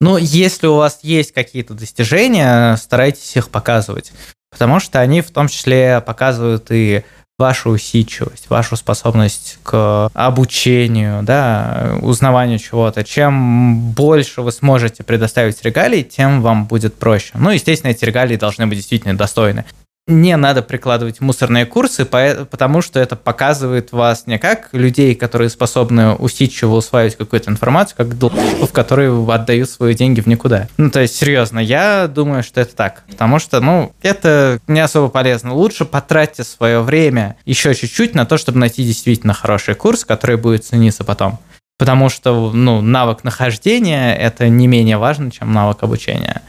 Ну, 0.00 0.16
если 0.16 0.66
у 0.66 0.76
вас 0.76 1.00
есть 1.02 1.32
какие-то 1.32 1.74
достижения, 1.74 2.76
старайтесь 2.76 3.36
их 3.36 3.50
показывать, 3.50 4.12
потому 4.52 4.78
что 4.78 5.00
они 5.00 5.20
в 5.20 5.30
том 5.30 5.48
числе 5.48 6.00
показывают 6.04 6.66
и 6.70 7.02
вашу 7.38 7.70
усидчивость, 7.70 8.48
вашу 8.50 8.76
способность 8.76 9.58
к 9.64 10.10
обучению, 10.14 11.24
да, 11.24 11.96
узнаванию 12.00 12.60
чего-то. 12.60 13.02
Чем 13.02 13.90
больше 13.90 14.42
вы 14.42 14.52
сможете 14.52 15.02
предоставить 15.02 15.60
регалий, 15.64 16.04
тем 16.04 16.40
вам 16.40 16.66
будет 16.66 16.94
проще. 16.94 17.32
Ну, 17.34 17.50
естественно, 17.50 17.90
эти 17.90 18.04
регалии 18.04 18.36
должны 18.36 18.66
быть 18.68 18.78
действительно 18.78 19.16
достойны 19.16 19.64
не 20.08 20.36
надо 20.36 20.62
прикладывать 20.62 21.20
мусорные 21.20 21.64
курсы, 21.64 22.04
потому 22.04 22.82
что 22.82 22.98
это 22.98 23.14
показывает 23.14 23.92
вас 23.92 24.26
не 24.26 24.38
как 24.38 24.68
людей, 24.72 25.14
которые 25.14 25.48
способны 25.48 26.14
усидчиво 26.14 26.74
усваивать 26.74 27.16
какую-то 27.16 27.50
информацию, 27.50 27.96
как 27.96 28.18
долбов, 28.18 28.72
которые 28.72 29.12
отдают 29.32 29.70
свои 29.70 29.94
деньги 29.94 30.20
в 30.20 30.26
никуда. 30.26 30.68
Ну, 30.76 30.90
то 30.90 31.00
есть, 31.00 31.14
серьезно, 31.14 31.60
я 31.60 32.08
думаю, 32.08 32.42
что 32.42 32.60
это 32.60 32.74
так. 32.74 33.04
Потому 33.08 33.38
что, 33.38 33.60
ну, 33.60 33.94
это 34.02 34.58
не 34.66 34.80
особо 34.80 35.08
полезно. 35.08 35.54
Лучше 35.54 35.84
потратьте 35.84 36.42
свое 36.42 36.80
время 36.80 37.36
еще 37.44 37.72
чуть-чуть 37.74 38.14
на 38.14 38.26
то, 38.26 38.38
чтобы 38.38 38.58
найти 38.58 38.84
действительно 38.84 39.34
хороший 39.34 39.74
курс, 39.74 40.04
который 40.04 40.36
будет 40.36 40.64
цениться 40.64 41.04
потом. 41.04 41.38
Потому 41.78 42.08
что, 42.08 42.50
ну, 42.52 42.80
навык 42.80 43.22
нахождения– 43.22 44.16
это 44.18 44.48
не 44.48 44.66
менее 44.66 44.98
важно, 44.98 45.30
чем 45.30 45.52
навык 45.52 45.82
обучения. 45.82 46.42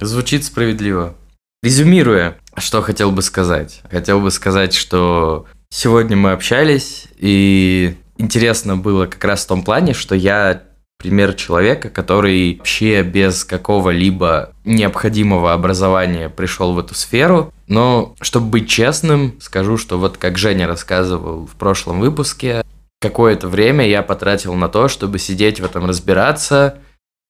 Звучит 0.00 0.44
справедливо. 0.44 1.14
Резюмируя, 1.62 2.36
что 2.56 2.82
хотел 2.82 3.10
бы 3.10 3.22
сказать? 3.22 3.82
Хотел 3.90 4.20
бы 4.20 4.30
сказать, 4.30 4.74
что 4.74 5.46
сегодня 5.70 6.16
мы 6.16 6.32
общались, 6.32 7.06
и 7.18 7.96
интересно 8.18 8.76
было 8.76 9.06
как 9.06 9.24
раз 9.24 9.44
в 9.44 9.48
том 9.48 9.62
плане, 9.62 9.94
что 9.94 10.14
я 10.14 10.62
пример 10.98 11.34
человека, 11.34 11.90
который 11.90 12.56
вообще 12.56 13.02
без 13.02 13.44
какого-либо 13.44 14.52
необходимого 14.64 15.52
образования 15.52 16.30
пришел 16.30 16.72
в 16.72 16.78
эту 16.78 16.94
сферу. 16.94 17.52
Но, 17.66 18.14
чтобы 18.20 18.46
быть 18.46 18.68
честным, 18.68 19.34
скажу, 19.40 19.76
что 19.76 19.98
вот 19.98 20.16
как 20.16 20.38
Женя 20.38 20.66
рассказывал 20.66 21.46
в 21.46 21.56
прошлом 21.56 22.00
выпуске, 22.00 22.64
какое-то 23.00 23.48
время 23.48 23.86
я 23.86 24.02
потратил 24.02 24.54
на 24.54 24.68
то, 24.68 24.88
чтобы 24.88 25.18
сидеть 25.18 25.60
в 25.60 25.64
этом 25.64 25.86
разбираться. 25.86 26.78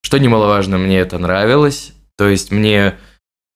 Что 0.02 0.18
немаловажно, 0.18 0.78
мне 0.78 1.00
это 1.00 1.18
нравилось. 1.18 1.94
То 2.16 2.28
есть 2.28 2.52
мне 2.52 2.94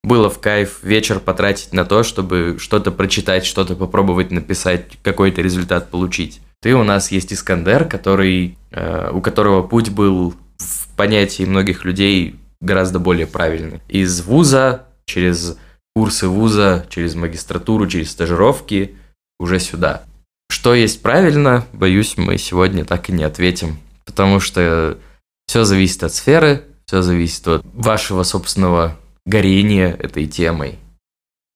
было 0.03 0.29
в 0.29 0.39
кайф 0.39 0.79
вечер 0.83 1.19
потратить 1.19 1.73
на 1.73 1.85
то, 1.85 2.03
чтобы 2.03 2.57
что-то 2.59 2.91
прочитать, 2.91 3.45
что-то 3.45 3.75
попробовать 3.75 4.31
написать, 4.31 4.97
какой-то 5.03 5.41
результат 5.41 5.89
получить. 5.89 6.41
Ты 6.61 6.75
у 6.75 6.83
нас 6.83 7.11
есть 7.11 7.33
Искандер, 7.33 7.85
который, 7.85 8.57
э, 8.71 9.11
у 9.13 9.21
которого 9.21 9.65
путь 9.65 9.89
был 9.89 10.33
в 10.57 10.87
понятии 10.95 11.43
многих 11.43 11.85
людей 11.85 12.35
гораздо 12.61 12.99
более 12.99 13.27
правильный. 13.27 13.81
Из 13.87 14.21
вуза, 14.21 14.85
через 15.05 15.57
курсы 15.95 16.27
вуза, 16.27 16.85
через 16.89 17.15
магистратуру, 17.15 17.87
через 17.87 18.11
стажировки 18.11 18.95
уже 19.39 19.59
сюда. 19.59 20.03
Что 20.49 20.73
есть 20.73 21.01
правильно, 21.01 21.65
боюсь, 21.71 22.17
мы 22.17 22.37
сегодня 22.37 22.83
так 22.83 23.09
и 23.09 23.13
не 23.13 23.23
ответим, 23.23 23.77
потому 24.05 24.39
что 24.39 24.97
все 25.47 25.63
зависит 25.63 26.03
от 26.03 26.13
сферы, 26.13 26.63
все 26.85 27.01
зависит 27.01 27.47
от 27.47 27.65
вашего 27.73 28.23
собственного 28.23 28.97
горение 29.25 29.95
этой 29.99 30.27
темой. 30.27 30.79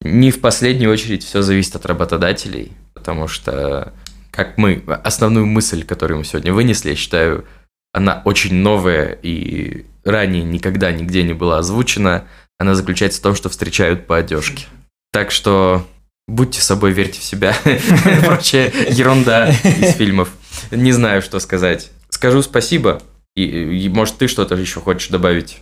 Не 0.01 0.31
в 0.31 0.41
последнюю 0.41 0.91
очередь 0.91 1.23
все 1.23 1.41
зависит 1.41 1.75
от 1.75 1.85
работодателей, 1.85 2.73
потому 2.93 3.27
что, 3.27 3.93
как 4.31 4.57
мы, 4.57 4.83
основную 5.03 5.45
мысль, 5.45 5.83
которую 5.83 6.19
мы 6.19 6.23
сегодня 6.25 6.53
вынесли, 6.53 6.89
я 6.89 6.95
считаю, 6.95 7.45
она 7.93 8.21
очень 8.25 8.55
новая 8.55 9.17
и 9.21 9.85
ранее 10.03 10.43
никогда 10.43 10.91
нигде 10.91 11.23
не 11.23 11.33
была 11.33 11.59
озвучена. 11.59 12.25
Она 12.57 12.75
заключается 12.75 13.19
в 13.19 13.23
том, 13.23 13.35
что 13.35 13.49
встречают 13.49 14.07
по 14.07 14.17
одежке. 14.17 14.65
Так 15.11 15.31
что 15.31 15.87
будьте 16.27 16.61
собой, 16.61 16.91
верьте 16.91 17.19
в 17.19 17.23
себя. 17.23 17.55
Прочая 18.25 18.71
ерунда 18.89 19.49
из 19.49 19.95
фильмов. 19.95 20.31
Не 20.71 20.91
знаю, 20.91 21.21
что 21.21 21.39
сказать. 21.39 21.91
Скажу 22.09 22.41
спасибо. 22.41 23.01
И, 23.35 23.43
и 23.43 23.89
может, 23.89 24.17
ты 24.17 24.27
что-то 24.27 24.55
еще 24.55 24.79
хочешь 24.79 25.09
добавить? 25.09 25.59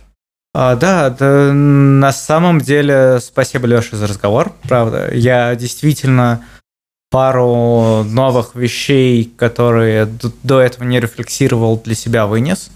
А, 0.54 0.76
да, 0.76 1.08
да, 1.10 1.52
на 1.52 2.12
самом 2.12 2.60
деле, 2.60 3.20
спасибо, 3.20 3.66
Леша, 3.66 3.96
за 3.96 4.06
разговор, 4.06 4.52
правда. 4.68 5.10
Я 5.12 5.54
действительно 5.56 6.44
пару 7.10 8.04
новых 8.04 8.54
вещей, 8.54 9.32
которые 9.36 10.06
до 10.42 10.60
этого 10.60 10.84
не 10.84 11.00
рефлексировал, 11.00 11.78
для 11.78 11.94
себя 11.94 12.26
вынес. 12.26 12.70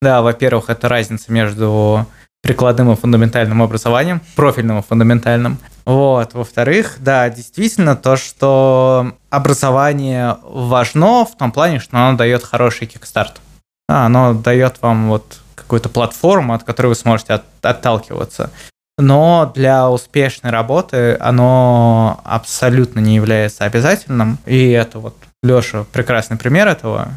Да, 0.00 0.20
во-первых, 0.20 0.68
это 0.68 0.88
разница 0.88 1.32
между 1.32 2.06
прикладным 2.42 2.90
и 2.92 2.96
фундаментальным 2.96 3.62
образованием, 3.62 4.20
профильным 4.34 4.80
и 4.80 4.82
фундаментальным. 4.82 5.58
Вот. 5.84 6.34
Во-вторых, 6.34 6.96
да, 6.98 7.30
действительно 7.30 7.96
то, 7.96 8.16
что 8.16 9.12
образование 9.30 10.38
важно 10.42 11.24
в 11.24 11.36
том 11.36 11.52
плане, 11.52 11.78
что 11.78 11.96
оно 11.96 12.16
дает 12.16 12.42
хороший 12.42 12.88
кикстарт. 12.88 13.40
Да, 13.88 14.06
оно 14.06 14.34
дает 14.34 14.82
вам 14.82 15.08
вот 15.08 15.38
какую-то 15.72 15.88
платформу, 15.88 16.52
от 16.52 16.64
которой 16.64 16.88
вы 16.88 16.94
сможете 16.94 17.32
от, 17.32 17.44
отталкиваться. 17.62 18.50
Но 18.98 19.50
для 19.54 19.88
успешной 19.88 20.52
работы 20.52 21.16
оно 21.18 22.20
абсолютно 22.24 23.00
не 23.00 23.14
является 23.14 23.64
обязательным. 23.64 24.38
И 24.44 24.68
это 24.68 24.98
вот 24.98 25.16
Леша 25.42 25.86
прекрасный 25.90 26.36
пример 26.36 26.68
этого. 26.68 27.08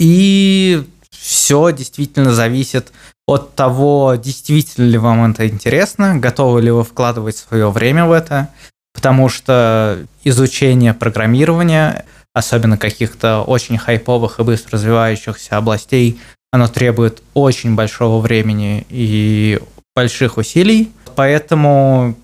И 0.00 0.84
все 1.12 1.70
действительно 1.70 2.32
зависит 2.32 2.92
от 3.28 3.54
того, 3.54 4.16
действительно 4.16 4.86
ли 4.86 4.98
вам 4.98 5.30
это 5.30 5.46
интересно, 5.46 6.16
готовы 6.16 6.62
ли 6.62 6.72
вы 6.72 6.82
вкладывать 6.82 7.36
свое 7.36 7.70
время 7.70 8.06
в 8.06 8.12
это, 8.12 8.48
потому 8.92 9.28
что 9.28 10.00
изучение 10.24 10.94
программирования, 10.94 12.06
особенно 12.34 12.76
каких-то 12.76 13.42
очень 13.42 13.78
хайповых 13.78 14.40
и 14.40 14.42
быстро 14.42 14.72
развивающихся 14.72 15.56
областей, 15.56 16.18
оно 16.52 16.68
требует 16.68 17.22
очень 17.34 17.74
большого 17.74 18.20
времени 18.20 18.86
и 18.88 19.60
больших 19.94 20.36
усилий. 20.36 20.92
Поэтому, 21.16 22.16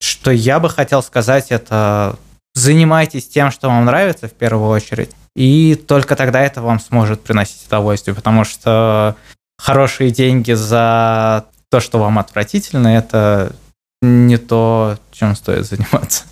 что 0.00 0.30
я 0.30 0.58
бы 0.60 0.68
хотел 0.70 1.02
сказать, 1.02 1.50
это 1.50 2.18
занимайтесь 2.54 3.28
тем, 3.28 3.50
что 3.50 3.68
вам 3.68 3.84
нравится 3.84 4.28
в 4.28 4.32
первую 4.32 4.70
очередь, 4.70 5.10
и 5.36 5.74
только 5.74 6.16
тогда 6.16 6.40
это 6.40 6.62
вам 6.62 6.80
сможет 6.80 7.22
приносить 7.22 7.66
удовольствие, 7.66 8.14
потому 8.14 8.44
что 8.44 9.16
хорошие 9.58 10.10
деньги 10.10 10.52
за 10.52 11.44
то, 11.70 11.80
что 11.80 11.98
вам 11.98 12.18
отвратительно, 12.18 12.88
это 12.88 13.54
не 14.02 14.38
то, 14.38 14.98
чем 15.12 15.36
стоит 15.36 15.66
заниматься. 15.66 16.24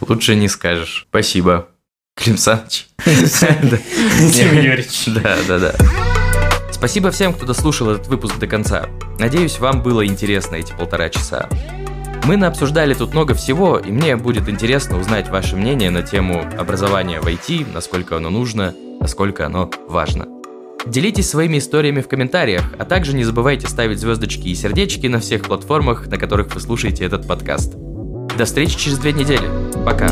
Лучше 0.00 0.36
не 0.36 0.48
скажешь. 0.48 1.06
Спасибо. 1.08 1.68
Клим 2.16 2.36
Саныч. 2.36 2.88
Да, 5.06 5.36
да, 5.48 5.58
да. 5.58 6.25
Спасибо 6.76 7.10
всем, 7.10 7.32
кто 7.32 7.46
дослушал 7.46 7.88
этот 7.88 8.06
выпуск 8.06 8.38
до 8.38 8.46
конца. 8.46 8.84
Надеюсь, 9.18 9.58
вам 9.60 9.82
было 9.82 10.06
интересно 10.06 10.56
эти 10.56 10.74
полтора 10.74 11.08
часа. 11.08 11.48
Мы 12.24 12.36
наобсуждали 12.36 12.92
тут 12.92 13.14
много 13.14 13.32
всего, 13.32 13.78
и 13.78 13.90
мне 13.90 14.14
будет 14.14 14.46
интересно 14.46 15.00
узнать 15.00 15.30
ваше 15.30 15.56
мнение 15.56 15.88
на 15.88 16.02
тему 16.02 16.44
образования 16.58 17.22
в 17.22 17.26
IT, 17.26 17.72
насколько 17.72 18.18
оно 18.18 18.28
нужно, 18.28 18.74
насколько 19.00 19.46
оно 19.46 19.70
важно. 19.88 20.28
Делитесь 20.84 21.30
своими 21.30 21.56
историями 21.58 22.02
в 22.02 22.08
комментариях, 22.08 22.64
а 22.78 22.84
также 22.84 23.16
не 23.16 23.24
забывайте 23.24 23.66
ставить 23.68 23.98
звездочки 23.98 24.48
и 24.48 24.54
сердечки 24.54 25.06
на 25.06 25.20
всех 25.20 25.44
платформах, 25.44 26.08
на 26.08 26.18
которых 26.18 26.54
вы 26.54 26.60
слушаете 26.60 27.06
этот 27.06 27.26
подкаст. 27.26 27.72
До 28.36 28.44
встречи 28.44 28.76
через 28.76 28.98
две 28.98 29.14
недели. 29.14 29.48
Пока. 29.82 30.08